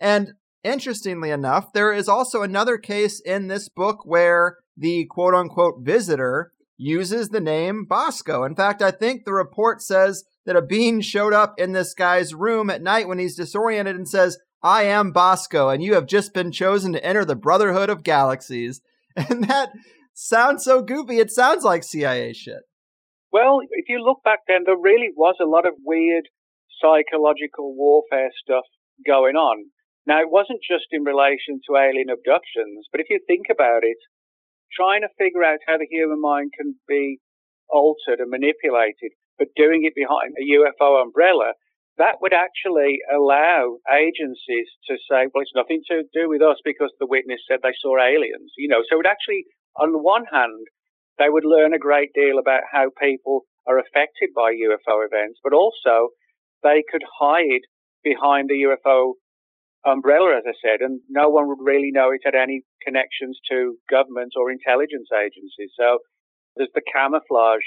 And 0.00 0.34
interestingly 0.62 1.30
enough, 1.30 1.72
there 1.72 1.92
is 1.92 2.08
also 2.08 2.42
another 2.42 2.78
case 2.78 3.20
in 3.20 3.48
this 3.48 3.68
book 3.68 4.04
where 4.04 4.58
the 4.80 5.06
quote 5.10 5.34
unquote 5.34 5.76
visitor 5.82 6.52
uses 6.76 7.28
the 7.28 7.40
name 7.40 7.84
Bosco. 7.84 8.44
In 8.44 8.56
fact, 8.56 8.80
I 8.80 8.90
think 8.90 9.24
the 9.24 9.34
report 9.34 9.82
says 9.82 10.24
that 10.46 10.56
a 10.56 10.62
being 10.62 11.02
showed 11.02 11.34
up 11.34 11.54
in 11.58 11.72
this 11.72 11.92
guy's 11.92 12.34
room 12.34 12.70
at 12.70 12.82
night 12.82 13.06
when 13.06 13.18
he's 13.18 13.36
disoriented 13.36 13.94
and 13.94 14.08
says, 14.08 14.38
I 14.62 14.84
am 14.84 15.12
Bosco, 15.12 15.68
and 15.68 15.82
you 15.82 15.94
have 15.94 16.06
just 16.06 16.32
been 16.32 16.50
chosen 16.50 16.92
to 16.94 17.04
enter 17.04 17.24
the 17.24 17.36
Brotherhood 17.36 17.90
of 17.90 18.02
Galaxies. 18.02 18.80
And 19.16 19.44
that 19.48 19.70
sounds 20.14 20.64
so 20.64 20.82
goofy. 20.82 21.18
It 21.18 21.32
sounds 21.32 21.64
like 21.64 21.82
CIA 21.82 22.32
shit. 22.32 22.62
Well, 23.32 23.58
if 23.70 23.86
you 23.88 23.98
look 23.98 24.22
back 24.24 24.40
then, 24.46 24.62
there 24.64 24.78
really 24.78 25.10
was 25.14 25.34
a 25.42 25.50
lot 25.50 25.66
of 25.66 25.74
weird 25.84 26.28
psychological 26.80 27.74
warfare 27.74 28.30
stuff 28.40 28.64
going 29.04 29.34
on. 29.34 29.66
Now, 30.06 30.20
it 30.20 30.30
wasn't 30.30 30.60
just 30.62 30.86
in 30.92 31.02
relation 31.02 31.60
to 31.66 31.76
alien 31.76 32.08
abductions, 32.08 32.86
but 32.92 33.00
if 33.00 33.10
you 33.10 33.18
think 33.26 33.46
about 33.50 33.82
it, 33.82 33.98
trying 34.74 35.02
to 35.02 35.08
figure 35.18 35.44
out 35.44 35.58
how 35.66 35.78
the 35.78 35.88
human 35.90 36.20
mind 36.20 36.52
can 36.56 36.74
be 36.88 37.18
altered 37.68 38.18
and 38.18 38.30
manipulated, 38.30 39.12
but 39.38 39.48
doing 39.56 39.84
it 39.84 39.94
behind 39.94 40.34
a 40.38 40.44
UFO 40.58 41.02
umbrella, 41.02 41.54
that 41.98 42.16
would 42.20 42.32
actually 42.32 42.98
allow 43.12 43.76
agencies 43.92 44.68
to 44.88 44.96
say, 45.10 45.28
well, 45.32 45.42
it's 45.42 45.54
nothing 45.54 45.82
to 45.88 46.02
do 46.14 46.28
with 46.28 46.42
us 46.42 46.56
because 46.64 46.92
the 46.98 47.06
witness 47.06 47.40
said 47.46 47.60
they 47.62 47.76
saw 47.80 48.00
aliens, 48.00 48.52
you 48.56 48.68
know. 48.68 48.82
So 48.88 48.96
it 48.96 49.04
would 49.04 49.06
actually, 49.06 49.44
on 49.76 49.92
the 49.92 49.98
one 49.98 50.24
hand, 50.32 50.66
they 51.18 51.28
would 51.28 51.44
learn 51.44 51.74
a 51.74 51.78
great 51.78 52.10
deal 52.14 52.38
about 52.38 52.62
how 52.72 52.88
people 53.00 53.44
are 53.66 53.78
affected 53.78 54.30
by 54.34 54.52
UFO 54.52 55.04
events, 55.04 55.38
but 55.44 55.52
also 55.52 56.08
they 56.62 56.82
could 56.90 57.04
hide 57.20 57.68
behind 58.02 58.48
the 58.48 58.64
UFO 58.64 59.14
umbrella, 59.84 60.36
as 60.36 60.44
I 60.46 60.54
said, 60.60 60.80
and 60.80 61.00
no 61.08 61.28
one 61.28 61.48
would 61.48 61.62
really 61.64 61.90
know 61.92 62.10
it 62.10 62.20
had 62.24 62.34
any 62.34 62.62
connections 62.84 63.38
to 63.50 63.76
government 63.90 64.32
or 64.36 64.50
intelligence 64.50 65.08
agencies. 65.12 65.72
So 65.78 65.98
there's 66.56 66.72
the 66.74 66.84
camouflage 66.84 67.64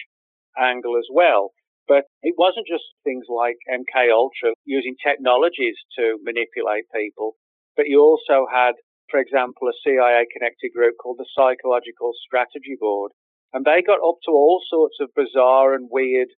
angle 0.58 0.98
as 0.98 1.08
well. 1.12 1.52
But 1.88 2.06
it 2.22 2.36
wasn't 2.38 2.68
just 2.68 2.86
things 3.04 3.26
like 3.28 3.58
MK 3.68 4.08
Ultra 4.14 4.56
using 4.64 4.96
technologies 5.04 5.76
to 6.00 6.18
manipulate 6.24 6.86
people, 6.96 7.36
but 7.76 7.90
you 7.90 8.00
also 8.00 8.48
had, 8.48 8.80
for 9.12 9.20
example, 9.20 9.68
a 9.68 9.76
CIA 9.84 10.26
connected 10.32 10.72
group 10.74 10.96
called 11.02 11.18
the 11.20 11.28
Psychological 11.36 12.14
Strategy 12.26 12.78
Board. 12.80 13.12
And 13.52 13.66
they 13.66 13.84
got 13.86 14.00
up 14.00 14.18
to 14.26 14.32
all 14.32 14.62
sorts 14.70 14.96
of 15.02 15.14
bizarre 15.14 15.76
and 15.76 15.90
weird 15.92 16.30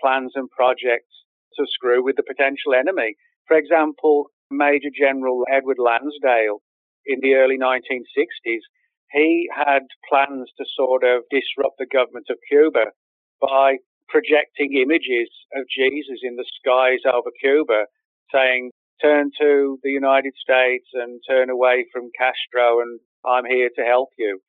plans 0.00 0.32
and 0.34 0.48
projects 0.50 1.12
to 1.58 1.66
screw 1.68 2.02
with 2.02 2.16
the 2.16 2.26
potential 2.26 2.74
enemy. 2.74 3.14
For 3.46 3.56
example, 3.56 4.30
Major 4.50 4.90
General 4.96 5.44
Edward 5.50 5.78
Lansdale 5.78 6.62
in 7.06 7.20
the 7.20 7.34
early 7.34 7.58
1960s, 7.58 8.62
he 9.12 9.48
had 9.54 9.82
plans 10.08 10.50
to 10.58 10.64
sort 10.76 11.04
of 11.04 11.22
disrupt 11.30 11.78
the 11.78 11.86
government 11.86 12.26
of 12.30 12.38
Cuba 12.50 12.86
by 13.40 13.76
projecting 14.08 14.76
images 14.76 15.30
of 15.54 15.64
Jesus 15.70 16.20
in 16.22 16.36
the 16.36 16.46
skies 16.58 17.02
over 17.06 17.30
Cuba 17.40 17.86
saying, 18.32 18.70
turn 19.00 19.30
to 19.38 19.78
the 19.82 19.90
United 19.90 20.32
States 20.40 20.86
and 20.94 21.20
turn 21.28 21.50
away 21.50 21.86
from 21.92 22.10
Castro 22.18 22.80
and 22.80 23.00
I'm 23.24 23.44
here 23.44 23.70
to 23.76 23.84
help 23.84 24.10
you. 24.18 24.40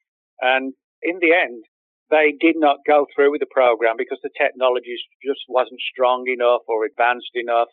And 0.41 0.73
in 1.01 1.19
the 1.19 1.33
end, 1.33 1.63
they 2.09 2.33
did 2.39 2.55
not 2.57 2.77
go 2.87 3.05
through 3.13 3.31
with 3.31 3.41
the 3.41 3.51
program 3.51 3.95
because 3.97 4.19
the 4.23 4.29
technology 4.39 4.95
just 5.25 5.41
wasn't 5.49 5.81
strong 5.91 6.25
enough 6.27 6.61
or 6.67 6.85
advanced 6.85 7.35
enough 7.35 7.67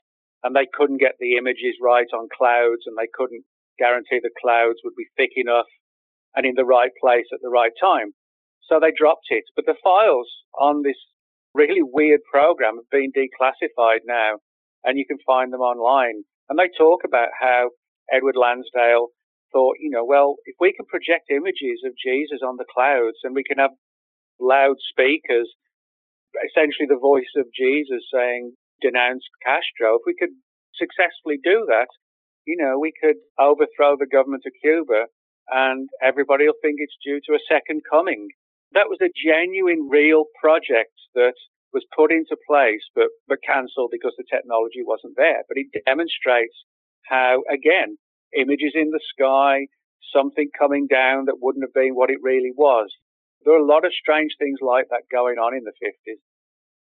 and 0.45 0.55
they 0.55 0.69
couldn't 0.73 1.01
get 1.01 1.17
the 1.19 1.37
images 1.37 1.81
right 1.81 2.07
on 2.13 2.29
clouds 2.29 2.85
and 2.85 2.95
they 3.01 3.09
couldn't 3.13 3.45
guarantee 3.79 4.21
the 4.23 4.31
clouds 4.41 4.79
would 4.85 4.95
be 4.95 5.09
thick 5.17 5.33
enough 5.37 5.67
and 6.37 6.45
in 6.45 6.55
the 6.55 6.69
right 6.69 6.93
place 7.01 7.27
at 7.33 7.41
the 7.43 7.49
right 7.49 7.73
time. 7.81 8.13
So 8.69 8.79
they 8.79 8.93
dropped 8.97 9.27
it. 9.31 9.45
But 9.57 9.65
the 9.67 9.81
files 9.83 10.29
on 10.61 10.83
this 10.83 11.01
really 11.55 11.83
weird 11.83 12.21
program 12.31 12.77
have 12.77 12.91
been 12.93 13.11
declassified 13.11 14.05
now 14.07 14.39
and 14.85 14.99
you 14.99 15.07
can 15.07 15.19
find 15.27 15.53
them 15.53 15.65
online. 15.65 16.23
And 16.49 16.59
they 16.59 16.69
talk 16.77 17.01
about 17.05 17.29
how 17.41 17.71
Edward 18.13 18.37
Lansdale 18.37 19.09
thought, 19.51 19.77
you 19.81 19.89
know, 19.89 20.05
well, 20.05 20.37
if 20.45 20.57
we 20.61 20.75
can 20.75 20.85
project 20.85 21.31
images 21.31 21.81
of 21.87 21.97
Jesus 21.97 22.45
on 22.45 22.57
the 22.59 22.69
clouds 22.69 23.25
and 23.25 23.35
we 23.35 23.45
can 23.45 23.59
have 23.59 23.71
loud 24.39 24.77
speakers, 24.93 25.49
essentially 26.45 26.85
the 26.87 27.01
voice 27.01 27.33
of 27.39 27.47
Jesus 27.57 28.05
saying, 28.13 28.53
denounce 28.81 29.25
Castro, 29.45 29.97
if 29.97 30.03
we 30.07 30.15
could 30.19 30.35
successfully 30.75 31.39
do 31.43 31.67
that, 31.69 31.89
you 32.47 32.57
know, 32.57 32.79
we 32.79 32.93
could 32.93 33.17
overthrow 33.39 33.97
the 33.97 34.11
government 34.11 34.45
of 34.47 34.53
Cuba 34.61 35.07
and 35.49 35.89
everybody 36.03 36.47
will 36.47 36.61
think 36.63 36.77
it's 36.79 36.97
due 37.05 37.21
to 37.27 37.35
a 37.35 37.47
second 37.49 37.83
coming. 37.89 38.29
That 38.73 38.89
was 38.89 38.99
a 39.01 39.13
genuine, 39.13 39.89
real 39.91 40.25
project 40.41 40.93
that 41.15 41.35
was 41.73 41.85
put 41.95 42.13
into 42.13 42.37
place 42.47 42.83
but, 42.95 43.09
but 43.29 43.39
cancelled 43.47 43.91
because 43.93 44.15
the 44.17 44.29
technology 44.31 44.83
wasn't 44.85 45.15
there. 45.17 45.43
But 45.49 45.59
it 45.59 45.69
demonstrates 45.87 46.55
how, 47.07 47.43
again, 47.53 47.99
images 48.37 48.73
in 48.75 48.91
the 48.91 49.03
sky, 49.15 49.67
something 50.15 50.49
coming 50.59 50.87
down 50.87 51.27
that 51.27 51.41
wouldn't 51.41 51.65
have 51.65 51.75
been 51.75 51.95
what 51.95 52.11
it 52.11 52.23
really 52.23 52.53
was. 52.57 52.91
There 53.45 53.55
are 53.55 53.61
a 53.61 53.67
lot 53.67 53.85
of 53.85 53.93
strange 53.93 54.33
things 54.39 54.59
like 54.63 54.89
that 54.89 55.11
going 55.13 55.37
on 55.37 55.55
in 55.55 55.65
the 55.65 55.77
50s. 55.83 56.21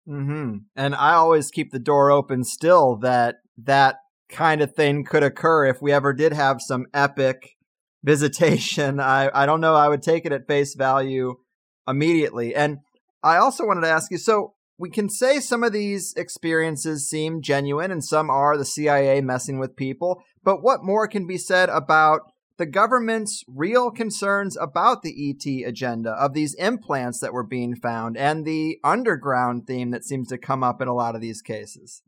Mm-hmm. 0.08 0.58
And 0.76 0.94
I 0.94 1.14
always 1.14 1.50
keep 1.50 1.72
the 1.72 1.78
door 1.78 2.10
open 2.10 2.44
still 2.44 2.96
that 2.96 3.36
that 3.58 3.96
kind 4.28 4.60
of 4.60 4.74
thing 4.74 5.04
could 5.04 5.22
occur 5.22 5.66
if 5.66 5.80
we 5.80 5.92
ever 5.92 6.12
did 6.12 6.32
have 6.32 6.60
some 6.60 6.86
epic 6.92 7.56
visitation. 8.04 9.00
I, 9.00 9.30
I 9.34 9.46
don't 9.46 9.60
know. 9.60 9.74
I 9.74 9.88
would 9.88 10.02
take 10.02 10.24
it 10.24 10.32
at 10.32 10.46
face 10.46 10.74
value 10.74 11.36
immediately. 11.88 12.54
And 12.54 12.78
I 13.22 13.36
also 13.36 13.66
wanted 13.66 13.82
to 13.82 13.90
ask 13.90 14.10
you 14.10 14.18
so 14.18 14.54
we 14.78 14.90
can 14.90 15.08
say 15.08 15.40
some 15.40 15.64
of 15.64 15.72
these 15.72 16.12
experiences 16.16 17.08
seem 17.08 17.40
genuine 17.40 17.90
and 17.90 18.04
some 18.04 18.30
are 18.30 18.56
the 18.56 18.64
CIA 18.64 19.20
messing 19.22 19.58
with 19.58 19.76
people, 19.76 20.22
but 20.44 20.62
what 20.62 20.84
more 20.84 21.08
can 21.08 21.26
be 21.26 21.38
said 21.38 21.68
about 21.70 22.20
the 22.58 22.66
government's 22.66 23.44
real 23.46 23.90
concerns 23.90 24.56
about 24.56 25.02
the 25.02 25.12
ET 25.30 25.68
agenda 25.68 26.10
of 26.10 26.32
these 26.32 26.54
implants 26.54 27.20
that 27.20 27.32
were 27.32 27.46
being 27.46 27.76
found 27.76 28.16
and 28.16 28.44
the 28.44 28.78
underground 28.82 29.66
theme 29.66 29.90
that 29.90 30.04
seems 30.04 30.28
to 30.28 30.38
come 30.38 30.64
up 30.64 30.80
in 30.80 30.88
a 30.88 30.94
lot 30.94 31.14
of 31.14 31.20
these 31.20 31.42
cases? 31.42 32.02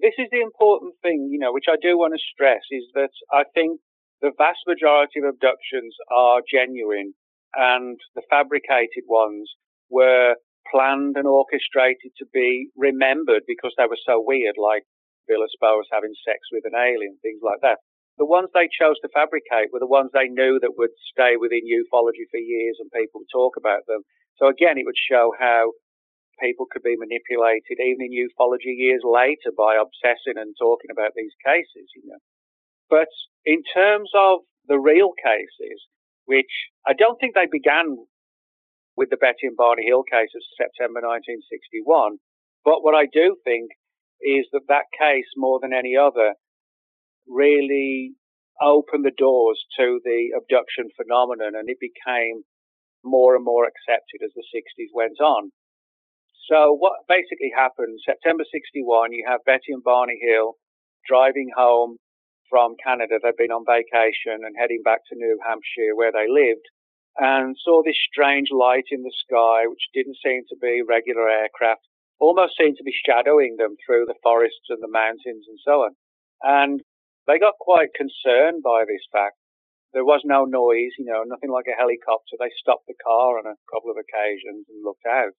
This 0.00 0.14
is 0.18 0.28
the 0.32 0.40
important 0.40 0.94
thing, 1.02 1.28
you 1.30 1.38
know, 1.38 1.52
which 1.52 1.68
I 1.68 1.76
do 1.80 1.98
want 1.98 2.14
to 2.14 2.28
stress 2.32 2.64
is 2.70 2.84
that 2.94 3.12
I 3.30 3.44
think 3.52 3.80
the 4.22 4.32
vast 4.36 4.60
majority 4.66 5.20
of 5.20 5.28
abductions 5.28 5.94
are 6.08 6.40
genuine 6.48 7.12
and 7.54 8.00
the 8.14 8.22
fabricated 8.30 9.04
ones 9.06 9.50
were 9.90 10.36
planned 10.70 11.16
and 11.16 11.26
orchestrated 11.26 12.12
to 12.16 12.26
be 12.32 12.68
remembered 12.76 13.42
because 13.46 13.74
they 13.76 13.84
were 13.84 14.00
so 14.06 14.22
weird, 14.24 14.56
like 14.56 14.84
Villas-Boas 15.28 15.88
having 15.92 16.14
sex 16.24 16.38
with 16.52 16.64
an 16.64 16.78
alien, 16.78 17.18
things 17.20 17.40
like 17.42 17.60
that. 17.60 17.78
The 18.20 18.28
ones 18.28 18.52
they 18.52 18.68
chose 18.68 19.00
to 19.00 19.08
fabricate 19.16 19.72
were 19.72 19.80
the 19.80 19.88
ones 19.88 20.12
they 20.12 20.28
knew 20.28 20.60
that 20.60 20.76
would 20.76 20.92
stay 21.08 21.40
within 21.40 21.64
ufology 21.64 22.28
for 22.28 22.36
years 22.36 22.76
and 22.76 22.92
people 22.92 23.24
would 23.24 23.32
talk 23.32 23.56
about 23.56 23.88
them. 23.88 24.04
So 24.36 24.52
again, 24.52 24.76
it 24.76 24.84
would 24.84 25.00
show 25.00 25.32
how 25.40 25.72
people 26.36 26.68
could 26.68 26.84
be 26.84 27.00
manipulated 27.00 27.80
even 27.80 28.04
in 28.04 28.28
ufology 28.28 28.76
years 28.76 29.00
later 29.08 29.56
by 29.56 29.80
obsessing 29.80 30.36
and 30.36 30.52
talking 30.60 30.92
about 30.92 31.16
these 31.16 31.32
cases, 31.40 31.88
you 31.96 32.04
know. 32.04 32.20
But 32.92 33.08
in 33.48 33.64
terms 33.72 34.10
of 34.12 34.44
the 34.68 34.78
real 34.78 35.16
cases, 35.16 35.80
which 36.28 36.52
I 36.86 36.92
don't 36.92 37.16
think 37.16 37.34
they 37.34 37.48
began 37.50 38.04
with 38.96 39.08
the 39.08 39.16
Betty 39.16 39.48
and 39.48 39.56
Barney 39.56 39.86
Hill 39.86 40.04
case 40.04 40.28
of 40.36 40.44
September 40.60 41.00
1961. 41.00 42.20
But 42.68 42.84
what 42.84 42.94
I 42.94 43.08
do 43.08 43.36
think 43.48 43.72
is 44.20 44.44
that 44.52 44.68
that 44.68 44.92
case, 44.92 45.24
more 45.36 45.58
than 45.60 45.72
any 45.72 45.96
other, 45.96 46.36
really 47.26 48.12
opened 48.60 49.04
the 49.04 49.16
doors 49.16 49.58
to 49.78 50.00
the 50.04 50.30
abduction 50.36 50.88
phenomenon 50.96 51.54
and 51.56 51.68
it 51.68 51.78
became 51.80 52.42
more 53.02 53.34
and 53.34 53.44
more 53.44 53.64
accepted 53.64 54.20
as 54.24 54.32
the 54.36 54.44
60s 54.54 54.92
went 54.94 55.20
on. 55.20 55.50
So 56.50 56.74
what 56.74 57.06
basically 57.08 57.52
happened, 57.56 57.98
September 58.04 58.44
61, 58.50 59.12
you 59.12 59.24
have 59.26 59.40
Betty 59.46 59.72
and 59.72 59.82
Barney 59.82 60.18
Hill 60.20 60.54
driving 61.06 61.48
home 61.56 61.96
from 62.50 62.74
Canada. 62.84 63.16
They've 63.22 63.36
been 63.36 63.54
on 63.54 63.64
vacation 63.64 64.42
and 64.44 64.54
heading 64.58 64.82
back 64.84 65.00
to 65.08 65.16
New 65.16 65.38
Hampshire 65.46 65.94
where 65.94 66.12
they 66.12 66.26
lived 66.28 66.66
and 67.18 67.56
saw 67.62 67.82
this 67.82 67.98
strange 68.10 68.48
light 68.50 68.90
in 68.90 69.02
the 69.02 69.14
sky, 69.24 69.66
which 69.66 69.90
didn't 69.94 70.18
seem 70.24 70.42
to 70.48 70.56
be 70.60 70.82
regular 70.86 71.28
aircraft, 71.28 71.86
almost 72.18 72.54
seemed 72.58 72.76
to 72.76 72.84
be 72.84 72.94
shadowing 73.06 73.56
them 73.56 73.76
through 73.84 74.04
the 74.06 74.18
forests 74.22 74.68
and 74.68 74.82
the 74.82 74.90
mountains 74.90 75.46
and 75.48 75.58
so 75.64 75.86
on. 75.86 75.92
And 76.42 76.82
they 77.30 77.38
got 77.38 77.62
quite 77.62 77.94
concerned 77.94 78.58
by 78.66 78.82
this 78.82 79.06
fact. 79.14 79.38
There 79.94 80.04
was 80.04 80.22
no 80.26 80.44
noise, 80.44 80.98
you 80.98 81.06
know, 81.06 81.22
nothing 81.22 81.50
like 81.50 81.70
a 81.70 81.78
helicopter. 81.78 82.34
They 82.34 82.50
stopped 82.58 82.90
the 82.90 82.98
car 82.98 83.38
on 83.38 83.46
a 83.46 83.58
couple 83.70 83.90
of 83.90 84.02
occasions 84.02 84.66
and 84.66 84.82
looked 84.82 85.06
out. 85.06 85.38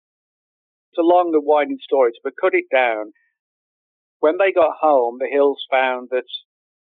It's 0.91 1.03
a 1.03 1.07
long 1.07 1.34
and 1.34 1.43
winding 1.43 1.82
story, 1.82 2.12
but 2.22 2.38
cut 2.41 2.55
it 2.55 2.70
down. 2.70 3.11
When 4.20 4.38
they 4.38 4.53
got 4.55 4.78
home, 4.78 5.18
the 5.18 5.30
Hills 5.30 5.66
found 5.70 6.11
that 6.11 6.30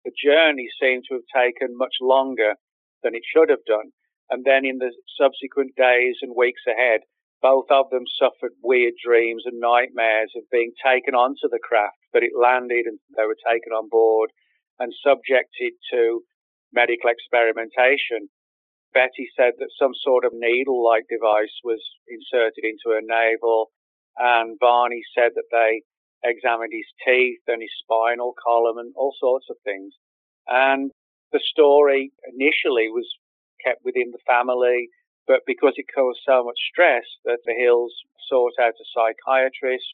the 0.05 0.13
journey 0.13 0.69
seemed 0.81 1.05
to 1.09 1.21
have 1.21 1.29
taken 1.29 1.77
much 1.77 2.01
longer 2.01 2.57
than 3.03 3.15
it 3.15 3.29
should 3.29 3.51
have 3.51 3.65
done. 3.69 3.93
And 4.31 4.45
then 4.45 4.65
in 4.65 4.79
the 4.79 4.93
subsequent 5.21 5.77
days 5.77 6.17
and 6.23 6.33
weeks 6.37 6.65
ahead, 6.65 7.01
both 7.43 7.69
of 7.69 7.91
them 7.91 8.05
suffered 8.09 8.57
weird 8.63 8.95
dreams 9.05 9.45
and 9.45 9.61
nightmares 9.61 10.33
of 10.37 10.49
being 10.49 10.73
taken 10.81 11.15
onto 11.15 11.49
the 11.49 11.61
craft, 11.61 12.01
but 12.13 12.23
it 12.23 12.33
landed 12.33 12.89
and 12.89 12.99
they 13.17 13.29
were 13.29 13.37
taken 13.45 13.73
on 13.73 13.89
board 13.89 14.31
and 14.79 14.93
subjected 15.05 15.73
to 15.93 16.23
medical 16.73 17.11
experimentation. 17.11 18.29
Betty 18.93 19.29
said 19.37 19.55
that 19.59 19.75
some 19.79 19.93
sort 20.03 20.25
of 20.25 20.33
needle 20.35 20.85
like 20.85 21.05
device 21.11 21.55
was 21.65 21.83
inserted 22.09 22.63
into 22.63 22.95
her 22.95 23.03
navel, 23.03 23.71
and 24.17 24.59
Barney 24.59 25.03
said 25.15 25.33
that 25.35 25.51
they 25.51 25.83
examined 26.25 26.73
his 26.73 26.89
teeth 27.07 27.43
and 27.47 27.61
his 27.61 27.75
spinal 27.83 28.35
column 28.43 28.79
and 28.79 28.95
all 28.97 29.15
sorts 29.19 29.47
of 29.51 29.57
things. 29.65 29.93
And 30.47 30.91
the 31.33 31.41
story 31.41 32.13
initially 32.33 32.89
was 32.89 33.07
kept 33.65 33.85
within 33.85 34.11
the 34.13 34.23
family. 34.27 34.89
But 35.27 35.41
because 35.47 35.73
it 35.77 35.87
caused 35.95 36.21
so 36.27 36.45
much 36.45 36.59
stress 36.71 37.05
that 37.25 37.41
the 37.45 37.55
Hills 37.55 37.93
sought 38.29 38.53
out 38.61 38.75
a 38.77 38.87
psychiatrist 38.93 39.89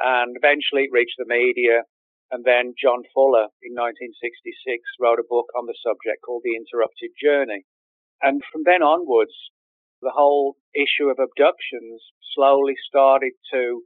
and 0.00 0.36
eventually 0.38 0.84
it 0.84 0.92
reached 0.92 1.18
the 1.18 1.26
media. 1.26 1.82
And 2.30 2.44
then 2.44 2.74
John 2.76 3.02
Fuller 3.14 3.48
in 3.64 3.72
1966 3.72 4.20
wrote 5.00 5.18
a 5.18 5.28
book 5.28 5.48
on 5.56 5.64
the 5.64 5.78
subject 5.80 6.20
called 6.24 6.44
The 6.44 6.56
Interrupted 6.56 7.16
Journey. 7.16 7.64
And 8.20 8.42
from 8.52 8.62
then 8.64 8.82
onwards, 8.82 9.32
the 10.02 10.12
whole 10.12 10.56
issue 10.74 11.08
of 11.08 11.18
abductions 11.18 12.04
slowly 12.34 12.74
started 12.86 13.32
to 13.52 13.82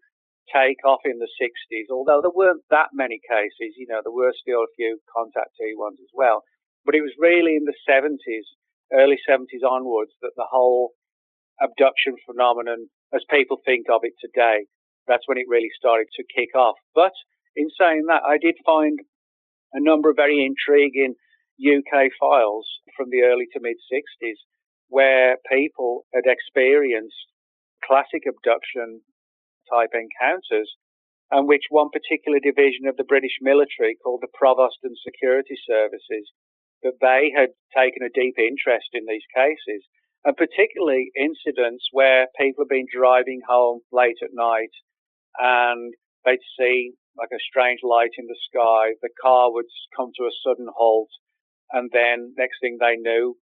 take 0.50 0.82
off 0.84 1.06
in 1.06 1.18
the 1.22 1.30
60s, 1.40 1.86
although 1.88 2.20
there 2.20 2.34
weren't 2.34 2.66
that 2.70 2.90
many 2.92 3.20
cases, 3.22 3.78
you 3.78 3.86
know, 3.88 4.02
there 4.02 4.12
were 4.12 4.34
still 4.34 4.66
a 4.66 4.74
few 4.76 4.98
contactee 5.14 5.78
ones 5.78 5.98
as 6.02 6.10
well. 6.12 6.42
But 6.84 6.96
it 6.96 7.00
was 7.00 7.14
really 7.18 7.54
in 7.54 7.64
the 7.64 7.78
70s 7.88 8.18
early 8.92 9.18
70s 9.28 9.64
onwards 9.64 10.12
that 10.20 10.36
the 10.36 10.48
whole 10.50 10.92
abduction 11.60 12.16
phenomenon, 12.26 12.88
as 13.14 13.24
people 13.30 13.62
think 13.64 13.86
of 13.88 14.02
it 14.02 14.12
today, 14.20 14.66
that's 15.06 15.26
when 15.26 15.38
it 15.38 15.48
really 15.48 15.70
started 15.76 16.08
to 16.16 16.24
kick 16.34 16.54
off. 16.54 16.76
But 16.94 17.12
in 17.56 17.68
saying 17.78 18.06
that, 18.08 18.22
I 18.26 18.38
did 18.38 18.56
find 18.64 18.98
a 19.72 19.80
number 19.80 20.10
of 20.10 20.16
very 20.16 20.44
intriguing 20.44 21.14
UK 21.60 22.10
files 22.18 22.66
from 22.96 23.10
the 23.10 23.22
early 23.22 23.46
to 23.52 23.60
mid 23.60 23.76
60s 23.92 24.40
where 24.88 25.36
people 25.50 26.04
had 26.12 26.24
experienced 26.26 27.32
classic 27.84 28.24
abduction 28.28 29.00
type 29.70 29.90
encounters 29.94 30.68
and 31.30 31.48
which 31.48 31.64
one 31.70 31.88
particular 31.88 32.38
division 32.44 32.84
of 32.86 32.96
the 32.96 33.08
British 33.08 33.40
military 33.40 33.96
called 34.04 34.20
the 34.20 34.34
Provost 34.36 34.76
and 34.84 34.96
Security 35.00 35.56
Services 35.66 36.28
that 36.82 37.00
they 37.00 37.32
had 37.34 37.56
taken 37.74 38.04
a 38.04 38.12
deep 38.12 38.36
interest 38.36 38.92
in 38.92 39.06
these 39.08 39.24
cases, 39.34 39.80
and 40.24 40.36
particularly 40.36 41.10
incidents 41.16 41.88
where 41.92 42.26
people 42.38 42.64
have 42.64 42.68
been 42.68 42.90
driving 42.92 43.40
home 43.48 43.80
late 43.90 44.18
at 44.22 44.34
night 44.34 44.74
and 45.38 45.94
they'd 46.26 46.44
see 46.58 46.92
like 47.16 47.30
a 47.32 47.46
strange 47.48 47.80
light 47.82 48.12
in 48.16 48.26
the 48.26 48.38
sky. 48.48 48.96
The 49.02 49.12
car 49.20 49.52
would 49.52 49.68
come 49.96 50.10
to 50.16 50.24
a 50.24 50.34
sudden 50.44 50.68
halt, 50.74 51.10
and 51.72 51.90
then 51.92 52.34
next 52.36 52.58
thing 52.60 52.78
they 52.80 52.96
knew, 52.96 53.36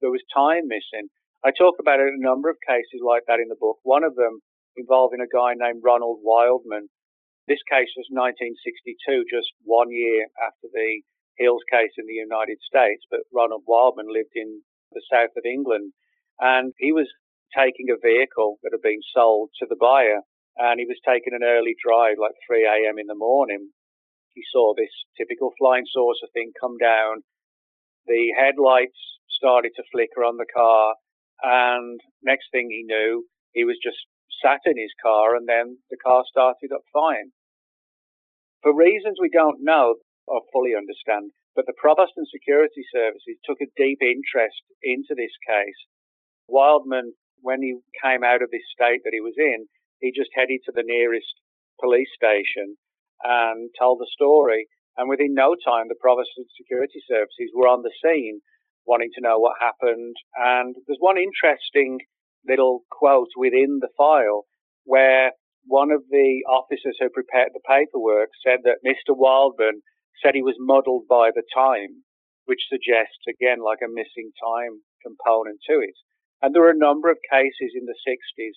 there 0.00 0.10
was 0.10 0.24
time 0.34 0.68
missing. 0.68 1.08
I 1.44 1.52
talk 1.52 1.76
about 1.80 2.00
a 2.00 2.12
number 2.16 2.48
of 2.50 2.60
cases 2.66 3.00
like 3.04 3.24
that 3.26 3.40
in 3.40 3.48
the 3.48 3.60
book. 3.60 3.78
One 3.82 4.04
of 4.04 4.14
them 4.14 4.40
involving 4.76 5.20
a 5.20 5.28
guy 5.28 5.52
named 5.56 5.82
Ronald 5.84 6.20
Wildman. 6.22 6.88
This 7.48 7.60
case 7.68 7.90
was 7.96 8.08
1962, 8.12 9.24
just 9.28 9.48
one 9.64 9.90
year 9.90 10.28
after 10.40 10.68
the 10.72 11.02
Hills 11.36 11.64
case 11.72 11.92
in 11.96 12.06
the 12.06 12.20
United 12.20 12.60
States, 12.60 13.02
but 13.10 13.24
Ronald 13.32 13.64
Wildman 13.66 14.12
lived 14.12 14.36
in 14.36 14.60
the 14.92 15.02
south 15.10 15.32
of 15.36 15.44
England, 15.48 15.92
and 16.38 16.72
he 16.78 16.92
was 16.92 17.08
taking 17.56 17.88
a 17.88 17.96
vehicle 17.96 18.60
that 18.62 18.72
had 18.72 18.84
been 18.84 19.00
sold 19.12 19.50
to 19.58 19.66
the 19.68 19.80
buyer 19.80 20.20
and 20.56 20.80
he 20.80 20.86
was 20.86 20.98
taking 21.06 21.34
an 21.34 21.44
early 21.44 21.74
drive, 21.82 22.16
like 22.20 22.34
3 22.46 22.64
a.m. 22.64 22.98
in 22.98 23.06
the 23.06 23.14
morning. 23.14 23.70
He 24.34 24.42
saw 24.52 24.74
this 24.74 24.92
typical 25.18 25.52
flying 25.58 25.84
saucer 25.90 26.28
thing 26.32 26.52
come 26.60 26.78
down. 26.78 27.22
The 28.06 28.32
headlights 28.38 28.98
started 29.30 29.72
to 29.76 29.82
flicker 29.92 30.24
on 30.24 30.36
the 30.36 30.48
car, 30.52 30.94
and 31.42 32.00
next 32.22 32.48
thing 32.52 32.68
he 32.70 32.82
knew, 32.84 33.24
he 33.52 33.64
was 33.64 33.76
just 33.82 33.98
sat 34.42 34.60
in 34.64 34.78
his 34.78 34.92
car, 35.02 35.36
and 35.36 35.48
then 35.48 35.78
the 35.90 35.96
car 35.96 36.24
started 36.28 36.72
up 36.72 36.82
fine. 36.92 37.32
For 38.62 38.76
reasons 38.76 39.18
we 39.20 39.30
don't 39.30 39.64
know 39.64 39.96
or 40.26 40.42
fully 40.52 40.74
understand, 40.76 41.32
but 41.56 41.66
the 41.66 41.76
Provost 41.80 42.12
and 42.16 42.26
Security 42.28 42.84
Services 42.92 43.40
took 43.44 43.58
a 43.60 43.72
deep 43.76 43.98
interest 44.00 44.62
into 44.82 45.14
this 45.16 45.32
case. 45.46 45.80
Wildman, 46.46 47.14
when 47.42 47.62
he 47.62 47.80
came 48.02 48.22
out 48.22 48.42
of 48.42 48.50
this 48.50 48.64
state 48.72 49.00
that 49.04 49.14
he 49.14 49.20
was 49.20 49.34
in, 49.36 49.66
he 50.00 50.12
just 50.12 50.30
headed 50.34 50.60
to 50.64 50.72
the 50.74 50.84
nearest 50.84 51.34
police 51.80 52.08
station 52.14 52.76
and 53.22 53.70
told 53.78 54.00
the 54.00 54.10
story. 54.12 54.66
And 54.96 55.08
within 55.08 55.34
no 55.34 55.54
time, 55.54 55.88
the 55.88 56.00
Provost 56.00 56.30
and 56.36 56.46
Security 56.56 57.00
Services 57.08 57.52
were 57.54 57.68
on 57.68 57.82
the 57.82 57.92
scene 58.02 58.40
wanting 58.86 59.10
to 59.14 59.20
know 59.20 59.38
what 59.38 59.60
happened. 59.60 60.16
And 60.36 60.74
there's 60.86 61.00
one 61.00 61.16
interesting 61.16 61.98
little 62.46 62.84
quote 62.90 63.28
within 63.36 63.78
the 63.80 63.92
file 63.96 64.44
where 64.84 65.32
one 65.66 65.90
of 65.90 66.02
the 66.10 66.40
officers 66.48 66.96
who 66.98 67.08
prepared 67.10 67.50
the 67.52 67.60
paperwork 67.68 68.30
said 68.44 68.60
that 68.64 68.84
Mr. 68.84 69.16
Wildman 69.16 69.82
said 70.22 70.34
he 70.34 70.42
was 70.42 70.56
muddled 70.58 71.04
by 71.08 71.30
the 71.34 71.44
time, 71.54 72.04
which 72.46 72.68
suggests, 72.68 73.24
again, 73.28 73.60
like 73.60 73.84
a 73.84 73.92
missing 73.92 74.32
time 74.40 74.80
component 75.04 75.60
to 75.68 75.80
it. 75.80 75.96
And 76.42 76.54
there 76.54 76.64
are 76.64 76.72
a 76.72 76.76
number 76.76 77.10
of 77.10 77.20
cases 77.30 77.76
in 77.76 77.84
the 77.84 77.96
60s 78.08 78.56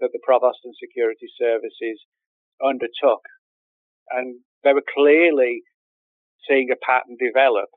that 0.00 0.10
the 0.12 0.20
Provost 0.24 0.58
and 0.64 0.74
Security 0.80 1.26
Services 1.38 2.00
undertook. 2.64 3.22
And 4.10 4.40
they 4.64 4.72
were 4.72 4.84
clearly 4.94 5.62
seeing 6.48 6.68
a 6.70 6.80
pattern 6.84 7.16
develop. 7.18 7.68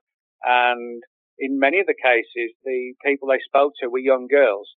And 0.44 1.04
in 1.40 1.60
many 1.60 1.80
of 1.80 1.88
the 1.88 1.96
cases, 1.96 2.56
the 2.64 2.94
people 3.06 3.28
they 3.28 3.42
spoke 3.46 3.74
to 3.82 3.90
were 3.90 4.00
young 4.00 4.28
girls, 4.28 4.70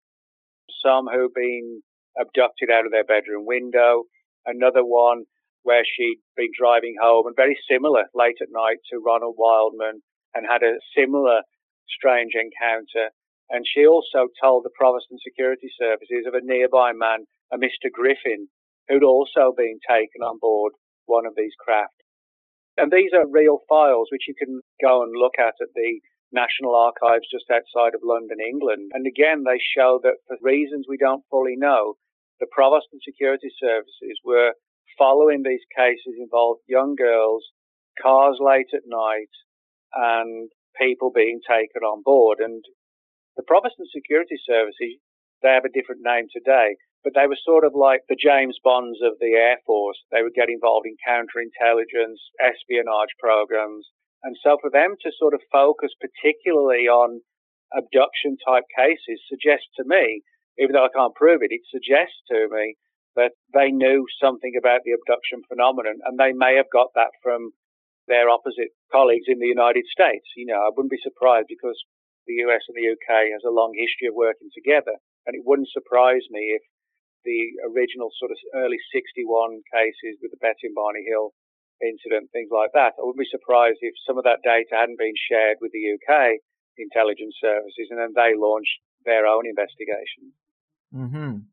some 0.84 1.06
who'd 1.06 1.34
been 1.34 1.82
abducted 2.18 2.70
out 2.70 2.86
of 2.86 2.92
their 2.92 3.04
bedroom 3.04 3.44
window, 3.46 4.04
another 4.46 4.84
one 4.84 5.24
where 5.62 5.82
she'd 5.84 6.22
been 6.36 6.54
driving 6.56 6.94
home 7.02 7.26
and 7.26 7.34
very 7.34 7.58
similar 7.68 8.04
late 8.14 8.38
at 8.40 8.48
night 8.54 8.78
to 8.90 9.02
Ronald 9.04 9.34
Wildman 9.36 10.00
and 10.34 10.46
had 10.46 10.62
a 10.62 10.78
similar 10.96 11.42
strange 11.90 12.32
encounter. 12.34 13.10
And 13.50 13.64
she 13.66 13.86
also 13.86 14.28
told 14.42 14.64
the 14.64 14.74
Provost 14.74 15.06
and 15.10 15.20
Security 15.22 15.68
Services 15.78 16.26
of 16.26 16.34
a 16.34 16.42
nearby 16.42 16.92
man 16.92 17.26
a 17.52 17.56
Mr. 17.56 17.90
Griffin, 17.92 18.48
who'd 18.88 19.04
also 19.04 19.54
been 19.56 19.78
taken 19.88 20.22
on 20.22 20.38
board 20.40 20.72
one 21.06 21.26
of 21.26 21.34
these 21.36 21.54
craft. 21.58 21.94
And 22.76 22.90
these 22.90 23.10
are 23.14 23.26
real 23.26 23.60
files 23.68 24.08
which 24.10 24.28
you 24.28 24.34
can 24.34 24.60
go 24.82 25.02
and 25.02 25.12
look 25.14 25.38
at 25.38 25.54
at 25.62 25.72
the 25.74 26.00
National 26.32 26.74
Archives 26.74 27.30
just 27.30 27.48
outside 27.50 27.94
of 27.94 28.02
London, 28.02 28.38
England. 28.40 28.90
And 28.92 29.06
again, 29.06 29.44
they 29.44 29.58
show 29.76 30.00
that 30.02 30.18
for 30.26 30.36
reasons 30.42 30.86
we 30.88 30.98
don't 30.98 31.24
fully 31.30 31.56
know, 31.56 31.94
the 32.40 32.50
Provost 32.50 32.86
and 32.92 33.00
security 33.02 33.48
services 33.58 34.20
were 34.24 34.52
following 34.98 35.42
these 35.42 35.64
cases 35.76 36.18
involved 36.18 36.60
young 36.66 36.94
girls, 36.96 37.44
cars 38.00 38.38
late 38.40 38.68
at 38.74 38.82
night, 38.86 39.32
and 39.94 40.50
people 40.78 41.10
being 41.14 41.40
taken 41.48 41.82
on 41.82 42.02
board. 42.02 42.38
And 42.40 42.62
the 43.36 43.44
Provost 43.46 43.76
and 43.78 43.88
security 43.92 44.40
services, 44.44 44.96
they 45.42 45.52
have 45.52 45.68
a 45.68 45.72
different 45.72 46.00
name 46.02 46.26
today, 46.32 46.76
but 47.04 47.12
they 47.14 47.28
were 47.28 47.38
sort 47.38 47.64
of 47.64 47.76
like 47.76 48.02
the 48.08 48.18
James 48.18 48.58
Bonds 48.64 48.98
of 49.04 49.20
the 49.20 49.36
Air 49.36 49.60
Force. 49.66 50.00
They 50.10 50.22
would 50.22 50.34
get 50.34 50.48
involved 50.48 50.88
in 50.88 50.96
counterintelligence, 51.04 52.18
espionage 52.40 53.12
programs. 53.20 53.86
And 54.24 54.36
so 54.42 54.56
for 54.60 54.70
them 54.70 54.96
to 55.02 55.12
sort 55.20 55.34
of 55.34 55.44
focus 55.52 55.92
particularly 56.00 56.88
on 56.88 57.20
abduction 57.76 58.36
type 58.40 58.64
cases 58.74 59.20
suggests 59.28 59.68
to 59.76 59.84
me, 59.86 60.22
even 60.58 60.72
though 60.72 60.88
I 60.88 60.96
can't 60.96 61.14
prove 61.14 61.42
it, 61.42 61.52
it 61.52 61.62
suggests 61.68 62.18
to 62.32 62.48
me 62.50 62.74
that 63.14 63.32
they 63.52 63.70
knew 63.70 64.06
something 64.20 64.52
about 64.58 64.80
the 64.84 64.92
abduction 64.92 65.42
phenomenon 65.48 66.00
and 66.04 66.18
they 66.18 66.32
may 66.32 66.56
have 66.56 66.72
got 66.72 66.92
that 66.94 67.12
from 67.22 67.52
their 68.08 68.28
opposite 68.30 68.70
colleagues 68.92 69.26
in 69.26 69.38
the 69.38 69.50
United 69.50 69.84
States. 69.90 70.26
You 70.36 70.46
know, 70.46 70.60
I 70.60 70.70
wouldn't 70.70 70.92
be 70.92 71.02
surprised 71.02 71.48
because 71.48 71.76
the 72.26 72.42
US 72.46 72.62
and 72.68 72.76
the 72.76 72.90
UK 72.92 73.32
has 73.32 73.46
a 73.46 73.54
long 73.54 73.72
history 73.74 74.10
of 74.10 74.18
working 74.18 74.50
together. 74.52 74.98
And 75.26 75.34
it 75.34 75.46
wouldn't 75.46 75.70
surprise 75.72 76.26
me 76.30 76.54
if 76.54 76.62
the 77.26 77.42
original 77.74 78.10
sort 78.18 78.30
of 78.30 78.38
early 78.54 78.78
61 78.94 79.62
cases 79.72 80.18
with 80.22 80.30
the 80.30 80.42
Betty 80.42 80.70
and 80.70 80.78
Barney 80.78 81.02
Hill 81.06 81.34
incident, 81.82 82.30
things 82.32 82.50
like 82.54 82.70
that. 82.72 82.94
I 82.96 83.02
wouldn't 83.02 83.20
be 83.20 83.28
surprised 83.28 83.82
if 83.82 83.94
some 84.06 84.16
of 84.16 84.24
that 84.24 84.46
data 84.46 84.78
hadn't 84.78 84.98
been 84.98 85.18
shared 85.28 85.58
with 85.60 85.72
the 85.72 85.98
UK 85.98 86.40
intelligence 86.78 87.34
services 87.40 87.88
and 87.90 87.98
then 87.98 88.14
they 88.14 88.32
launched 88.36 88.78
their 89.04 89.26
own 89.26 89.44
investigation. 89.46 90.32
Mm-hmm. 90.94 91.50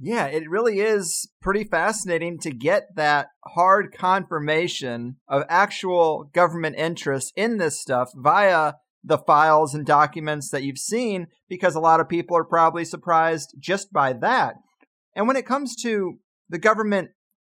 Yeah, 0.00 0.26
it 0.26 0.48
really 0.48 0.78
is 0.78 1.28
pretty 1.42 1.64
fascinating 1.64 2.38
to 2.40 2.52
get 2.52 2.94
that 2.94 3.28
hard 3.44 3.92
confirmation 3.92 5.16
of 5.26 5.42
actual 5.48 6.30
government 6.32 6.76
interest 6.76 7.32
in 7.34 7.58
this 7.58 7.80
stuff 7.80 8.10
via 8.14 8.74
the 9.02 9.18
files 9.18 9.74
and 9.74 9.86
documents 9.86 10.50
that 10.50 10.62
you've 10.62 10.78
seen, 10.78 11.28
because 11.48 11.74
a 11.74 11.80
lot 11.80 12.00
of 12.00 12.08
people 12.08 12.36
are 12.36 12.44
probably 12.44 12.84
surprised 12.84 13.54
just 13.58 13.92
by 13.92 14.12
that. 14.12 14.54
And 15.14 15.26
when 15.26 15.36
it 15.36 15.46
comes 15.46 15.74
to 15.82 16.18
the 16.48 16.58
government 16.58 17.10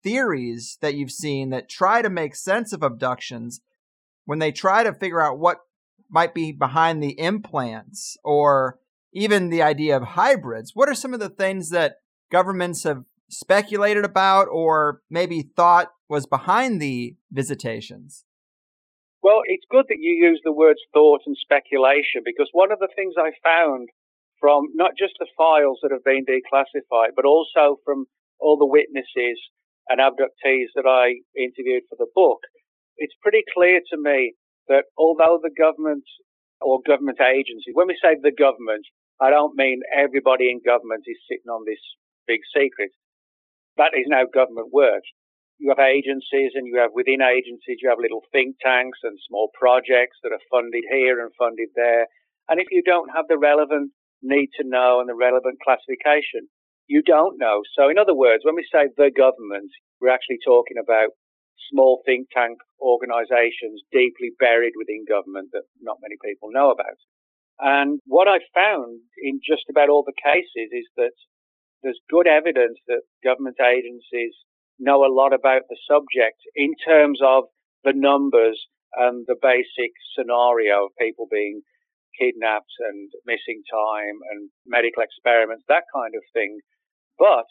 theories 0.03 0.79
that 0.81 0.95
you've 0.95 1.11
seen 1.11 1.51
that 1.51 1.69
try 1.69 2.03
to 2.03 2.11
make 2.11 2.35
sense 2.35 2.73
of 2.73 2.83
abductions, 2.83 3.61
when 4.25 4.39
they 4.39 4.53
try 4.53 4.83
to 4.83 4.95
figure 4.95 5.21
out 5.21 5.39
what 5.39 5.59
might 6.09 6.35
be 6.35 6.53
behind 6.53 7.03
the 7.03 7.19
implants 7.19 8.17
or 8.25 8.79
even 9.13 9.51
the 9.51 9.63
idea 9.63 9.97
of 9.97 10.03
hybrids, 10.03 10.73
what 10.75 10.89
are 10.89 10.95
some 10.95 11.15
of 11.15 11.21
the 11.21 11.29
things 11.29 11.71
that 11.71 11.97
governments 12.31 12.85
have 12.85 13.05
speculated 13.29 14.05
about 14.05 14.47
or 14.51 15.03
maybe 15.11 15.51
thought 15.57 15.89
was 16.09 16.27
behind 16.27 16.81
the 16.81 17.17
visitations? 17.31 18.25
Well, 19.23 19.43
it's 19.45 19.65
good 19.71 19.85
that 19.89 20.01
you 20.01 20.13
use 20.13 20.41
the 20.45 20.53
words 20.53 20.81
thought 20.95 21.21
and 21.27 21.37
speculation 21.37 22.23
because 22.25 22.49
one 22.53 22.73
of 22.73 22.79
the 22.79 22.89
things 22.97 23.15
I 23.19 23.33
found 23.45 23.89
from 24.41 24.69
not 24.75 24.93
just 24.99 25.15
the 25.19 25.29
files 25.37 25.79
that 25.83 25.93
have 25.93 26.05
been 26.05 26.25
declassified, 26.25 27.13
but 27.15 27.27
also 27.27 27.77
from 27.85 28.07
all 28.41 28.57
the 28.57 28.65
witnesses 28.65 29.37
and 29.89 30.01
abductees 30.01 30.73
that 30.75 30.89
I 30.89 31.21
interviewed 31.37 31.85
for 31.91 31.97
the 31.99 32.09
book, 32.15 32.41
it's 32.97 33.15
pretty 33.21 33.45
clear 33.53 33.81
to 33.93 33.97
me 34.01 34.35
that 34.69 34.85
although 34.97 35.39
the 35.43 35.53
government 35.53 36.05
or 36.63 36.81
government 36.87 37.21
agencies, 37.21 37.75
when 37.75 37.89
we 37.89 37.99
say 38.03 38.17
the 38.17 38.33
government, 38.33 38.87
I 39.21 39.29
don't 39.29 39.57
mean 39.57 39.83
everybody 39.95 40.49
in 40.49 40.61
government 40.65 41.05
is 41.07 41.21
sitting 41.29 41.51
on 41.53 41.65
this 41.67 41.81
big 42.27 42.41
secret. 42.57 42.91
That 43.77 43.93
is 43.93 44.07
now 44.09 44.25
government 44.33 44.73
work. 44.73 45.03
You 45.61 45.69
have 45.69 45.85
agencies 45.85 46.57
and 46.57 46.67
you 46.67 46.81
have 46.81 46.97
within 46.97 47.21
agencies, 47.21 47.85
you 47.85 47.93
have 47.93 48.01
little 48.01 48.25
think 48.33 48.57
tanks 48.65 48.99
and 49.05 49.19
small 49.29 49.53
projects 49.53 50.17
that 50.25 50.33
are 50.33 50.49
funded 50.51 50.85
here 50.89 51.21
and 51.21 51.31
funded 51.37 51.69
there. 51.77 52.09
And 52.49 52.59
if 52.59 52.73
you 52.73 52.83
don't 52.83 53.13
have 53.15 53.29
the 53.29 53.39
relevant 53.39 53.93
need 54.23 54.51
to 54.61 54.65
know 54.67 55.01
and 55.01 55.09
the 55.09 55.15
relevant 55.15 55.59
classification. 55.65 56.49
You 56.87 57.03
don't 57.03 57.39
know. 57.39 57.63
So, 57.77 57.89
in 57.89 57.99
other 57.99 58.15
words, 58.15 58.45
when 58.45 58.57
we 58.57 58.67
say 58.71 58.89
the 58.97 59.11
government, 59.15 59.71
we're 60.01 60.13
actually 60.13 60.39
talking 60.45 60.77
about 60.77 61.15
small 61.71 62.03
think 62.05 62.29
tank 62.35 62.59
organizations 62.81 63.83
deeply 63.93 64.33
buried 64.39 64.75
within 64.77 65.05
government 65.07 65.51
that 65.53 65.69
not 65.81 66.03
many 66.03 66.17
people 66.25 66.51
know 66.51 66.71
about. 66.71 66.99
And 67.61 68.01
what 68.07 68.27
I 68.27 68.41
found 68.55 69.01
in 69.23 69.41
just 69.45 69.69
about 69.69 69.89
all 69.89 70.03
the 70.03 70.17
cases 70.17 70.73
is 70.73 70.89
that 70.97 71.13
there's 71.83 72.01
good 72.11 72.27
evidence 72.27 72.81
that 72.89 73.05
government 73.23 73.57
agencies 73.61 74.35
know 74.81 75.05
a 75.05 75.13
lot 75.13 75.33
about 75.33 75.63
the 75.69 75.77
subject 75.89 76.41
in 76.57 76.75
terms 76.85 77.21
of 77.23 77.45
the 77.85 77.93
numbers 77.95 78.59
and 78.97 79.25
the 79.27 79.37
basic 79.41 79.93
scenario 80.17 80.87
of 80.87 80.99
people 80.99 81.29
being 81.31 81.63
kidnapped 82.19 82.73
and 82.81 83.11
missing 83.25 83.63
time 83.71 84.19
and 84.33 84.51
medical 84.67 85.03
experiments, 85.03 85.65
that 85.69 85.85
kind 85.95 86.15
of 86.15 86.23
thing. 86.33 86.59
But 87.19 87.47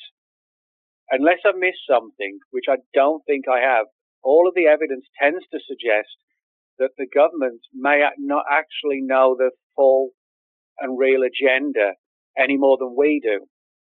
unless 1.11 1.39
I've 1.45 1.57
missed 1.57 1.87
something, 1.87 2.39
which 2.51 2.65
I 2.69 2.77
don't 2.93 3.23
think 3.25 3.45
I 3.47 3.59
have, 3.59 3.85
all 4.21 4.47
of 4.47 4.55
the 4.55 4.67
evidence 4.67 5.05
tends 5.21 5.45
to 5.51 5.59
suggest 5.65 6.11
that 6.77 6.91
the 6.97 7.07
government 7.13 7.61
may 7.73 8.03
not 8.17 8.45
actually 8.49 9.01
know 9.01 9.35
the 9.37 9.51
full 9.75 10.09
and 10.79 10.97
real 10.97 11.21
agenda 11.23 11.93
any 12.37 12.57
more 12.57 12.77
than 12.77 12.95
we 12.97 13.19
do. 13.23 13.45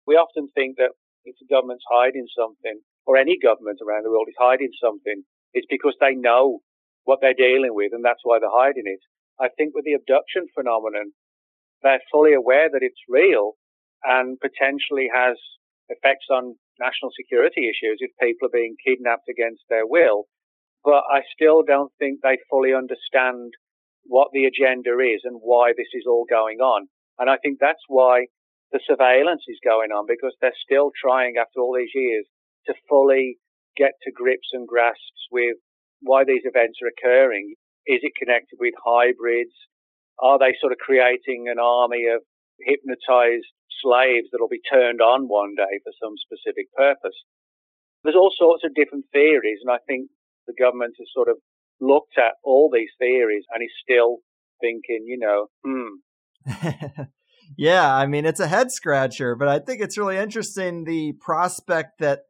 We 0.06 0.14
often 0.14 0.48
think 0.54 0.76
that 0.76 0.92
if 1.24 1.36
the 1.40 1.46
government's 1.54 1.84
hiding 1.90 2.26
something, 2.36 2.80
or 3.10 3.18
any 3.18 3.34
government 3.42 3.82
around 3.82 4.06
the 4.06 4.10
world 4.14 4.30
is 4.30 4.38
hiding 4.38 4.70
something, 4.78 5.26
it's 5.52 5.66
because 5.66 5.98
they 5.98 6.14
know 6.14 6.62
what 7.02 7.18
they're 7.20 7.34
dealing 7.34 7.74
with 7.74 7.90
and 7.90 8.04
that's 8.04 8.22
why 8.22 8.38
they're 8.38 8.54
hiding 8.54 8.86
it. 8.86 9.02
I 9.42 9.48
think 9.58 9.74
with 9.74 9.84
the 9.84 9.98
abduction 9.98 10.46
phenomenon, 10.54 11.10
they're 11.82 12.06
fully 12.12 12.34
aware 12.34 12.70
that 12.70 12.86
it's 12.86 13.02
real 13.10 13.58
and 14.04 14.38
potentially 14.38 15.10
has 15.10 15.34
effects 15.90 16.30
on 16.30 16.54
national 16.78 17.10
security 17.18 17.66
issues 17.66 17.98
if 17.98 18.14
people 18.22 18.46
are 18.46 18.54
being 18.54 18.78
kidnapped 18.78 19.26
against 19.26 19.66
their 19.68 19.90
will. 19.90 20.30
But 20.84 21.02
I 21.10 21.26
still 21.34 21.66
don't 21.66 21.90
think 21.98 22.20
they 22.22 22.38
fully 22.48 22.72
understand 22.72 23.50
what 24.04 24.30
the 24.32 24.46
agenda 24.46 24.94
is 25.02 25.26
and 25.26 25.42
why 25.42 25.74
this 25.74 25.90
is 25.98 26.06
all 26.06 26.30
going 26.30 26.62
on. 26.62 26.86
And 27.18 27.28
I 27.28 27.38
think 27.42 27.58
that's 27.58 27.82
why 27.88 28.30
the 28.70 28.78
surveillance 28.86 29.42
is 29.48 29.58
going 29.66 29.90
on 29.90 30.06
because 30.06 30.36
they're 30.40 30.62
still 30.62 30.94
trying 30.94 31.34
after 31.42 31.58
all 31.58 31.74
these 31.74 31.90
years 31.92 32.24
to 32.66 32.74
fully 32.88 33.38
get 33.76 33.92
to 34.02 34.12
grips 34.12 34.48
and 34.52 34.66
grasps 34.66 35.28
with 35.30 35.56
why 36.00 36.24
these 36.24 36.42
events 36.44 36.78
are 36.82 36.90
occurring. 36.90 37.54
Is 37.86 38.00
it 38.02 38.12
connected 38.18 38.58
with 38.58 38.74
hybrids? 38.84 39.54
Are 40.18 40.38
they 40.38 40.54
sort 40.60 40.72
of 40.72 40.78
creating 40.78 41.48
an 41.48 41.58
army 41.58 42.06
of 42.12 42.22
hypnotized 42.60 43.48
slaves 43.82 44.28
that'll 44.30 44.52
be 44.52 44.60
turned 44.70 45.00
on 45.00 45.28
one 45.28 45.54
day 45.56 45.80
for 45.82 45.92
some 46.02 46.14
specific 46.20 46.68
purpose? 46.76 47.16
There's 48.04 48.16
all 48.16 48.32
sorts 48.36 48.64
of 48.64 48.74
different 48.74 49.06
theories, 49.12 49.60
and 49.62 49.72
I 49.72 49.78
think 49.86 50.10
the 50.46 50.54
government 50.58 50.94
has 50.98 51.08
sort 51.14 51.28
of 51.28 51.36
looked 51.80 52.18
at 52.18 52.34
all 52.44 52.70
these 52.72 52.90
theories 52.98 53.44
and 53.52 53.62
is 53.62 53.72
still 53.82 54.18
thinking, 54.60 55.04
you 55.06 55.18
know, 55.18 55.46
hmm. 55.64 57.04
yeah, 57.56 57.94
I 57.94 58.06
mean, 58.06 58.26
it's 58.26 58.40
a 58.40 58.48
head 58.48 58.70
scratcher, 58.70 59.34
but 59.34 59.48
I 59.48 59.58
think 59.58 59.80
it's 59.80 59.98
really 59.98 60.16
interesting 60.16 60.84
the 60.84 61.12
prospect 61.20 61.98
that 62.00 62.20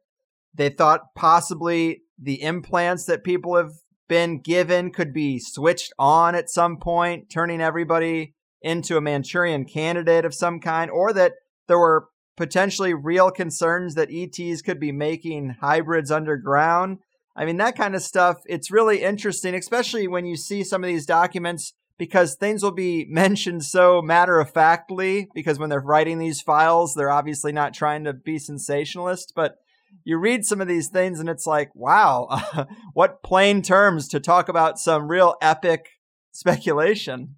they 0.53 0.69
thought 0.69 1.13
possibly 1.15 2.01
the 2.21 2.41
implants 2.41 3.05
that 3.05 3.23
people 3.23 3.55
have 3.55 3.71
been 4.07 4.39
given 4.39 4.91
could 4.91 5.13
be 5.13 5.39
switched 5.39 5.93
on 5.97 6.35
at 6.35 6.49
some 6.49 6.77
point, 6.77 7.29
turning 7.29 7.61
everybody 7.61 8.33
into 8.61 8.97
a 8.97 9.01
Manchurian 9.01 9.65
candidate 9.65 10.25
of 10.25 10.33
some 10.33 10.59
kind, 10.59 10.91
or 10.91 11.13
that 11.13 11.33
there 11.67 11.79
were 11.79 12.09
potentially 12.35 12.93
real 12.93 13.31
concerns 13.31 13.95
that 13.95 14.09
ETs 14.11 14.61
could 14.61 14.79
be 14.79 14.91
making 14.91 15.55
hybrids 15.61 16.11
underground. 16.11 16.99
I 17.35 17.45
mean, 17.45 17.57
that 17.57 17.77
kind 17.77 17.95
of 17.95 18.01
stuff, 18.01 18.41
it's 18.45 18.71
really 18.71 19.01
interesting, 19.01 19.55
especially 19.55 20.07
when 20.07 20.25
you 20.25 20.35
see 20.35 20.63
some 20.63 20.83
of 20.83 20.87
these 20.87 21.05
documents 21.05 21.73
because 21.97 22.35
things 22.35 22.63
will 22.63 22.71
be 22.71 23.05
mentioned 23.09 23.63
so 23.63 24.01
matter 24.01 24.39
of 24.39 24.51
factly 24.51 25.29
because 25.33 25.59
when 25.59 25.69
they're 25.69 25.79
writing 25.79 26.19
these 26.19 26.41
files, 26.41 26.93
they're 26.95 27.11
obviously 27.11 27.51
not 27.51 27.73
trying 27.73 28.03
to 28.03 28.13
be 28.13 28.37
sensationalist, 28.37 29.33
but 29.35 29.57
you 30.03 30.17
read 30.17 30.45
some 30.45 30.61
of 30.61 30.67
these 30.67 30.89
things 30.89 31.19
and 31.19 31.29
it's 31.29 31.45
like, 31.45 31.69
wow, 31.75 32.27
what 32.93 33.23
plain 33.23 33.61
terms 33.61 34.07
to 34.09 34.19
talk 34.19 34.49
about 34.49 34.79
some 34.79 35.07
real 35.07 35.35
epic 35.41 35.89
speculation. 36.31 37.35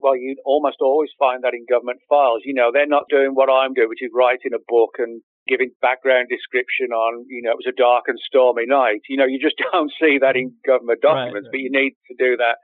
Well, 0.00 0.16
you'd 0.16 0.38
almost 0.46 0.76
always 0.80 1.10
find 1.18 1.42
that 1.42 1.54
in 1.54 1.66
government 1.68 1.98
files. 2.08 2.42
You 2.44 2.54
know, 2.54 2.70
they're 2.72 2.86
not 2.86 3.10
doing 3.10 3.34
what 3.34 3.50
I'm 3.50 3.74
doing, 3.74 3.88
which 3.88 4.02
is 4.02 4.14
writing 4.14 4.54
a 4.54 4.62
book 4.68 4.94
and 4.98 5.22
giving 5.48 5.72
background 5.80 6.28
description 6.30 6.92
on, 6.92 7.24
you 7.26 7.42
know, 7.42 7.50
it 7.50 7.58
was 7.58 7.72
a 7.72 7.74
dark 7.74 8.04
and 8.06 8.18
stormy 8.20 8.66
night. 8.66 9.02
You 9.08 9.16
know, 9.16 9.26
you 9.26 9.40
just 9.40 9.58
don't 9.72 9.90
see 9.98 10.18
that 10.20 10.36
in 10.36 10.54
government 10.64 11.00
documents, 11.02 11.50
right, 11.50 11.50
right. 11.50 11.50
but 11.50 11.64
you 11.64 11.72
need 11.72 11.96
to 12.12 12.14
do 12.14 12.36
that 12.36 12.62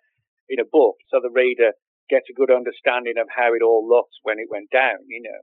in 0.48 0.60
a 0.60 0.68
book 0.70 1.00
so 1.08 1.18
the 1.24 1.32
reader 1.32 1.72
gets 2.12 2.28
a 2.28 2.36
good 2.36 2.52
understanding 2.52 3.16
of 3.16 3.26
how 3.32 3.56
it 3.56 3.64
all 3.64 3.82
looked 3.88 4.14
when 4.22 4.38
it 4.38 4.52
went 4.52 4.68
down, 4.70 5.00
you 5.08 5.24
know. 5.24 5.40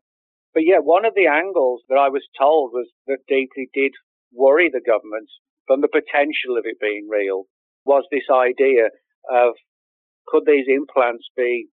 But 0.53 0.63
yeah, 0.65 0.79
one 0.79 1.05
of 1.05 1.13
the 1.15 1.27
angles 1.27 1.81
that 1.89 1.97
I 1.97 2.09
was 2.09 2.27
told 2.37 2.71
was 2.73 2.89
that 3.07 3.23
deeply 3.27 3.69
did 3.73 3.93
worry 4.33 4.69
the 4.69 4.81
government 4.85 5.29
from 5.67 5.81
the 5.81 5.87
potential 5.87 6.57
of 6.57 6.65
it 6.65 6.79
being 6.79 7.07
real 7.09 7.45
was 7.85 8.03
this 8.11 8.27
idea 8.31 8.89
of 9.31 9.53
could 10.27 10.43
these 10.45 10.65
implants 10.67 11.27
be 11.35 11.67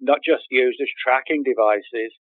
not 0.00 0.18
just 0.24 0.44
used 0.50 0.80
as 0.80 0.88
tracking 1.02 1.42
devices? 1.42 2.12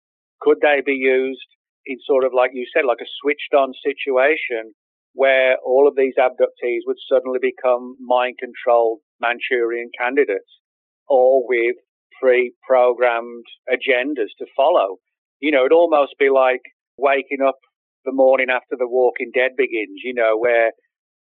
Could 0.41 0.59
they 0.61 0.81
be 0.85 0.93
used 0.93 1.47
in 1.85 1.97
sort 2.05 2.23
of 2.25 2.31
like 2.33 2.51
you 2.53 2.65
said, 2.73 2.85
like 2.85 3.01
a 3.01 3.13
switched 3.21 3.53
on 3.53 3.73
situation 3.83 4.73
where 5.13 5.57
all 5.65 5.87
of 5.87 5.95
these 5.95 6.13
abductees 6.17 6.81
would 6.85 6.97
suddenly 7.11 7.39
become 7.41 7.95
mind 7.99 8.37
controlled 8.39 8.99
Manchurian 9.19 9.89
candidates, 9.99 10.59
all 11.07 11.45
with 11.47 11.75
pre 12.21 12.53
programmed 12.67 13.45
agendas 13.69 14.33
to 14.39 14.45
follow? 14.55 14.97
You 15.43 15.51
know, 15.51 15.67
it'd 15.67 15.75
almost 15.75 16.15
be 16.17 16.31
like 16.31 16.63
waking 16.95 17.43
up 17.43 17.59
the 18.07 18.15
morning 18.15 18.47
after 18.47 18.79
The 18.79 18.87
Walking 18.87 19.27
Dead 19.35 19.59
begins, 19.59 19.99
you 19.99 20.15
know, 20.15 20.39
where 20.39 20.71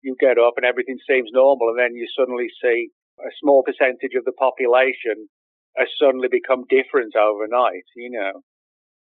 you 0.05 0.13
get 0.21 0.37
up 0.37 0.53
and 0.61 0.65
everything 0.65 1.01
seems 1.09 1.33
normal 1.33 1.73
and 1.73 1.79
then 1.81 1.97
you 1.97 2.05
suddenly 2.13 2.45
see 2.61 2.93
a 3.17 3.33
small 3.41 3.65
percentage 3.65 4.13
of 4.13 4.21
the 4.21 4.37
population 4.37 5.25
has 5.73 5.89
suddenly 5.97 6.29
become 6.29 6.69
different 6.69 7.17
overnight, 7.17 7.89
you 7.97 8.13
know. 8.13 8.45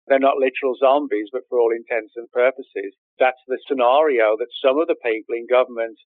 They're 0.08 0.18
not 0.18 0.40
literal 0.40 0.80
zombies, 0.80 1.28
but 1.30 1.44
for 1.50 1.60
all 1.60 1.76
intents 1.76 2.16
and 2.16 2.30
purposes, 2.32 2.96
that's 3.20 3.42
the 3.46 3.60
scenario 3.68 4.40
that 4.40 4.48
some 4.64 4.80
of 4.80 4.88
the 4.88 4.96
people 5.04 5.36
in 5.36 5.44
government 5.44 5.98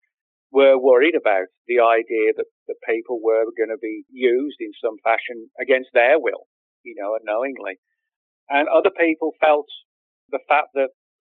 were 0.51 0.81
worried 0.81 1.15
about 1.15 1.53
the 1.69 1.85
idea 1.85 2.33
that 2.41 2.49
the 2.65 2.79
people 2.89 3.21
were 3.21 3.45
going 3.53 3.69
to 3.69 3.83
be 3.83 4.09
used 4.09 4.57
in 4.65 4.73
some 4.81 4.97
fashion 5.05 5.53
against 5.61 5.93
their 5.93 6.17
will, 6.17 6.49
you 6.89 6.97
know, 6.97 7.13
unknowingly. 7.21 7.77
And 8.51 8.69
other 8.69 8.91
people 8.91 9.33
felt 9.41 9.67
the 10.31 10.41
fact 10.49 10.73
that 10.75 10.91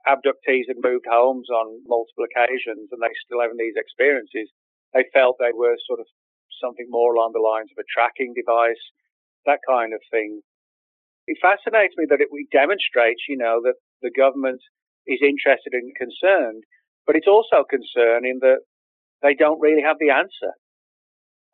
abductees 0.07 0.67
had 0.67 0.83
moved 0.83 1.05
homes 1.09 1.49
on 1.49 1.81
multiple 1.87 2.25
occasions 2.27 2.89
and 2.91 3.01
they 3.01 3.13
still 3.25 3.41
having 3.41 3.57
these 3.57 3.77
experiences, 3.77 4.51
they 4.93 5.05
felt 5.13 5.37
they 5.39 5.55
were 5.55 5.75
sort 5.87 5.99
of 5.99 6.07
something 6.61 6.87
more 6.89 7.15
along 7.15 7.31
the 7.33 7.43
lines 7.43 7.69
of 7.71 7.81
a 7.81 7.91
tracking 7.91 8.33
device, 8.35 8.79
that 9.45 9.59
kind 9.67 9.93
of 9.93 10.01
thing. 10.11 10.41
It 11.27 11.37
fascinates 11.41 11.95
me 11.97 12.05
that 12.09 12.21
it 12.21 12.29
demonstrates, 12.51 13.23
you 13.27 13.37
know, 13.37 13.59
that 13.63 13.75
the 14.01 14.11
government 14.11 14.61
is 15.07 15.19
interested 15.21 15.73
and 15.73 15.95
concerned, 15.95 16.63
but 17.05 17.15
it's 17.15 17.27
also 17.27 17.65
concerning 17.67 18.39
that 18.41 18.61
they 19.21 19.33
don't 19.33 19.59
really 19.59 19.81
have 19.81 19.97
the 19.99 20.11
answer. 20.11 20.53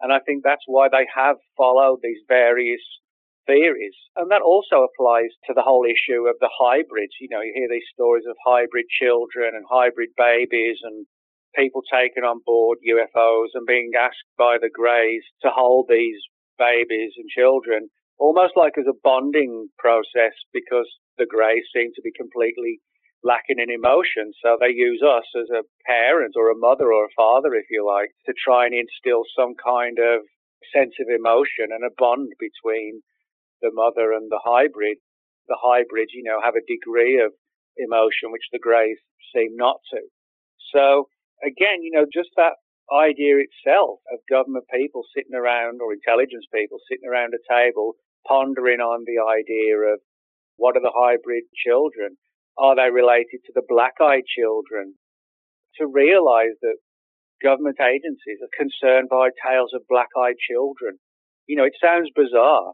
And 0.02 0.12
I 0.12 0.20
think 0.20 0.44
that's 0.44 0.66
why 0.66 0.90
they 0.90 1.08
have 1.14 1.38
followed 1.56 2.00
these 2.02 2.20
various 2.28 2.82
theories. 3.46 3.96
And 4.16 4.30
that 4.32 4.42
also 4.42 4.86
applies 4.86 5.32
to 5.48 5.54
the 5.54 5.62
whole 5.62 5.86
issue 5.86 6.28
of 6.28 6.36
the 6.40 6.50
hybrids. 6.52 7.14
You 7.20 7.30
know, 7.30 7.42
you 7.42 7.54
hear 7.56 7.70
these 7.70 7.88
stories 7.94 8.26
of 8.30 8.36
hybrid 8.46 8.86
children 8.90 9.56
and 9.56 9.66
hybrid 9.70 10.10
babies 10.18 10.80
and 10.84 11.06
people 11.56 11.82
taken 11.92 12.24
on 12.24 12.42
board 12.46 12.78
UFOs 12.88 13.52
and 13.54 13.66
being 13.66 13.92
asked 13.98 14.30
by 14.38 14.58
the 14.60 14.70
Greys 14.72 15.24
to 15.42 15.50
hold 15.50 15.88
these 15.90 16.20
babies 16.58 17.14
and 17.18 17.28
children 17.30 17.90
almost 18.22 18.54
like 18.56 18.78
as 18.78 18.86
a 18.86 19.02
bonding 19.04 19.68
process 19.80 20.38
because 20.54 20.86
the 21.18 21.26
Greys 21.26 21.66
seem 21.74 21.90
to 21.96 22.06
be 22.06 22.14
completely 22.14 22.78
lacking 23.24 23.58
in 23.58 23.74
emotion. 23.74 24.30
So 24.46 24.58
they 24.62 24.70
use 24.70 25.02
us 25.02 25.26
as 25.34 25.50
a 25.50 25.66
parent 25.90 26.38
or 26.38 26.50
a 26.50 26.58
mother 26.58 26.94
or 26.94 27.06
a 27.06 27.18
father, 27.18 27.58
if 27.58 27.66
you 27.74 27.82
like, 27.82 28.14
to 28.30 28.34
try 28.38 28.66
and 28.70 28.78
instill 28.78 29.26
some 29.34 29.58
kind 29.58 29.98
of 29.98 30.22
sense 30.70 30.94
of 31.02 31.10
emotion 31.10 31.74
and 31.74 31.82
a 31.82 31.94
bond 31.98 32.30
between 32.38 33.02
the 33.62 33.72
mother 33.74 34.14
and 34.14 34.30
the 34.30 34.42
hybrid. 34.44 34.98
The 35.48 35.58
hybrid, 35.60 36.10
you 36.14 36.24
know, 36.24 36.40
have 36.44 36.56
a 36.56 36.68
degree 36.68 37.20
of 37.20 37.34
emotion 37.78 38.32
which 38.32 38.46
the 38.52 38.60
greys 38.60 38.98
seem 39.34 39.56
not 39.56 39.78
to. 39.92 40.02
So 40.74 41.08
again, 41.44 41.82
you 41.82 41.92
know, 41.92 42.06
just 42.06 42.30
that 42.38 42.60
idea 42.92 43.40
itself 43.40 44.00
of 44.12 44.20
government 44.30 44.66
people 44.74 45.04
sitting 45.16 45.36
around 45.36 45.80
or 45.82 45.94
intelligence 45.94 46.46
people 46.54 46.78
sitting 46.90 47.08
around 47.08 47.34
a 47.34 47.44
table 47.48 47.94
pondering 48.28 48.80
on 48.80 49.04
the 49.08 49.18
idea 49.24 49.78
of 49.94 50.00
what 50.58 50.76
are 50.76 50.84
the 50.84 50.94
hybrid 50.94 51.44
children? 51.56 52.18
Are 52.58 52.76
they 52.76 52.92
related 52.92 53.42
to 53.48 53.54
the 53.56 53.66
black-eyed 53.68 54.28
children? 54.28 54.96
To 55.80 55.88
realize 55.88 56.60
that 56.62 56.78
government 57.42 57.80
agencies 57.80 58.44
are 58.44 58.60
concerned 58.60 59.10
by 59.10 59.30
tales 59.42 59.72
of 59.74 59.88
black-eyed 59.90 60.38
children. 60.38 61.00
You 61.48 61.56
know, 61.56 61.66
it 61.66 61.80
sounds 61.82 62.12
bizarre, 62.14 62.74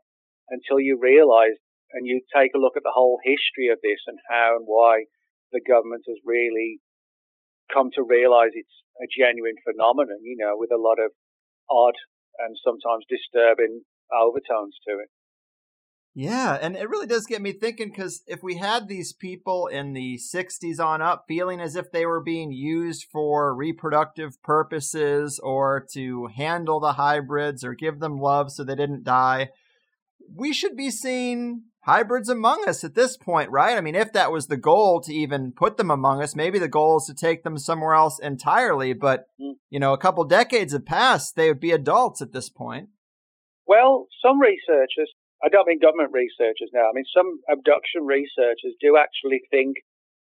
until 0.49 0.79
you 0.79 0.97
realize 0.99 1.57
and 1.93 2.05
you 2.05 2.21
take 2.35 2.51
a 2.55 2.59
look 2.59 2.75
at 2.75 2.83
the 2.83 2.93
whole 2.93 3.19
history 3.23 3.71
of 3.71 3.79
this 3.81 3.99
and 4.07 4.19
how 4.29 4.55
and 4.57 4.65
why 4.65 5.05
the 5.51 5.61
government 5.61 6.03
has 6.07 6.17
really 6.25 6.79
come 7.73 7.89
to 7.95 8.03
realize 8.03 8.51
it's 8.53 8.77
a 9.01 9.07
genuine 9.07 9.55
phenomenon, 9.63 10.19
you 10.23 10.35
know, 10.37 10.55
with 10.55 10.71
a 10.71 10.79
lot 10.79 10.99
of 10.99 11.11
odd 11.69 11.95
and 12.39 12.55
sometimes 12.63 13.05
disturbing 13.09 13.81
overtones 14.11 14.75
to 14.87 14.99
it. 14.99 15.09
Yeah, 16.19 16.57
and 16.59 16.75
it 16.75 16.89
really 16.89 17.05
does 17.05 17.27
get 17.27 17.43
me 17.43 17.53
thinking 17.53 17.89
because 17.89 18.23
if 18.25 18.41
we 18.41 18.57
had 18.57 18.87
these 18.87 19.13
people 19.13 19.67
in 19.67 19.93
the 19.93 20.17
60s 20.17 20.79
on 20.79 20.99
up 20.99 21.25
feeling 21.27 21.61
as 21.61 21.75
if 21.75 21.91
they 21.91 22.07
were 22.07 22.23
being 22.23 22.51
used 22.51 23.05
for 23.11 23.53
reproductive 23.53 24.41
purposes 24.41 25.39
or 25.43 25.85
to 25.93 26.27
handle 26.35 26.79
the 26.79 26.93
hybrids 26.93 27.63
or 27.63 27.75
give 27.75 27.99
them 27.99 28.17
love 28.17 28.51
so 28.51 28.63
they 28.63 28.73
didn't 28.73 29.03
die, 29.03 29.49
we 30.33 30.53
should 30.53 30.75
be 30.75 30.91
seeing 30.91 31.63
hybrids 31.81 32.29
among 32.29 32.67
us 32.67 32.83
at 32.83 32.95
this 32.95 33.17
point, 33.17 33.49
right? 33.49 33.77
I 33.77 33.81
mean, 33.81 33.95
if 33.95 34.11
that 34.13 34.31
was 34.31 34.47
the 34.47 34.57
goal 34.57 35.01
to 35.01 35.13
even 35.13 35.53
put 35.53 35.77
them 35.77 35.89
among 35.89 36.21
us, 36.21 36.35
maybe 36.35 36.59
the 36.59 36.67
goal 36.67 36.97
is 36.97 37.05
to 37.05 37.13
take 37.13 37.43
them 37.43 37.57
somewhere 37.57 37.93
else 37.93 38.19
entirely. 38.19 38.93
But, 38.93 39.27
mm. 39.41 39.53
you 39.69 39.79
know, 39.79 39.93
a 39.93 39.97
couple 39.97 40.23
decades 40.25 40.73
have 40.73 40.85
passed, 40.85 41.35
they 41.35 41.47
would 41.47 41.59
be 41.59 41.71
adults 41.71 42.21
at 42.21 42.33
this 42.33 42.49
point. 42.49 42.89
Well, 43.65 44.07
some 44.21 44.39
researchers 44.39 45.11
I 45.43 45.49
don't 45.49 45.67
mean 45.67 45.79
government 45.79 46.11
researchers 46.13 46.71
now. 46.73 46.89
I 46.89 46.93
mean, 46.93 47.05
some 47.13 47.39
abduction 47.49 48.05
researchers 48.05 48.73
do 48.81 48.97
actually 48.97 49.41
think 49.51 49.77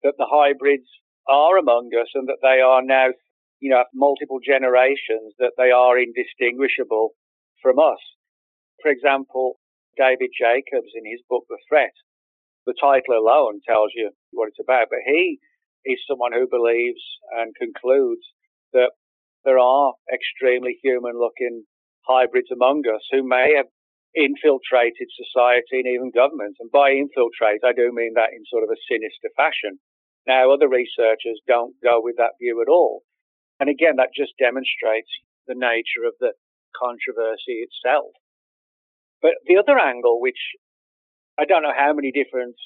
that 0.03 0.15
the 0.19 0.27
hybrids 0.29 0.89
are 1.29 1.59
among 1.59 1.91
us 1.95 2.09
and 2.15 2.29
that 2.29 2.43
they 2.43 2.61
are 2.61 2.83
now, 2.83 3.15
you 3.61 3.71
know, 3.71 3.85
multiple 3.95 4.41
generations, 4.45 5.35
that 5.39 5.55
they 5.57 5.71
are 5.71 5.99
indistinguishable 5.99 7.11
from 7.63 7.79
us. 7.79 8.03
For 8.83 8.91
example, 8.91 9.59
David 9.97 10.31
Jacobs 10.37 10.93
in 10.95 11.05
his 11.05 11.21
book, 11.29 11.45
The 11.49 11.59
Threat, 11.69 11.93
the 12.67 12.75
title 12.81 13.17
alone 13.17 13.61
tells 13.67 13.93
you 13.95 14.11
what 14.33 14.49
it's 14.49 14.63
about, 14.63 14.89
but 14.91 15.05
he 15.07 15.39
is 15.85 15.99
someone 16.09 16.33
who 16.33 16.51
believes 16.51 17.01
and 17.39 17.55
concludes 17.55 18.23
that 18.73 18.91
there 19.45 19.59
are 19.59 19.95
extremely 20.13 20.79
human 20.83 21.15
looking 21.19 21.65
hybrids 22.07 22.51
among 22.51 22.83
us 22.93 23.03
who 23.11 23.23
may 23.23 23.55
have 23.57 23.67
infiltrated 24.15 25.07
society 25.15 25.85
and 25.85 25.87
even 25.87 26.11
government. 26.11 26.57
And 26.59 26.71
by 26.73 26.91
infiltrate, 26.91 27.63
I 27.63 27.73
do 27.73 27.93
mean 27.93 28.15
that 28.15 28.35
in 28.35 28.43
sort 28.51 28.65
of 28.65 28.71
a 28.71 28.85
sinister 28.91 29.31
fashion. 29.37 29.79
Now, 30.27 30.51
other 30.51 30.69
researchers 30.69 31.39
don't 31.47 31.79
go 31.85 32.01
with 32.03 32.17
that 32.19 32.35
view 32.43 32.61
at 32.61 32.71
all. 32.71 33.03
And 33.61 33.71
again, 33.71 33.97
that 33.97 34.17
just 34.17 34.35
demonstrates 34.39 35.11
the 35.47 35.55
nature 35.55 36.03
of 36.03 36.19
the 36.19 36.33
controversy 36.75 37.63
itself. 37.63 38.11
But 39.23 39.41
the 39.47 39.57
other 39.57 39.79
angle, 39.79 40.21
which 40.21 40.39
I 41.39 41.45
don't 41.45 41.63
know 41.63 41.77
how 41.77 41.93
many 41.93 42.13
different 42.13 42.57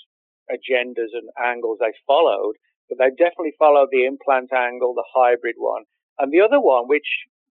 agendas 0.51 1.15
and 1.15 1.31
angles 1.39 1.79
they 1.81 1.93
followed, 2.07 2.55
but 2.89 2.99
they 2.99 3.11
definitely 3.11 3.55
followed 3.59 3.89
the 3.91 4.05
implant 4.05 4.53
angle, 4.53 4.95
the 4.95 5.07
hybrid 5.15 5.55
one. 5.59 5.85
And 6.19 6.33
the 6.33 6.41
other 6.41 6.61
one, 6.61 6.89
which 6.89 7.07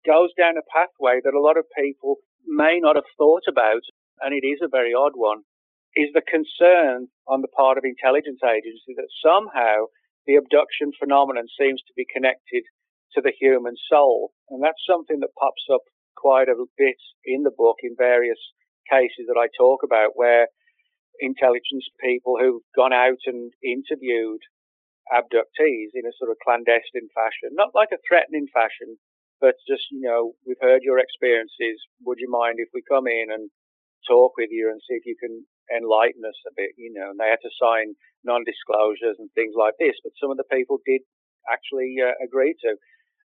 goes 0.06 0.30
down 0.36 0.56
a 0.56 0.70
pathway 0.72 1.20
that 1.24 1.34
a 1.34 1.40
lot 1.40 1.56
of 1.56 1.64
people 1.76 2.16
may 2.46 2.78
not 2.80 2.96
have 2.96 3.08
thought 3.16 3.44
about, 3.48 3.82
and 4.20 4.32
it 4.32 4.46
is 4.46 4.60
a 4.62 4.68
very 4.68 4.92
odd 4.92 5.12
one, 5.14 5.42
is 5.96 6.12
the 6.14 6.22
concern 6.22 7.08
on 7.26 7.42
the 7.42 7.52
part 7.56 7.76
of 7.76 7.84
intelligence 7.84 8.40
agencies 8.44 8.96
that 8.96 9.10
somehow 9.24 9.90
the 10.26 10.36
abduction 10.36 10.92
phenomenon 10.98 11.48
seems 11.58 11.82
to 11.82 11.92
be 11.96 12.06
connected 12.06 12.62
to 13.14 13.20
the 13.20 13.32
human 13.40 13.74
soul. 13.90 14.30
And 14.50 14.62
that's 14.62 14.86
something 14.86 15.18
that 15.20 15.34
pops 15.34 15.66
up 15.72 15.82
quite 16.16 16.48
a 16.48 16.54
bit 16.78 17.00
in 17.24 17.42
the 17.42 17.50
book 17.50 17.76
in 17.82 17.96
various 17.98 18.38
cases 18.90 19.30
that 19.30 19.38
I 19.38 19.46
talk 19.56 19.80
about 19.86 20.18
where 20.18 20.48
intelligence 21.20 21.86
people 22.02 22.36
who've 22.40 22.64
gone 22.74 22.92
out 22.92 23.20
and 23.26 23.52
interviewed 23.62 24.40
abductees 25.12 25.92
in 25.94 26.06
a 26.06 26.16
sort 26.18 26.30
of 26.30 26.42
clandestine 26.42 27.10
fashion, 27.14 27.52
not 27.52 27.74
like 27.74 27.90
a 27.92 28.02
threatening 28.06 28.46
fashion, 28.52 28.96
but 29.40 29.54
just, 29.66 29.84
you 29.90 30.00
know, 30.00 30.32
we've 30.46 30.60
heard 30.60 30.82
your 30.82 30.98
experiences. 30.98 31.80
Would 32.04 32.18
you 32.18 32.30
mind 32.30 32.56
if 32.58 32.68
we 32.74 32.82
come 32.86 33.06
in 33.06 33.28
and 33.32 33.50
talk 34.08 34.32
with 34.36 34.50
you 34.50 34.70
and 34.70 34.80
see 34.84 34.96
if 34.96 35.04
you 35.06 35.16
can 35.18 35.44
enlighten 35.70 36.22
us 36.24 36.38
a 36.46 36.52
bit, 36.56 36.70
you 36.76 36.92
know? 36.94 37.10
And 37.10 37.18
they 37.18 37.28
had 37.28 37.42
to 37.42 37.58
sign 37.60 37.94
non-disclosures 38.24 39.16
and 39.18 39.30
things 39.32 39.54
like 39.56 39.74
this, 39.78 39.96
but 40.02 40.12
some 40.20 40.30
of 40.30 40.36
the 40.36 40.48
people 40.52 40.78
did 40.84 41.00
actually 41.50 41.96
uh, 42.00 42.12
agree 42.22 42.54
to. 42.64 42.76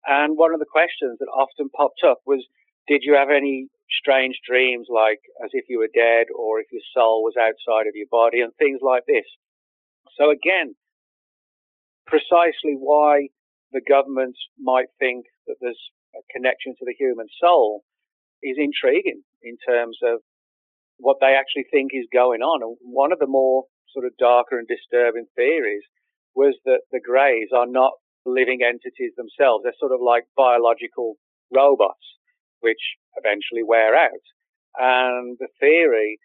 And 0.05 0.37
one 0.37 0.53
of 0.53 0.59
the 0.59 0.69
questions 0.69 1.17
that 1.19 1.31
often 1.33 1.69
popped 1.69 2.03
up 2.05 2.19
was, 2.25 2.45
did 2.87 3.01
you 3.03 3.15
have 3.15 3.29
any 3.29 3.67
strange 3.99 4.39
dreams 4.47 4.87
like 4.89 5.19
as 5.43 5.51
if 5.53 5.65
you 5.69 5.79
were 5.79 5.91
dead 5.93 6.27
or 6.35 6.59
if 6.59 6.67
your 6.71 6.81
soul 6.95 7.23
was 7.23 7.35
outside 7.39 7.87
of 7.87 7.95
your 7.95 8.07
body 8.11 8.41
and 8.41 8.53
things 8.55 8.79
like 8.81 9.03
this? 9.07 9.25
So 10.17 10.29
again, 10.29 10.75
precisely 12.05 12.75
why 12.77 13.29
the 13.71 13.81
government 13.81 14.35
might 14.59 14.87
think 14.99 15.25
that 15.47 15.55
there's 15.61 15.79
a 16.15 16.21
connection 16.31 16.75
to 16.77 16.85
the 16.85 16.95
human 16.97 17.27
soul 17.41 17.83
is 18.43 18.57
intriguing 18.57 19.23
in 19.41 19.57
terms 19.67 19.97
of 20.03 20.19
what 20.97 21.17
they 21.19 21.33
actually 21.33 21.65
think 21.71 21.91
is 21.93 22.05
going 22.13 22.41
on. 22.41 22.61
And 22.61 22.77
one 22.81 23.11
of 23.11 23.19
the 23.19 23.27
more 23.27 23.65
sort 23.91 24.05
of 24.05 24.17
darker 24.17 24.59
and 24.59 24.67
disturbing 24.67 25.25
theories 25.35 25.83
was 26.35 26.55
that 26.65 26.81
the 26.91 26.99
greys 26.99 27.49
are 27.55 27.67
not 27.67 27.93
living 28.25 28.61
entities 28.63 29.13
themselves. 29.17 29.63
They're 29.63 29.79
sort 29.79 29.91
of 29.91 30.01
like 30.01 30.25
biological 30.35 31.15
robots, 31.53 32.05
which 32.63 32.81
eventually 33.15 33.63
wear 33.63 33.95
out. 33.95 34.25
And 34.79 35.37
the 35.39 35.51
theory, 35.59 36.17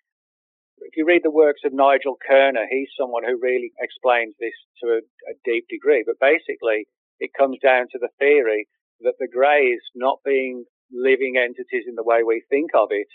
if 0.81 0.97
you 0.97 1.05
read 1.05 1.23
the 1.25 1.31
works 1.31 1.61
of 1.65 1.73
Nigel 1.73 2.17
Kerner, 2.17 2.67
he's 2.71 2.89
someone 2.99 3.25
who 3.25 3.39
really 3.43 3.73
explains 3.81 4.35
this 4.41 4.55
to 4.83 4.87
a, 4.89 4.99
a 4.99 5.35
deep 5.45 5.67
degree. 5.69 6.05
But 6.07 6.23
basically, 6.23 6.87
it 7.21 7.31
comes 7.37 7.59
down 7.63 7.87
to 7.93 7.99
the 8.01 8.15
theory 8.19 8.69
that 9.01 9.19
the 9.19 9.29
greys, 9.29 9.81
not 9.95 10.19
being 10.25 10.65
living 10.93 11.35
entities 11.37 11.85
in 11.87 11.95
the 11.95 12.07
way 12.07 12.23
we 12.23 12.43
think 12.49 12.71
of 12.75 12.89
it, 12.91 13.09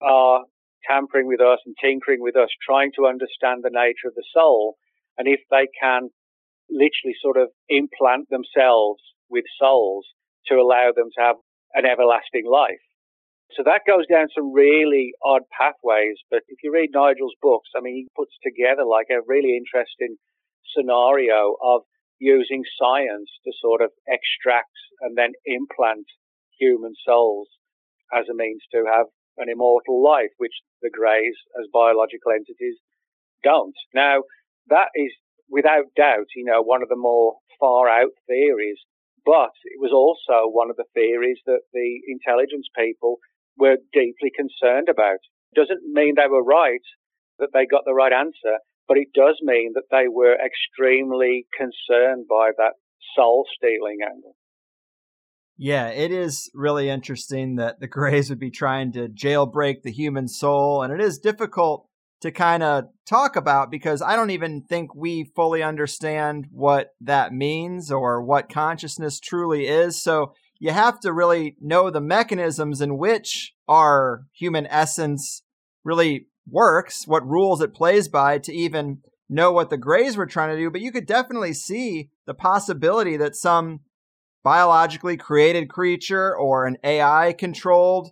are 0.00 0.44
tampering 0.88 1.28
with 1.28 1.40
us 1.40 1.60
and 1.64 1.76
tinkering 1.80 2.20
with 2.20 2.36
us, 2.36 2.48
trying 2.66 2.90
to 2.96 3.06
understand 3.06 3.62
the 3.62 3.70
nature 3.70 4.08
of 4.08 4.14
the 4.14 4.24
soul. 4.34 4.76
And 5.16 5.28
if 5.28 5.40
they 5.50 5.68
can 5.80 6.10
literally 6.68 7.14
sort 7.20 7.36
of 7.36 7.48
implant 7.68 8.28
themselves 8.30 9.00
with 9.28 9.44
souls 9.60 10.06
to 10.46 10.56
allow 10.56 10.90
them 10.94 11.08
to 11.16 11.22
have 11.22 11.36
an 11.74 11.86
everlasting 11.86 12.46
life. 12.50 12.82
So 13.56 13.62
that 13.64 13.84
goes 13.86 14.06
down 14.08 14.28
some 14.34 14.52
really 14.52 15.12
odd 15.22 15.42
pathways. 15.52 16.16
But 16.30 16.42
if 16.48 16.58
you 16.62 16.72
read 16.72 16.90
Nigel's 16.92 17.36
books, 17.42 17.68
I 17.76 17.80
mean, 17.80 17.94
he 17.94 18.08
puts 18.16 18.32
together 18.42 18.84
like 18.84 19.08
a 19.10 19.24
really 19.26 19.56
interesting 19.56 20.16
scenario 20.74 21.56
of 21.62 21.82
using 22.18 22.62
science 22.80 23.28
to 23.44 23.52
sort 23.60 23.82
of 23.82 23.90
extract 24.08 24.72
and 25.00 25.18
then 25.18 25.32
implant 25.44 26.06
human 26.58 26.94
souls 27.04 27.48
as 28.14 28.24
a 28.30 28.34
means 28.34 28.62
to 28.72 28.84
have 28.86 29.06
an 29.36 29.48
immortal 29.50 30.02
life, 30.02 30.32
which 30.38 30.54
the 30.80 30.90
Greys, 30.90 31.36
as 31.60 31.68
biological 31.72 32.32
entities, 32.32 32.76
don't. 33.42 33.74
Now, 33.94 34.22
that 34.68 34.88
is 34.94 35.12
without 35.50 35.92
doubt, 35.96 36.28
you 36.36 36.44
know, 36.44 36.62
one 36.62 36.82
of 36.82 36.88
the 36.88 36.96
more 36.96 37.36
far 37.58 37.88
out 37.88 38.12
theories, 38.26 38.78
but 39.24 39.54
it 39.64 39.78
was 39.78 39.92
also 39.92 40.48
one 40.48 40.70
of 40.70 40.76
the 40.76 40.88
theories 40.94 41.38
that 41.46 41.62
the 41.72 42.00
intelligence 42.08 42.66
people 42.76 43.18
were 43.56 43.76
deeply 43.92 44.30
concerned 44.34 44.88
about. 44.88 45.18
Doesn't 45.54 45.82
mean 45.92 46.14
they 46.16 46.30
were 46.30 46.42
right, 46.42 46.82
that 47.38 47.50
they 47.52 47.66
got 47.66 47.82
the 47.84 47.94
right 47.94 48.12
answer, 48.12 48.58
but 48.88 48.96
it 48.96 49.08
does 49.14 49.38
mean 49.42 49.72
that 49.74 49.90
they 49.90 50.08
were 50.08 50.36
extremely 50.36 51.46
concerned 51.56 52.26
by 52.28 52.50
that 52.56 52.74
soul 53.16 53.44
stealing 53.56 53.98
angle. 54.04 54.36
Yeah, 55.56 55.88
it 55.88 56.10
is 56.10 56.50
really 56.54 56.88
interesting 56.88 57.56
that 57.56 57.78
the 57.78 57.86
Greys 57.86 58.30
would 58.30 58.40
be 58.40 58.50
trying 58.50 58.92
to 58.92 59.08
jailbreak 59.08 59.82
the 59.82 59.92
human 59.92 60.26
soul, 60.26 60.82
and 60.82 60.92
it 60.92 61.00
is 61.00 61.18
difficult 61.18 61.86
to 62.22 62.30
kind 62.30 62.62
of 62.62 62.84
talk 63.04 63.36
about 63.36 63.70
because 63.70 64.00
I 64.00 64.16
don't 64.16 64.30
even 64.30 64.62
think 64.62 64.94
we 64.94 65.24
fully 65.34 65.62
understand 65.62 66.46
what 66.50 66.94
that 67.00 67.32
means 67.32 67.90
or 67.90 68.22
what 68.22 68.48
consciousness 68.48 69.18
truly 69.18 69.66
is. 69.66 70.00
So 70.00 70.32
you 70.58 70.70
have 70.70 71.00
to 71.00 71.12
really 71.12 71.56
know 71.60 71.90
the 71.90 72.00
mechanisms 72.00 72.80
in 72.80 72.96
which 72.96 73.54
our 73.68 74.24
human 74.32 74.68
essence 74.68 75.42
really 75.84 76.28
works, 76.48 77.06
what 77.08 77.28
rules 77.28 77.60
it 77.60 77.74
plays 77.74 78.06
by 78.08 78.38
to 78.38 78.52
even 78.52 78.98
know 79.28 79.50
what 79.50 79.70
the 79.70 79.76
Greys 79.76 80.16
were 80.16 80.26
trying 80.26 80.50
to 80.50 80.62
do. 80.62 80.70
But 80.70 80.80
you 80.80 80.92
could 80.92 81.06
definitely 81.06 81.54
see 81.54 82.10
the 82.26 82.34
possibility 82.34 83.16
that 83.16 83.34
some 83.34 83.80
biologically 84.44 85.16
created 85.16 85.68
creature 85.68 86.36
or 86.36 86.66
an 86.66 86.76
AI 86.84 87.32
controlled 87.32 88.10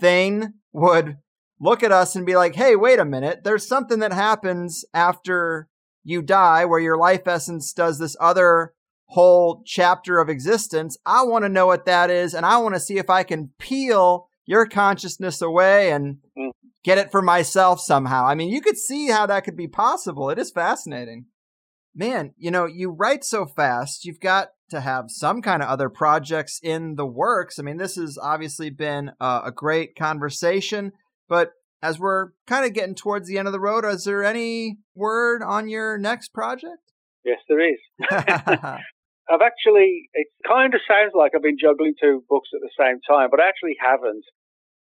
thing 0.00 0.54
would 0.72 1.18
look 1.60 1.82
at 1.82 1.92
us 1.92 2.16
and 2.16 2.26
be 2.26 2.36
like, 2.36 2.54
hey, 2.54 2.76
wait 2.76 2.98
a 2.98 3.04
minute, 3.04 3.44
there's 3.44 3.66
something 3.66 4.00
that 4.00 4.12
happens 4.12 4.84
after 4.92 5.68
you 6.02 6.22
die 6.22 6.64
where 6.64 6.80
your 6.80 6.98
life 6.98 7.26
essence 7.26 7.72
does 7.72 7.98
this 7.98 8.16
other 8.20 8.74
whole 9.06 9.62
chapter 9.64 10.20
of 10.20 10.28
existence. 10.28 10.96
I 11.06 11.22
want 11.22 11.44
to 11.44 11.48
know 11.48 11.66
what 11.66 11.86
that 11.86 12.10
is, 12.10 12.34
and 12.34 12.44
I 12.44 12.58
want 12.58 12.74
to 12.74 12.80
see 12.80 12.98
if 12.98 13.08
I 13.08 13.22
can 13.22 13.50
peel 13.58 14.28
your 14.46 14.66
consciousness 14.66 15.40
away 15.40 15.90
and 15.90 16.18
mm 16.36 16.50
get 16.84 16.98
it 16.98 17.10
for 17.10 17.22
myself 17.22 17.80
somehow. 17.80 18.26
I 18.26 18.34
mean, 18.34 18.50
you 18.50 18.60
could 18.60 18.76
see 18.76 19.08
how 19.08 19.24
that 19.24 19.42
could 19.42 19.56
be 19.56 19.66
possible. 19.66 20.28
It 20.28 20.38
is 20.38 20.50
fascinating. 20.50 21.24
Man, 21.94 22.34
you 22.36 22.50
know, 22.50 22.66
you 22.66 22.90
write 22.90 23.24
so 23.24 23.46
fast, 23.46 24.04
you've 24.04 24.20
got 24.20 24.48
to 24.68 24.82
have 24.82 25.06
some 25.08 25.40
kind 25.40 25.62
of 25.62 25.70
other 25.70 25.88
projects 25.88 26.60
in 26.62 26.96
the 26.96 27.06
works. 27.06 27.58
I 27.58 27.62
mean, 27.62 27.78
this 27.78 27.96
has 27.96 28.18
obviously 28.20 28.68
been 28.68 29.12
a 29.18 29.50
great 29.50 29.96
conversation, 29.96 30.92
but 31.28 31.52
as 31.82 31.98
we're 31.98 32.30
kind 32.46 32.64
of 32.64 32.72
getting 32.72 32.94
towards 32.94 33.28
the 33.28 33.38
end 33.38 33.46
of 33.46 33.52
the 33.52 33.60
road, 33.60 33.84
is 33.84 34.04
there 34.04 34.24
any 34.24 34.78
word 34.94 35.42
on 35.42 35.68
your 35.68 35.98
next 35.98 36.32
project? 36.32 36.80
Yes, 37.24 37.38
there 37.48 37.60
is. 37.60 37.78
I've 38.10 39.40
actually, 39.40 40.08
it 40.12 40.28
kind 40.46 40.74
of 40.74 40.80
sounds 40.86 41.12
like 41.14 41.32
I've 41.34 41.42
been 41.42 41.60
juggling 41.60 41.94
two 42.00 42.24
books 42.28 42.48
at 42.52 42.60
the 42.60 42.72
same 42.76 43.00
time, 43.08 43.28
but 43.30 43.40
I 43.40 43.48
actually 43.48 43.76
haven't. 43.80 44.24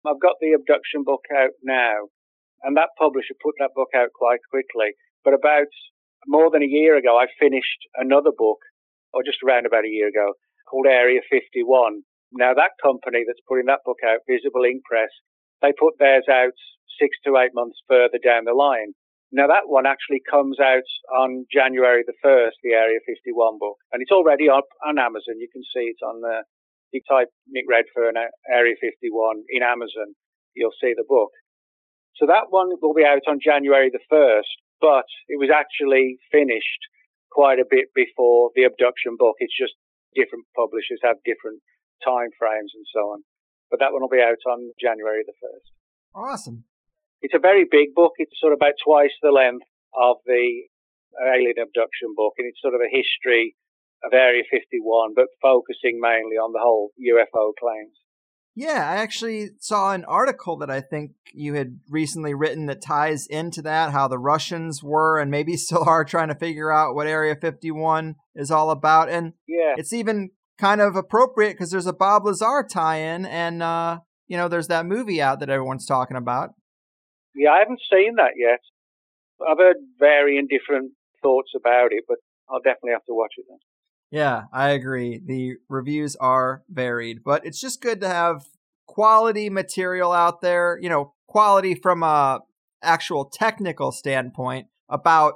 I've 0.06 0.22
got 0.22 0.38
the 0.42 0.54
abduction 0.54 1.04
book 1.04 1.26
out 1.34 1.54
now, 1.64 2.10
and 2.64 2.78
that 2.78 2.94
publisher 2.98 3.34
put 3.42 3.56
that 3.60 3.74
book 3.76 3.90
out 3.96 4.10
quite 4.14 4.42
quickly. 4.50 4.94
But 5.24 5.34
about 5.34 5.70
more 6.26 6.50
than 6.50 6.64
a 6.64 6.70
year 6.70 6.98
ago, 6.98 7.18
I 7.18 7.26
finished 7.40 7.86
another 7.98 8.32
book, 8.36 8.62
or 9.14 9.22
just 9.24 9.42
around 9.46 9.66
about 9.66 9.86
a 9.86 9.94
year 9.94 10.10
ago, 10.10 10.34
called 10.70 10.86
Area 10.90 11.22
51. 11.30 12.02
Now, 12.34 12.54
that 12.54 12.78
company 12.82 13.24
that's 13.26 13.42
putting 13.48 13.66
that 13.68 13.86
book 13.86 14.02
out, 14.06 14.26
Visible 14.30 14.66
Ink 14.66 14.84
Press, 14.90 15.10
they 15.62 15.74
put 15.78 15.98
theirs 16.00 16.26
out 16.30 16.56
six 17.00 17.18
to 17.26 17.38
eight 17.38 17.54
months 17.54 17.80
further 17.88 18.20
down 18.24 18.46
the 18.46 18.54
line. 18.54 18.94
Now, 19.32 19.48
that 19.48 19.68
one 19.68 19.86
actually 19.86 20.22
comes 20.24 20.60
out 20.60 20.88
on 21.12 21.46
January 21.52 22.04
the 22.06 22.16
1st, 22.24 22.56
the 22.64 22.72
Area 22.72 23.00
51 23.04 23.60
book, 23.60 23.76
and 23.92 24.02
it's 24.02 24.14
already 24.14 24.48
up 24.48 24.68
on 24.86 25.00
Amazon. 25.00 25.42
You 25.44 25.50
can 25.52 25.64
see 25.76 25.92
it 25.92 26.00
on 26.06 26.22
the, 26.22 26.44
you 26.92 27.02
type 27.10 27.28
Nick 27.50 27.66
Redfern 27.68 28.16
uh, 28.16 28.32
Area 28.48 28.76
51 28.80 29.44
in 29.50 29.64
Amazon, 29.64 30.16
you'll 30.54 30.78
see 30.80 30.94
the 30.96 31.04
book. 31.08 31.32
So 32.16 32.26
that 32.28 32.48
one 32.50 32.72
will 32.80 32.94
be 32.94 33.04
out 33.04 33.28
on 33.28 33.44
January 33.44 33.92
the 33.92 34.00
1st, 34.08 34.56
but 34.80 35.10
it 35.28 35.36
was 35.36 35.52
actually 35.52 36.16
finished 36.32 36.82
quite 37.32 37.60
a 37.60 37.68
bit 37.68 37.92
before 37.94 38.52
the 38.56 38.64
abduction 38.64 39.20
book. 39.20 39.36
It's 39.40 39.58
just 39.58 39.76
different 40.16 40.48
publishers 40.56 41.04
have 41.04 41.20
different 41.28 41.60
time 42.00 42.32
frames 42.40 42.72
and 42.72 42.88
so 42.88 43.12
on. 43.12 43.20
But 43.70 43.80
that 43.80 43.92
one 43.92 44.02
will 44.02 44.10
be 44.10 44.22
out 44.22 44.42
on 44.50 44.72
January 44.80 45.24
the 45.26 45.34
1st. 45.34 45.70
Awesome. 46.16 46.64
It's 47.22 47.34
a 47.34 47.40
very 47.40 47.66
big 47.70 47.96
book. 47.96 48.14
It's 48.18 48.40
sort 48.40 48.54
of 48.54 48.58
about 48.58 48.78
twice 48.84 49.14
the 49.22 49.32
length 49.32 49.66
of 49.94 50.18
the 50.26 50.68
alien 51.20 51.56
abduction 51.62 52.14
book, 52.16 52.34
and 52.38 52.48
it's 52.48 52.62
sort 52.62 52.76
of 52.76 52.82
a 52.82 52.92
history 52.92 53.56
of 54.04 54.14
Area 54.14 54.44
51, 54.52 55.14
but 55.16 55.28
focusing 55.42 56.00
mainly 56.00 56.38
on 56.38 56.54
the 56.54 56.60
whole 56.60 56.92
UFO 57.00 57.54
claims. 57.60 57.98
Yeah, 58.58 58.90
I 58.90 58.98
actually 58.98 59.50
saw 59.60 59.92
an 59.92 60.06
article 60.06 60.56
that 60.58 60.70
I 60.70 60.80
think 60.80 61.12
you 61.34 61.56
had 61.56 61.80
recently 61.90 62.34
written 62.34 62.68
that 62.68 62.82
ties 62.82 63.28
into 63.28 63.62
that, 63.64 63.92
how 63.92 64.08
the 64.08 64.18
Russians 64.18 64.82
were 64.82 65.20
and 65.20 65.30
maybe 65.30 65.58
still 65.58 65.84
are 65.88 66.06
trying 66.06 66.30
to 66.30 66.36
figure 66.36 66.72
out 66.72 66.96
what 66.96 67.08
Area 67.08 67.36
51 67.36 68.16
is 68.34 68.52
all 68.52 68.72
about. 68.72 69.10
And 69.10 69.34
yeah. 69.48 69.74
it's 69.78 69.92
even 69.92 70.32
kind 70.58 70.82
of 70.82 70.96
appropriate 70.96 71.54
because 71.54 71.72
there's 71.72 71.88
a 71.88 71.94
Bob 71.94 72.26
Lazar 72.26 72.66
tie-in, 72.70 73.26
and 73.26 73.62
uh, 73.62 74.00
you 74.28 74.38
know, 74.38 74.48
there's 74.48 74.68
that 74.68 74.86
movie 74.86 75.22
out 75.22 75.40
that 75.40 75.50
everyone's 75.50 75.86
talking 75.86 76.18
about. 76.18 76.52
Yeah, 77.34 77.52
I 77.52 77.60
haven't 77.60 77.82
seen 77.92 78.16
that 78.16 78.34
yet. 78.38 78.60
I've 79.48 79.58
heard 79.58 79.78
varying 80.00 80.48
different 80.50 80.94
thoughts 81.22 81.52
about 81.56 81.92
it, 81.92 82.06
but 82.08 82.18
I'll 82.50 82.60
definitely 82.60 82.92
have 82.92 83.06
to 83.06 83.14
watch 83.14 83.34
it 83.38 83.46
then. 83.50 83.58
Yeah, 84.12 84.44
I 84.54 84.70
agree. 84.70 85.20
The 85.24 85.56
reviews 85.68 86.16
are 86.16 86.64
varied, 86.70 87.24
but 87.24 87.46
it's 87.46 87.60
just 87.60 87.82
good 87.82 88.00
to 88.02 88.08
have 88.08 88.44
quality 88.88 89.50
material 89.50 90.14
out 90.14 90.42
there, 90.42 90.80
you 90.82 90.90
know, 90.90 91.14
quality 91.28 91.76
from 91.76 92.04
a 92.04 92.40
actual 92.82 93.26
technical 93.26 93.92
standpoint 93.92 94.68
about 94.90 95.34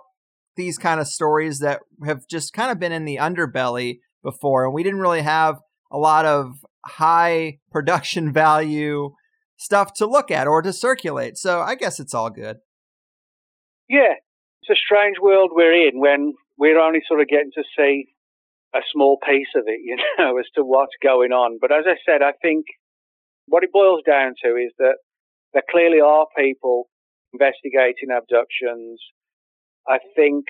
these 0.55 0.77
kind 0.77 0.99
of 0.99 1.07
stories 1.07 1.59
that 1.59 1.81
have 2.05 2.27
just 2.29 2.53
kind 2.53 2.71
of 2.71 2.79
been 2.79 2.91
in 2.91 3.05
the 3.05 3.17
underbelly 3.17 3.99
before 4.23 4.65
and 4.65 4.73
we 4.73 4.83
didn't 4.83 4.99
really 4.99 5.21
have 5.21 5.59
a 5.91 5.97
lot 5.97 6.25
of 6.25 6.57
high 6.85 7.59
production 7.71 8.31
value 8.31 9.11
stuff 9.57 9.93
to 9.93 10.05
look 10.05 10.31
at 10.31 10.47
or 10.47 10.61
to 10.61 10.71
circulate. 10.71 11.37
So 11.37 11.59
I 11.61 11.75
guess 11.75 11.99
it's 11.99 12.13
all 12.13 12.29
good. 12.29 12.57
Yeah, 13.89 14.13
it's 14.61 14.69
a 14.69 14.79
strange 14.79 15.17
world 15.21 15.51
we're 15.53 15.87
in 15.87 15.99
when 15.99 16.33
we're 16.57 16.79
only 16.79 17.01
sort 17.07 17.21
of 17.21 17.27
getting 17.27 17.51
to 17.55 17.63
see 17.77 18.05
a 18.73 18.79
small 18.93 19.17
piece 19.25 19.49
of 19.55 19.63
it, 19.65 19.81
you 19.83 19.97
know, 20.17 20.37
as 20.37 20.45
to 20.55 20.63
what's 20.63 20.95
going 21.01 21.31
on. 21.31 21.57
But 21.59 21.71
as 21.71 21.85
I 21.87 21.95
said, 22.05 22.21
I 22.21 22.33
think 22.41 22.65
what 23.47 23.63
it 23.63 23.71
boils 23.73 24.01
down 24.05 24.33
to 24.43 24.49
is 24.55 24.71
that 24.77 24.97
there 25.53 25.63
clearly 25.69 25.99
are 25.99 26.27
people 26.37 26.87
investigating 27.33 28.09
abductions. 28.15 29.01
I 29.87 29.97
think 30.15 30.45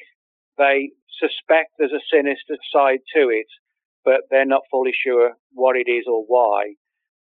they 0.60 0.92
suspect 1.18 1.72
there's 1.80 1.96
a 1.96 2.10
sinister 2.14 2.60
side 2.72 3.00
to 3.16 3.30
it, 3.30 3.48
but 4.06 4.28
they're 4.30 4.46
not 4.46 4.70
fully 4.70 4.94
sure 4.94 5.34
what 5.54 5.76
it 5.76 5.90
is 5.90 6.06
or 6.08 6.24
why. 6.28 6.76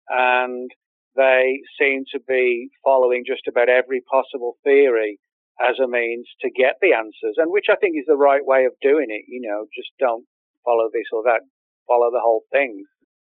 And 0.07 0.69
they 1.15 1.59
seem 1.79 2.05
to 2.13 2.19
be 2.27 2.69
following 2.83 3.23
just 3.25 3.47
about 3.47 3.69
every 3.69 4.01
possible 4.09 4.57
theory 4.63 5.19
as 5.61 5.77
a 5.83 5.87
means 5.87 6.27
to 6.41 6.49
get 6.49 6.77
the 6.81 6.93
answers, 6.93 7.37
and 7.37 7.51
which 7.51 7.67
I 7.69 7.75
think 7.75 7.95
is 7.97 8.05
the 8.07 8.17
right 8.17 8.45
way 8.45 8.65
of 8.65 8.73
doing 8.81 9.07
it. 9.09 9.25
You 9.27 9.41
know, 9.41 9.65
just 9.75 9.89
don't 9.99 10.25
follow 10.65 10.89
this 10.93 11.09
or 11.11 11.23
that, 11.23 11.41
follow 11.87 12.09
the 12.09 12.23
whole 12.23 12.43
thing. 12.51 12.85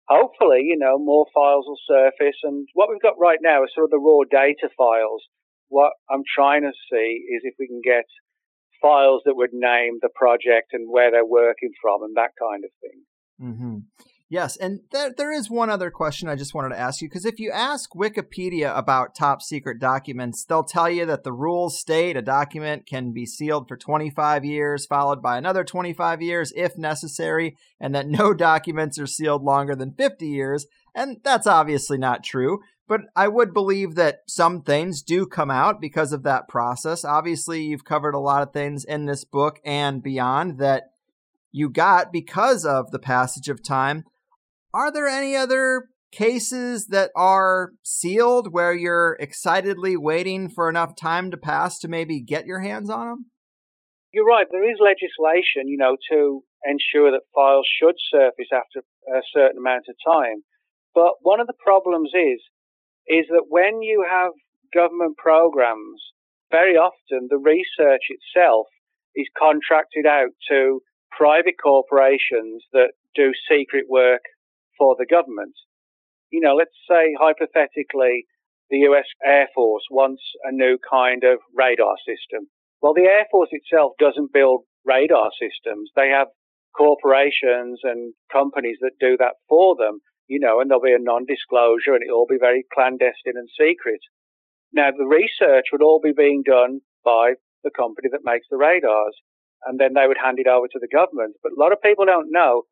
Hopefully, 0.09 0.61
you 0.65 0.77
know, 0.77 0.99
more 0.99 1.25
files 1.33 1.65
will 1.65 1.79
surface, 1.87 2.37
and 2.43 2.67
what 2.73 2.89
we've 2.89 3.01
got 3.01 3.17
right 3.17 3.39
now 3.41 3.63
is 3.63 3.71
sort 3.73 3.85
of 3.85 3.91
the 3.91 3.97
raw 3.97 4.21
data 4.29 4.69
files. 4.77 5.23
What 5.69 5.93
I'm 6.11 6.23
trying 6.35 6.61
to 6.63 6.73
see 6.91 7.25
is 7.33 7.41
if 7.43 7.55
we 7.57 7.67
can 7.67 7.81
get 7.83 8.05
files 8.83 9.21
that 9.25 9.35
would 9.35 9.53
name 9.53 9.99
the 10.01 10.09
project 10.13 10.73
and 10.73 10.91
where 10.91 11.09
they're 11.09 11.25
working 11.25 11.71
from 11.81 12.03
and 12.03 12.15
that 12.15 12.31
kind 12.37 12.63
of 12.65 12.71
thing. 12.81 13.01
Mm-hmm. 13.41 13.77
Yes, 14.33 14.57
and 14.57 14.79
there, 14.91 15.13
there 15.15 15.31
is 15.31 15.47
one 15.47 15.69
other 15.69 15.91
question 15.91 16.27
I 16.27 16.35
just 16.35 16.55
wanted 16.55 16.69
to 16.69 16.79
ask 16.79 17.01
you 17.03 17.07
because 17.07 17.23
if 17.23 17.39
you 17.39 17.51
ask 17.51 17.91
Wikipedia 17.91 18.75
about 18.75 19.13
top 19.13 19.43
secret 19.43 19.77
documents, 19.79 20.43
they'll 20.43 20.63
tell 20.63 20.89
you 20.89 21.05
that 21.05 21.23
the 21.23 21.31
rules 21.31 21.79
state 21.79 22.17
a 22.17 22.21
document 22.23 22.87
can 22.87 23.13
be 23.13 23.27
sealed 23.27 23.67
for 23.67 23.77
25 23.77 24.43
years, 24.43 24.87
followed 24.87 25.21
by 25.21 25.37
another 25.37 25.63
25 25.63 26.23
years 26.23 26.51
if 26.55 26.75
necessary, 26.79 27.55
and 27.79 27.93
that 27.93 28.07
no 28.07 28.33
documents 28.33 28.97
are 28.97 29.05
sealed 29.05 29.43
longer 29.43 29.75
than 29.75 29.93
50 29.93 30.25
years. 30.25 30.65
And 30.95 31.17
that's 31.23 31.45
obviously 31.45 31.99
not 31.99 32.23
true, 32.23 32.59
but 32.93 33.09
I 33.15 33.27
would 33.27 33.55
believe 33.55 33.95
that 33.95 34.19
some 34.27 34.61
things 34.61 35.01
do 35.01 35.25
come 35.25 35.49
out 35.49 35.81
because 35.81 36.13
of 36.13 36.21
that 36.23 36.47
process. 36.47 37.03
Obviously, 37.03 37.63
you've 37.63 37.83
covered 37.83 38.13
a 38.13 38.19
lot 38.19 38.43
of 38.43 38.53
things 38.53 38.85
in 38.85 39.07
this 39.07 39.25
book 39.25 39.59
and 39.65 40.03
beyond 40.03 40.59
that 40.59 40.91
you 41.51 41.71
got 41.71 42.11
because 42.11 42.67
of 42.67 42.91
the 42.91 42.99
passage 42.99 43.49
of 43.49 43.63
time. 43.63 44.03
Are 44.75 44.91
there 44.91 45.07
any 45.07 45.35
other 45.35 45.85
cases 46.11 46.85
that 46.89 47.09
are 47.15 47.71
sealed 47.81 48.53
where 48.53 48.75
you're 48.75 49.17
excitedly 49.19 49.97
waiting 49.97 50.47
for 50.47 50.69
enough 50.69 50.95
time 50.95 51.31
to 51.31 51.37
pass 51.37 51.79
to 51.79 51.87
maybe 51.87 52.21
get 52.21 52.45
your 52.45 52.59
hands 52.59 52.91
on 52.91 53.07
them? 53.07 53.25
You're 54.13 54.23
right. 54.23 54.45
There 54.51 54.69
is 54.69 54.77
legislation, 54.79 55.67
you 55.67 55.77
know, 55.77 55.97
to 56.11 56.43
ensure 56.63 57.09
that 57.09 57.21
files 57.33 57.65
should 57.81 57.95
surface 58.11 58.49
after 58.53 58.85
a 59.07 59.21
certain 59.33 59.57
amount 59.57 59.85
of 59.89 59.95
time. 60.05 60.43
But 60.93 61.13
one 61.23 61.39
of 61.39 61.47
the 61.47 61.57
problems 61.57 62.11
is, 62.13 62.39
is 63.07 63.25
that 63.29 63.45
when 63.49 63.81
you 63.81 64.05
have 64.09 64.31
government 64.73 65.17
programs, 65.17 66.01
very 66.51 66.75
often 66.75 67.27
the 67.29 67.37
research 67.37 68.09
itself 68.09 68.67
is 69.15 69.27
contracted 69.37 70.05
out 70.05 70.31
to 70.49 70.81
private 71.11 71.55
corporations 71.61 72.63
that 72.71 72.93
do 73.15 73.31
secret 73.49 73.85
work 73.89 74.21
for 74.77 74.95
the 74.97 75.05
government. 75.05 75.53
You 76.31 76.41
know, 76.41 76.55
let's 76.55 76.77
say 76.89 77.13
hypothetically 77.19 78.25
the 78.69 78.89
US 78.89 79.05
Air 79.23 79.47
Force 79.53 79.83
wants 79.91 80.23
a 80.43 80.51
new 80.51 80.77
kind 80.89 81.23
of 81.23 81.39
radar 81.53 81.95
system. 82.07 82.49
Well, 82.81 82.93
the 82.93 83.05
Air 83.05 83.25
Force 83.31 83.49
itself 83.51 83.93
doesn't 83.99 84.33
build 84.33 84.63
radar 84.85 85.29
systems. 85.39 85.91
They 85.95 86.09
have 86.09 86.27
corporations 86.75 87.79
and 87.83 88.13
companies 88.31 88.77
that 88.81 88.97
do 88.99 89.15
that 89.17 89.35
for 89.47 89.75
them, 89.75 89.99
you 90.27 90.39
know, 90.39 90.59
and 90.59 90.69
there'll 90.69 90.81
be 90.81 90.93
a 90.93 90.99
non-disclosure 90.99 91.93
and 91.93 92.03
it'll 92.03 92.19
all 92.19 92.27
be 92.29 92.39
very 92.39 92.65
clandestine 92.73 93.35
and 93.35 93.49
secret. 93.49 93.99
Now, 94.71 94.89
the 94.91 95.05
research 95.05 95.67
would 95.71 95.83
all 95.83 95.99
be 96.01 96.13
being 96.15 96.43
done 96.45 96.81
by 97.05 97.33
the 97.63 97.71
company 97.71 98.09
that 98.11 98.25
makes 98.25 98.47
the 98.49 98.57
radars, 98.57 99.15
and 99.65 99.79
then 99.79 99.93
they 99.93 100.07
would 100.07 100.17
hand 100.21 100.39
it 100.39 100.47
over 100.47 100.67
to 100.67 100.79
the 100.79 100.87
government. 100.91 101.35
But 101.43 101.53
a 101.53 101.59
lot 101.59 101.71
of 101.71 101.81
people 101.81 102.05
don't 102.05 102.31
know 102.31 102.63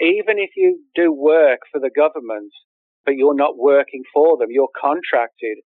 even 0.00 0.38
if 0.38 0.50
you 0.56 0.80
do 0.94 1.12
work 1.12 1.60
for 1.70 1.78
the 1.78 1.90
government, 1.94 2.52
but 3.04 3.16
you're 3.16 3.36
not 3.36 3.58
working 3.58 4.02
for 4.12 4.38
them, 4.38 4.48
you're 4.50 4.72
contracted. 4.80 5.58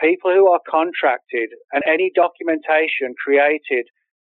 People 0.00 0.32
who 0.32 0.52
are 0.52 0.60
contracted 0.68 1.48
and 1.72 1.82
any 1.88 2.10
documentation 2.14 3.14
created 3.16 3.86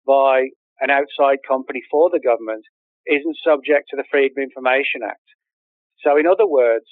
by 0.07 0.49
an 0.81 0.91
outside 0.91 1.39
company 1.47 1.83
for 1.91 2.09
the 2.11 2.21
government 2.21 2.65
isn't 3.07 3.37
subject 3.45 3.89
to 3.91 3.97
the 3.97 4.09
Freedom 4.11 4.39
of 4.39 4.45
Information 4.45 5.03
Act. 5.05 5.21
So, 6.05 6.17
in 6.17 6.27
other 6.27 6.47
words, 6.47 6.87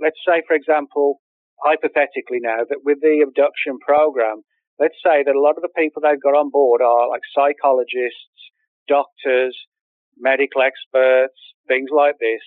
let's 0.00 0.18
say, 0.26 0.42
for 0.46 0.54
example, 0.54 1.20
hypothetically 1.64 2.40
now, 2.40 2.64
that 2.68 2.84
with 2.84 2.98
the 3.02 3.24
abduction 3.26 3.78
program, 3.80 4.42
let's 4.78 4.96
say 5.04 5.22
that 5.24 5.34
a 5.36 5.40
lot 5.40 5.56
of 5.56 5.62
the 5.62 5.76
people 5.76 6.02
they've 6.02 6.22
got 6.22 6.36
on 6.36 6.50
board 6.50 6.82
are 6.82 7.08
like 7.08 7.22
psychologists, 7.34 8.38
doctors, 8.88 9.56
medical 10.18 10.62
experts, 10.62 11.38
things 11.68 11.90
like 11.94 12.16
this, 12.20 12.42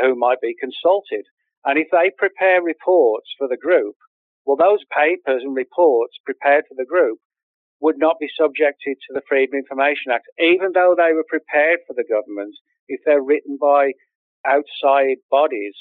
who 0.00 0.14
might 0.16 0.40
be 0.40 0.54
consulted. 0.60 1.24
And 1.64 1.78
if 1.78 1.88
they 1.92 2.10
prepare 2.16 2.62
reports 2.62 3.28
for 3.38 3.48
the 3.48 3.56
group, 3.56 3.96
Well, 4.46 4.56
those 4.56 4.84
papers 4.92 5.42
and 5.44 5.56
reports 5.56 6.14
prepared 6.24 6.64
for 6.68 6.74
the 6.76 6.84
group 6.84 7.18
would 7.80 7.98
not 7.98 8.18
be 8.20 8.28
subjected 8.38 8.96
to 9.06 9.14
the 9.14 9.22
Freedom 9.28 9.56
of 9.56 9.64
Information 9.64 10.12
Act, 10.12 10.26
even 10.38 10.72
though 10.74 10.94
they 10.96 11.12
were 11.12 11.26
prepared 11.28 11.80
for 11.86 11.94
the 11.94 12.04
government. 12.08 12.54
If 12.88 13.00
they're 13.04 13.22
written 13.22 13.58
by 13.60 13.92
outside 14.46 15.18
bodies, 15.30 15.74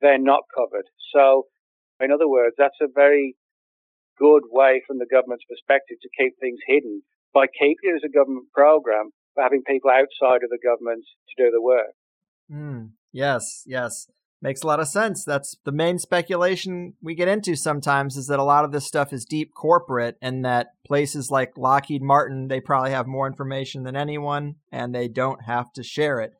they're 0.00 0.18
not 0.18 0.42
covered. 0.54 0.86
So, 1.14 1.46
in 2.00 2.12
other 2.12 2.28
words, 2.28 2.54
that's 2.58 2.78
a 2.82 2.88
very 2.92 3.36
good 4.18 4.42
way 4.50 4.82
from 4.86 4.98
the 4.98 5.06
government's 5.10 5.44
perspective 5.48 5.98
to 6.02 6.08
keep 6.18 6.34
things 6.38 6.58
hidden 6.66 7.02
by 7.32 7.46
keeping 7.46 7.94
it 7.94 7.96
as 7.96 8.02
a 8.04 8.12
government 8.12 8.46
program, 8.52 9.10
but 9.34 9.42
having 9.42 9.62
people 9.66 9.90
outside 9.90 10.42
of 10.42 10.50
the 10.50 10.58
government 10.62 11.04
to 11.28 11.44
do 11.44 11.50
the 11.50 11.62
work. 11.62 11.94
Mm, 12.50 12.90
yes, 13.12 13.62
yes. 13.66 14.08
Makes 14.40 14.62
a 14.62 14.68
lot 14.68 14.78
of 14.78 14.86
sense. 14.86 15.24
That's 15.24 15.56
the 15.64 15.72
main 15.72 15.98
speculation 15.98 16.94
we 17.02 17.16
get 17.16 17.26
into 17.26 17.56
sometimes 17.56 18.16
is 18.16 18.28
that 18.28 18.38
a 18.38 18.44
lot 18.44 18.64
of 18.64 18.70
this 18.70 18.86
stuff 18.86 19.12
is 19.12 19.24
deep 19.24 19.52
corporate 19.52 20.16
and 20.22 20.44
that 20.44 20.68
places 20.86 21.28
like 21.28 21.58
Lockheed 21.58 22.02
Martin, 22.02 22.46
they 22.46 22.60
probably 22.60 22.92
have 22.92 23.08
more 23.08 23.26
information 23.26 23.82
than 23.82 23.96
anyone 23.96 24.54
and 24.70 24.94
they 24.94 25.08
don't 25.08 25.42
have 25.44 25.72
to 25.72 25.82
share 25.82 26.20
it. 26.20 26.34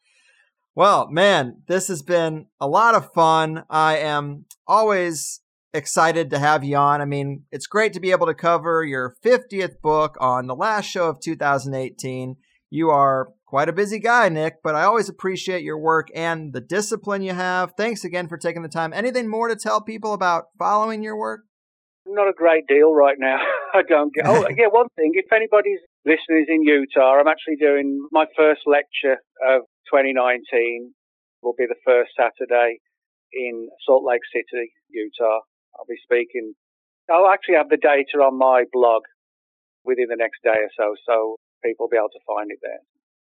Well, 0.74 1.08
man, 1.10 1.62
this 1.66 1.88
has 1.88 2.02
been 2.02 2.46
a 2.60 2.68
lot 2.68 2.94
of 2.94 3.12
fun. 3.12 3.64
I 3.68 3.98
am 3.98 4.44
always 4.66 5.40
excited 5.74 6.30
to 6.30 6.38
have 6.38 6.64
you 6.64 6.76
on. 6.76 7.00
I 7.00 7.04
mean, 7.04 7.44
it's 7.50 7.66
great 7.66 7.92
to 7.94 8.00
be 8.00 8.10
able 8.10 8.26
to 8.26 8.34
cover 8.34 8.84
your 8.84 9.16
50th 9.24 9.80
book 9.82 10.16
on 10.20 10.46
the 10.46 10.54
last 10.54 10.86
show 10.86 11.08
of 11.08 11.20
2018. 11.20 12.36
You 12.70 12.90
are 12.90 13.28
quite 13.46 13.68
a 13.68 13.72
busy 13.72 13.98
guy, 13.98 14.28
Nick, 14.28 14.56
but 14.62 14.74
I 14.74 14.84
always 14.84 15.08
appreciate 15.08 15.62
your 15.62 15.78
work 15.78 16.08
and 16.14 16.52
the 16.52 16.60
discipline 16.60 17.22
you 17.22 17.32
have. 17.32 17.72
Thanks 17.76 18.04
again 18.04 18.28
for 18.28 18.36
taking 18.36 18.62
the 18.62 18.68
time. 18.68 18.92
Anything 18.92 19.28
more 19.28 19.48
to 19.48 19.56
tell 19.56 19.80
people 19.80 20.12
about 20.12 20.46
following 20.58 21.02
your 21.02 21.16
work? 21.16 21.40
Not 22.06 22.28
a 22.28 22.32
great 22.32 22.66
deal 22.66 22.94
right 22.94 23.16
now. 23.18 23.38
I 23.74 23.82
don't 23.82 24.14
get. 24.14 24.26
Oh, 24.26 24.46
yeah, 24.56 24.66
one 24.70 24.88
thing. 24.96 25.12
If 25.14 25.32
anybody's 25.32 25.80
listening 26.04 26.42
is 26.42 26.48
in 26.48 26.62
Utah, 26.62 27.20
I'm 27.20 27.28
actually 27.28 27.56
doing 27.56 28.06
my 28.12 28.26
first 28.36 28.62
lecture 28.66 29.20
of 29.46 29.62
2019. 29.90 30.94
Will 31.42 31.54
be 31.56 31.66
the 31.66 31.78
first 31.86 32.10
Saturday 32.18 32.80
in 33.32 33.68
Salt 33.86 34.02
Lake 34.04 34.22
City, 34.34 34.72
Utah. 34.90 35.40
I'll 35.78 35.86
be 35.88 35.98
speaking. 36.02 36.54
I'll 37.10 37.30
actually 37.30 37.54
have 37.54 37.68
the 37.68 37.76
data 37.76 38.18
on 38.18 38.36
my 38.36 38.64
blog 38.72 39.02
within 39.84 40.06
the 40.08 40.16
next 40.16 40.42
day 40.42 40.58
or 40.58 40.70
so, 40.76 40.94
so 41.06 41.36
people 41.64 41.86
will 41.86 41.90
be 41.90 41.96
able 41.96 42.08
to 42.10 42.20
find 42.26 42.50
it 42.50 42.58
there. 42.60 42.80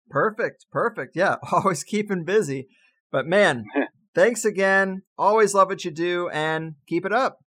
Perfect. 0.10 0.66
Perfect. 0.72 1.16
Yeah. 1.16 1.38
Always 1.52 1.84
keeping 1.84 2.26
busy. 2.26 2.68
But 3.12 3.26
man, 3.26 3.66
thanks 4.16 4.46
again. 4.46 5.04
Always 5.18 5.54
love 5.54 5.70
what 5.70 5.86
you 5.86 5.92
do 5.92 6.30
and 6.30 6.76
keep 6.88 7.06
it 7.06 7.14
up. 7.14 7.40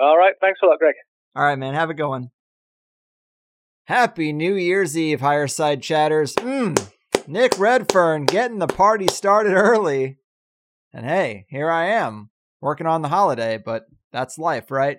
All 0.00 0.16
right. 0.16 0.34
Thanks 0.40 0.60
a 0.62 0.66
lot, 0.66 0.78
Greg. 0.78 0.94
All 1.36 1.44
right, 1.44 1.58
man. 1.58 1.74
Have 1.74 1.90
a 1.90 1.94
good 1.94 2.08
one. 2.08 2.30
Happy 3.84 4.32
New 4.32 4.54
Year's 4.54 4.96
Eve, 4.96 5.20
Higher 5.20 5.48
Side 5.48 5.82
Chatters. 5.82 6.34
Mm, 6.36 6.90
Nick 7.30 7.60
Redfern 7.60 8.24
getting 8.24 8.58
the 8.58 8.66
party 8.66 9.06
started 9.06 9.52
early. 9.52 10.18
And 10.92 11.06
hey, 11.06 11.46
here 11.48 11.70
I 11.70 11.86
am, 11.86 12.30
working 12.60 12.88
on 12.88 13.02
the 13.02 13.08
holiday, 13.08 13.56
but 13.56 13.84
that's 14.10 14.36
life, 14.36 14.72
right? 14.72 14.98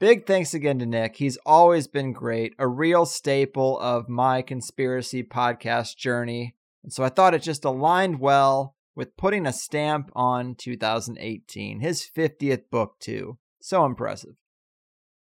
Big 0.00 0.26
thanks 0.26 0.54
again 0.54 0.78
to 0.78 0.86
Nick. 0.86 1.16
He's 1.16 1.36
always 1.44 1.86
been 1.86 2.14
great, 2.14 2.54
a 2.58 2.66
real 2.66 3.04
staple 3.04 3.78
of 3.80 4.08
my 4.08 4.40
conspiracy 4.40 5.22
podcast 5.22 5.98
journey. 5.98 6.56
And 6.82 6.90
so 6.90 7.04
I 7.04 7.10
thought 7.10 7.34
it 7.34 7.42
just 7.42 7.66
aligned 7.66 8.18
well 8.18 8.74
with 8.96 9.18
putting 9.18 9.44
a 9.44 9.52
stamp 9.52 10.10
on 10.14 10.54
2018, 10.54 11.80
his 11.80 12.08
50th 12.16 12.70
book, 12.70 12.98
too. 12.98 13.36
So 13.60 13.84
impressive. 13.84 14.36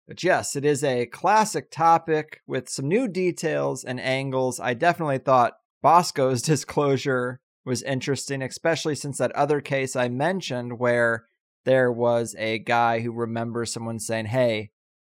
But 0.07 0.23
yes, 0.23 0.55
it 0.55 0.63
is 0.63 0.81
a 0.81 1.07
classic 1.07 1.71
topic 1.71 2.39
with 2.47 2.69
some 2.69 2.87
new 2.87 3.09
details 3.09 3.83
and 3.83 3.99
angles. 3.99 4.61
I 4.61 4.73
definitely 4.75 5.17
thought 5.17 5.55
Bosko's 5.83 6.41
disclosure 6.43 7.39
was 7.65 7.81
interesting, 7.83 8.41
especially 8.41 8.95
since 8.95 9.17
that 9.17 9.31
other 9.31 9.61
case 9.61 9.95
I 9.95 10.09
mentioned 10.09 10.79
where 10.79 11.25
there 11.65 11.91
was 11.91 12.35
a 12.37 12.59
guy 12.59 12.99
who 12.99 13.11
remembers 13.11 13.73
someone 13.73 13.99
saying, 13.99 14.27
Hey, 14.27 14.71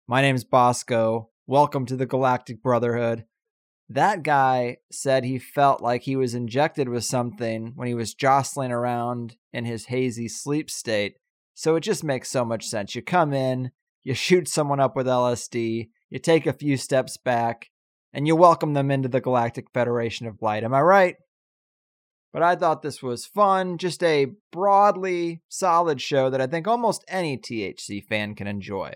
my 0.07 0.21
name's 0.21 0.43
Bosco. 0.43 1.29
Welcome 1.47 1.85
to 1.87 1.95
the 1.95 2.05
Galactic 2.05 2.61
Brotherhood. 2.61 3.25
That 3.89 4.23
guy 4.23 4.77
said 4.91 5.23
he 5.23 5.37
felt 5.37 5.81
like 5.81 6.03
he 6.03 6.15
was 6.15 6.33
injected 6.33 6.89
with 6.89 7.05
something 7.05 7.73
when 7.75 7.87
he 7.87 7.93
was 7.93 8.15
jostling 8.15 8.71
around 8.71 9.35
in 9.53 9.65
his 9.65 9.85
hazy 9.85 10.27
sleep 10.27 10.71
state. 10.71 11.17
So 11.53 11.75
it 11.75 11.81
just 11.81 12.03
makes 12.03 12.29
so 12.29 12.43
much 12.43 12.65
sense. 12.65 12.95
You 12.95 13.03
come 13.03 13.33
in, 13.33 13.71
you 14.03 14.13
shoot 14.15 14.47
someone 14.47 14.79
up 14.79 14.95
with 14.95 15.05
LSD, 15.05 15.89
you 16.09 16.19
take 16.19 16.47
a 16.47 16.53
few 16.53 16.77
steps 16.77 17.17
back, 17.17 17.69
and 18.15 18.25
you 18.25 18.35
welcome 18.35 18.73
them 18.73 18.89
into 18.89 19.09
the 19.09 19.19
Galactic 19.19 19.69
Federation 19.73 20.25
of 20.25 20.41
Light. 20.41 20.63
Am 20.63 20.73
I 20.73 20.79
right? 20.79 21.15
But 22.31 22.43
I 22.43 22.55
thought 22.55 22.81
this 22.81 23.03
was 23.03 23.25
fun, 23.25 23.77
just 23.77 24.01
a 24.01 24.27
broadly 24.53 25.41
solid 25.49 26.01
show 26.01 26.29
that 26.29 26.39
I 26.39 26.47
think 26.47 26.65
almost 26.65 27.03
any 27.09 27.37
THC 27.37 28.01
fan 28.05 28.33
can 28.33 28.47
enjoy. 28.47 28.93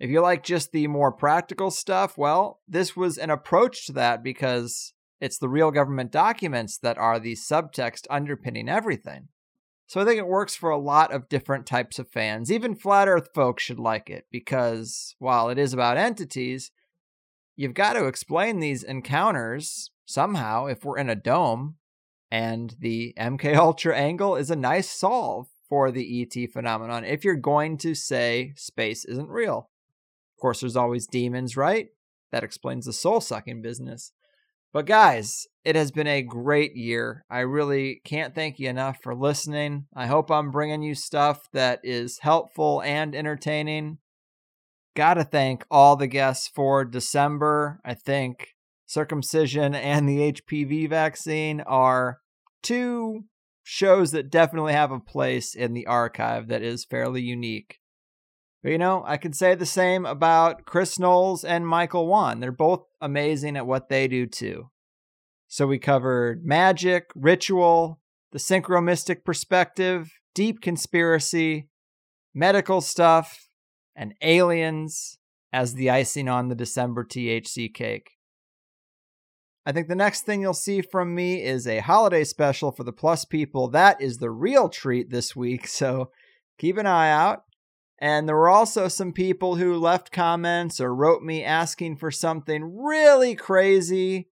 If 0.00 0.08
you 0.08 0.22
like 0.22 0.44
just 0.44 0.72
the 0.72 0.86
more 0.86 1.12
practical 1.12 1.70
stuff, 1.70 2.16
well, 2.16 2.60
this 2.66 2.96
was 2.96 3.18
an 3.18 3.28
approach 3.28 3.84
to 3.86 3.92
that 3.92 4.24
because 4.24 4.94
it's 5.20 5.36
the 5.36 5.50
real 5.50 5.70
government 5.70 6.10
documents 6.10 6.78
that 6.78 6.96
are 6.96 7.20
the 7.20 7.34
subtext 7.34 8.06
underpinning 8.08 8.66
everything. 8.66 9.28
So 9.88 10.00
I 10.00 10.06
think 10.06 10.18
it 10.18 10.26
works 10.26 10.56
for 10.56 10.70
a 10.70 10.78
lot 10.78 11.12
of 11.12 11.28
different 11.28 11.66
types 11.66 11.98
of 11.98 12.08
fans. 12.08 12.50
Even 12.50 12.76
flat 12.76 13.08
earth 13.08 13.28
folks 13.34 13.62
should 13.62 13.78
like 13.78 14.08
it 14.08 14.24
because 14.32 15.16
while 15.18 15.50
it 15.50 15.58
is 15.58 15.74
about 15.74 15.98
entities, 15.98 16.70
you've 17.56 17.74
got 17.74 17.94
to 17.94 18.06
explain 18.06 18.60
these 18.60 18.82
encounters 18.82 19.90
somehow 20.04 20.66
if 20.66 20.84
we're 20.84 20.98
in 20.98 21.10
a 21.10 21.16
dome 21.16 21.76
and 22.30 22.74
the 22.80 23.14
MK 23.18 23.56
Ultra 23.56 23.96
angle 23.96 24.36
is 24.36 24.50
a 24.50 24.56
nice 24.56 24.90
solve 24.90 25.48
for 25.68 25.90
the 25.90 26.22
ET 26.22 26.50
phenomenon 26.52 27.04
if 27.04 27.24
you're 27.24 27.36
going 27.36 27.78
to 27.78 27.94
say 27.94 28.52
space 28.56 29.04
isn't 29.04 29.28
real. 29.28 29.70
Of 30.36 30.40
course, 30.40 30.60
there's 30.60 30.76
always 30.76 31.06
demons, 31.06 31.56
right? 31.56 31.88
That 32.32 32.44
explains 32.44 32.86
the 32.86 32.92
soul 32.92 33.20
sucking 33.20 33.62
business. 33.62 34.12
But 34.72 34.86
guys, 34.86 35.46
it 35.64 35.76
has 35.76 35.90
been 35.90 36.06
a 36.06 36.22
great 36.22 36.74
year. 36.74 37.24
I 37.30 37.40
really 37.40 38.00
can't 38.04 38.34
thank 38.34 38.58
you 38.58 38.70
enough 38.70 38.98
for 39.02 39.14
listening. 39.14 39.86
I 39.94 40.06
hope 40.06 40.30
I'm 40.30 40.50
bringing 40.50 40.82
you 40.82 40.94
stuff 40.94 41.46
that 41.52 41.80
is 41.82 42.18
helpful 42.18 42.82
and 42.82 43.14
entertaining. 43.14 43.98
Gotta 44.94 45.24
thank 45.24 45.64
all 45.70 45.96
the 45.96 46.06
guests 46.06 46.48
for 46.48 46.84
December. 46.84 47.80
I 47.84 47.94
think 47.94 48.48
circumcision 48.86 49.74
and 49.74 50.06
the 50.06 50.32
HPV 50.32 50.90
vaccine 50.90 51.62
are 51.62 52.18
two 52.62 53.24
shows 53.62 54.10
that 54.10 54.30
definitely 54.30 54.74
have 54.74 54.90
a 54.90 55.00
place 55.00 55.54
in 55.54 55.72
the 55.72 55.86
archive 55.86 56.48
that 56.48 56.62
is 56.62 56.84
fairly 56.84 57.22
unique. 57.22 57.78
But 58.62 58.72
you 58.72 58.78
know, 58.78 59.02
I 59.06 59.16
can 59.16 59.32
say 59.32 59.54
the 59.54 59.66
same 59.66 60.04
about 60.04 60.66
Chris 60.66 60.98
Knowles 60.98 61.44
and 61.44 61.66
Michael 61.66 62.06
Wan. 62.06 62.40
They're 62.40 62.52
both 62.52 62.84
amazing 63.00 63.56
at 63.56 63.66
what 63.66 63.88
they 63.88 64.08
do 64.08 64.26
too. 64.26 64.70
So 65.48 65.66
we 65.66 65.78
covered 65.78 66.44
magic, 66.44 67.10
ritual, 67.14 68.00
the 68.30 68.38
synchromystic 68.38 69.24
perspective, 69.24 70.10
deep 70.34 70.60
conspiracy, 70.60 71.68
medical 72.34 72.80
stuff, 72.80 73.48
and 73.94 74.14
aliens 74.22 75.18
as 75.52 75.74
the 75.74 75.90
icing 75.90 76.28
on 76.28 76.48
the 76.48 76.54
December 76.54 77.04
THC 77.04 77.72
cake. 77.72 78.12
I 79.64 79.72
think 79.72 79.88
the 79.88 79.94
next 79.94 80.22
thing 80.22 80.40
you'll 80.40 80.54
see 80.54 80.80
from 80.80 81.14
me 81.14 81.42
is 81.42 81.66
a 81.66 81.78
holiday 81.78 82.24
special 82.24 82.72
for 82.72 82.82
the 82.82 82.92
Plus 82.92 83.24
people. 83.24 83.68
That 83.68 84.00
is 84.00 84.18
the 84.18 84.30
real 84.30 84.68
treat 84.68 85.10
this 85.10 85.36
week, 85.36 85.66
so 85.68 86.10
keep 86.58 86.76
an 86.78 86.86
eye 86.86 87.10
out. 87.10 87.44
And 87.98 88.28
there 88.28 88.34
were 88.34 88.48
also 88.48 88.88
some 88.88 89.12
people 89.12 89.54
who 89.54 89.78
left 89.78 90.10
comments 90.10 90.80
or 90.80 90.92
wrote 90.92 91.22
me 91.22 91.44
asking 91.44 91.96
for 91.98 92.10
something 92.10 92.76
really 92.76 93.36
crazy 93.36 94.28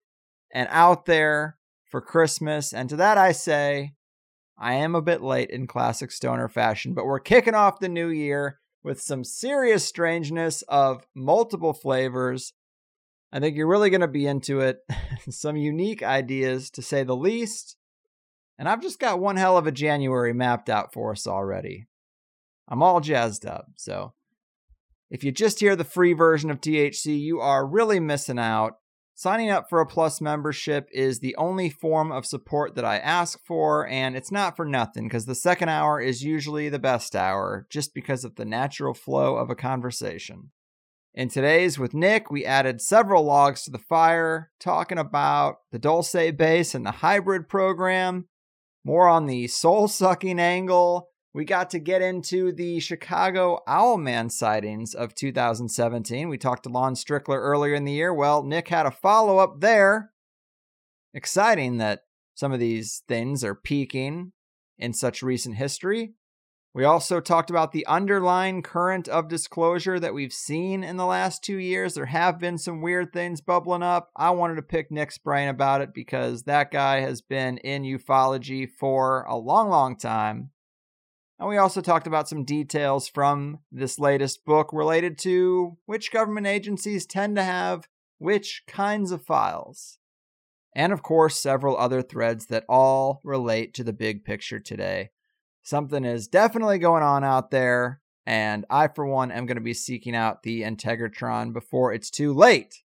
and 0.55 0.69
out 0.71 1.07
there 1.07 1.59
for 1.91 2.01
Christmas. 2.01 2.73
And 2.73 2.89
to 2.91 2.97
that 2.97 3.19
I 3.19 3.33
say, 3.33 3.95
I 4.57 4.75
am 4.75 4.95
a 4.95 5.03
bit 5.03 5.21
late 5.21 5.51
in 5.51 5.67
classic 5.67 6.13
stoner 6.13 6.49
fashion, 6.49 6.95
but 6.95 7.07
we're 7.07 7.19
kicking 7.19 7.55
off 7.57 7.81
the 7.81 7.89
new 7.89 8.09
year 8.09 8.61
with 8.87 9.03
some 9.03 9.23
serious 9.23 9.85
strangeness 9.85 10.63
of 10.63 11.07
multiple 11.15 11.75
flavors 11.75 12.55
I 13.33 13.41
think 13.41 13.57
you're 13.57 13.67
really 13.67 13.91
going 13.91 14.01
to 14.01 14.09
be 14.09 14.27
into 14.27 14.61
it. 14.61 14.79
Some 15.29 15.57
unique 15.57 16.03
ideas, 16.03 16.71
to 16.71 16.81
say 16.81 17.03
the 17.03 17.17
least. 17.17 17.77
And 18.59 18.69
I've 18.69 18.81
just 18.81 18.99
got 18.99 19.21
one 19.21 19.37
hell 19.37 19.59
of 19.59 19.67
a 19.67 19.73
January 19.73 20.33
mapped 20.33 20.71
out 20.71 20.93
for 20.93 21.13
us 21.13 21.27
already. 21.27 21.87
I'm 22.69 22.83
all 22.83 23.01
jazzed 23.01 23.45
up. 23.45 23.67
So 23.77 24.15
if 25.11 25.23
you 25.23 25.33
just 25.33 25.61
hear 25.61 25.77
the 25.77 25.85
free 25.85 26.15
version 26.15 26.51
of 26.51 26.61
THC, 26.61 27.21
you 27.21 27.41
are 27.41 27.67
really 27.67 28.01
missing 28.01 28.39
out. 28.39 28.77
Signing 29.19 29.49
up 29.49 29.71
for 29.71 29.81
a 29.81 29.87
Plus 29.87 30.21
membership 30.21 30.91
is 30.93 31.21
the 31.21 31.35
only 31.37 31.71
form 31.71 32.13
of 32.13 32.27
support 32.27 32.75
that 32.75 32.85
I 32.85 32.99
ask 32.99 33.43
for, 33.47 33.89
and 33.89 34.15
it's 34.15 34.31
not 34.31 34.57
for 34.57 34.67
nothing 34.67 35.09
because 35.09 35.25
the 35.25 35.35
second 35.35 35.71
hour 35.71 35.99
is 35.99 36.23
usually 36.23 36.69
the 36.69 36.79
best 36.79 37.17
hour 37.17 37.67
just 37.71 37.95
because 37.95 38.27
of 38.27 38.35
the 38.35 38.45
natural 38.45 38.93
flow 38.93 39.37
of 39.37 39.49
a 39.49 39.55
conversation. 39.55 40.51
In 41.15 41.31
today's 41.31 41.79
with 41.79 41.95
Nick, 41.95 42.31
we 42.31 42.45
added 42.45 42.83
several 42.83 43.25
logs 43.25 43.63
to 43.63 43.71
the 43.71 43.79
fire, 43.79 44.51
talking 44.61 44.99
about 44.99 45.61
the 45.73 45.79
Dulce 45.79 46.13
base 46.37 46.75
and 46.75 46.85
the 46.85 46.91
hybrid 46.91 47.49
program, 47.49 48.29
more 48.85 49.09
on 49.09 49.25
the 49.25 49.47
soul 49.47 49.89
sucking 49.89 50.39
angle. 50.39 51.09
We 51.37 51.45
got 51.45 51.69
to 51.73 51.79
get 51.79 52.01
into 52.01 52.51
the 52.51 52.81
Chicago 52.81 53.61
Owlman 53.69 54.33
sightings 54.33 54.95
of 54.95 55.15
2017. 55.15 56.31
We 56.31 56.39
talked 56.39 56.63
to 56.63 56.71
Lon 56.71 56.95
Strickler 56.95 57.37
earlier 57.37 57.75
in 57.75 57.85
the 57.85 57.93
year. 57.93 58.15
Well, 58.15 58.43
Nick 58.43 58.69
had 58.69 58.87
a 58.87 58.91
follow 58.91 59.37
up 59.37 59.61
there. 59.61 60.13
Exciting 61.13 61.77
that 61.77 62.05
some 62.37 62.53
of 62.53 62.59
these 62.59 63.03
things 63.07 63.45
are 63.45 63.55
peaking 63.55 64.33
in 64.79 64.95
such 64.95 65.23
recent 65.23 65.57
history. 65.57 66.15
We 66.73 66.85
also 66.85 67.21
talked 67.21 67.51
about 67.51 67.73
the 67.73 67.87
underlying 67.87 68.63
current 68.63 69.07
of 69.07 69.29
disclosure 69.29 70.01
that 70.01 70.15
we've 70.15 70.33
seen 70.33 70.83
in 70.83 70.97
the 70.97 71.05
last 71.05 71.45
two 71.45 71.59
years. 71.59 71.93
There 71.93 72.07
have 72.07 72.39
been 72.39 72.57
some 72.57 72.81
weird 72.81 73.13
things 73.13 73.43
bubbling 73.43 73.83
up. 73.83 74.09
I 74.17 74.31
wanted 74.31 74.55
to 74.55 74.63
pick 74.63 74.91
Nick's 74.91 75.19
brain 75.19 75.51
about 75.51 75.83
it 75.83 75.93
because 75.93 76.45
that 76.45 76.71
guy 76.71 77.01
has 77.01 77.21
been 77.21 77.59
in 77.59 77.83
ufology 77.83 78.67
for 78.67 79.25
a 79.25 79.37
long, 79.37 79.69
long 79.69 79.99
time. 79.99 80.53
And 81.39 81.49
we 81.49 81.59
also 81.59 81.81
talked 81.81 82.07
about 82.07 82.29
some 82.29 82.45
details 82.45 83.09
from 83.09 83.59
this 83.71 83.99
latest 83.99 84.45
book 84.45 84.71
related 84.73 85.19
to 85.19 85.77
which 85.85 86.13
government 86.13 86.47
agencies 86.47 87.05
tend 87.07 87.37
to 87.37 87.43
have 87.43 87.89
which 88.19 88.63
kinds 88.67 89.11
of 89.11 89.23
files. 89.23 89.99
And 90.75 90.93
of 90.93 91.03
course, 91.03 91.39
several 91.39 91.77
other 91.77 92.03
threads 92.03 92.47
that 92.47 92.65
all 92.69 93.21
relate 93.23 93.75
to 93.75 93.85
the 93.85 93.93
big 93.93 94.25
picture 94.25 94.59
today. 94.59 95.11
Something 95.63 96.05
is 96.05 96.29
definitely 96.29 96.79
going 96.79 97.03
on 97.03 97.25
out 97.25 97.51
there, 97.51 98.01
and 98.25 98.65
I, 98.71 98.89
for 98.89 99.07
one, 99.07 99.31
am 99.31 99.47
going 99.47 99.57
to 99.57 99.63
be 99.63 99.75
seeking 99.75 100.15
out 100.15 100.43
the 100.43 100.63
Integratron 100.63 101.53
before 101.53 101.93
it's 101.93 102.11
too 102.11 102.33
late. 102.33 102.83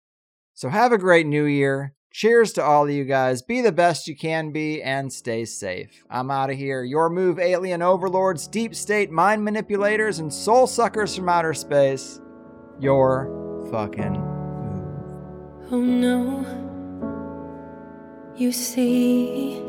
So 0.54 0.68
have 0.68 0.92
a 0.92 0.98
great 0.98 1.26
new 1.26 1.44
year. 1.44 1.94
Cheers 2.12 2.52
to 2.54 2.64
all 2.64 2.84
of 2.84 2.90
you 2.90 3.04
guys. 3.04 3.40
Be 3.40 3.60
the 3.60 3.70
best 3.70 4.08
you 4.08 4.16
can 4.16 4.50
be 4.50 4.82
and 4.82 5.12
stay 5.12 5.44
safe. 5.44 6.02
I'm 6.10 6.28
out 6.30 6.50
of 6.50 6.56
here. 6.56 6.82
Your 6.82 7.08
move, 7.08 7.38
alien 7.38 7.82
overlords, 7.82 8.48
deep 8.48 8.74
state 8.74 9.12
mind 9.12 9.44
manipulators, 9.44 10.18
and 10.18 10.32
soul 10.32 10.66
suckers 10.66 11.14
from 11.14 11.28
outer 11.28 11.54
space. 11.54 12.20
Your 12.80 13.68
fucking 13.70 14.14
move. 14.14 15.68
Oh 15.72 15.80
no. 15.80 16.44
You 18.36 18.50
see, 18.50 19.60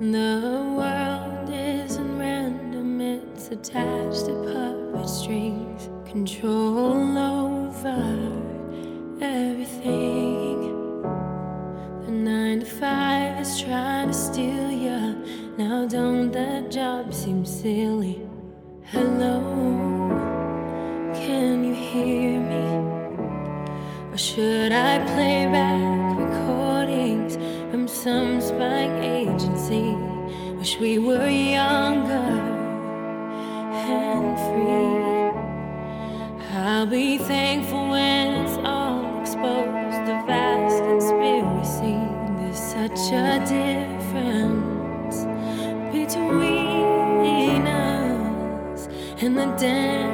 the 0.00 0.74
world 0.76 1.50
isn't 1.50 2.18
random, 2.18 3.00
it's 3.00 3.48
attached 3.48 4.26
to 4.26 4.32
puppet 4.92 5.08
strings. 5.08 5.88
Control 6.10 7.16
over 7.16 8.42
everything. 9.20 10.29
Trying 13.70 14.08
to 14.08 14.14
steal 14.14 14.68
you. 14.68 15.00
Now, 15.56 15.86
don't 15.86 16.32
that 16.32 16.72
job 16.72 17.14
seem 17.14 17.44
silly? 17.44 18.20
Hello, 18.82 19.36
can 21.14 21.62
you 21.62 21.72
hear 21.72 22.40
me? 22.52 22.66
Or 24.12 24.18
should 24.18 24.72
I 24.72 24.98
play 25.12 25.46
back 25.46 26.18
recordings 26.18 27.36
from 27.70 27.86
some 27.86 28.40
spying 28.40 29.04
agency? 29.04 29.94
Wish 30.58 30.76
we 30.80 30.98
were 30.98 31.28
younger 31.28 32.30
and 33.94 34.36
free. 34.46 34.90
I'll 36.58 36.86
be 36.86 37.18
thankful 37.18 37.59
a 43.12 43.38
difference 43.40 45.24
between 45.92 47.66
us 47.66 48.88
and 49.20 49.36
the 49.36 49.46
damn 49.58 50.09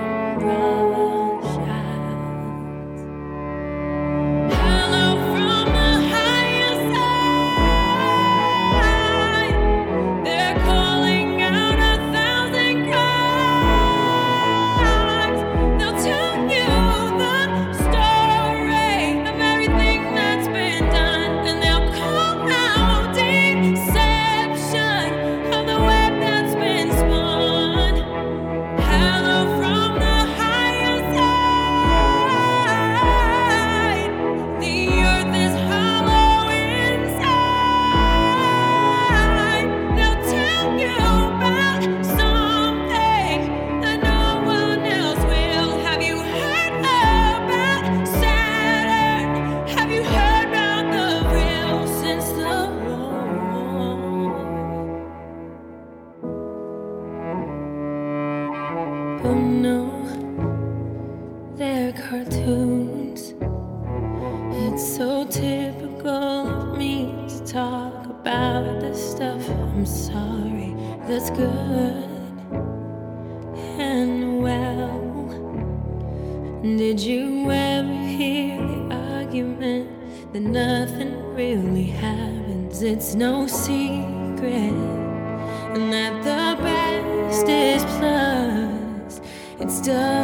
done. 89.87 90.16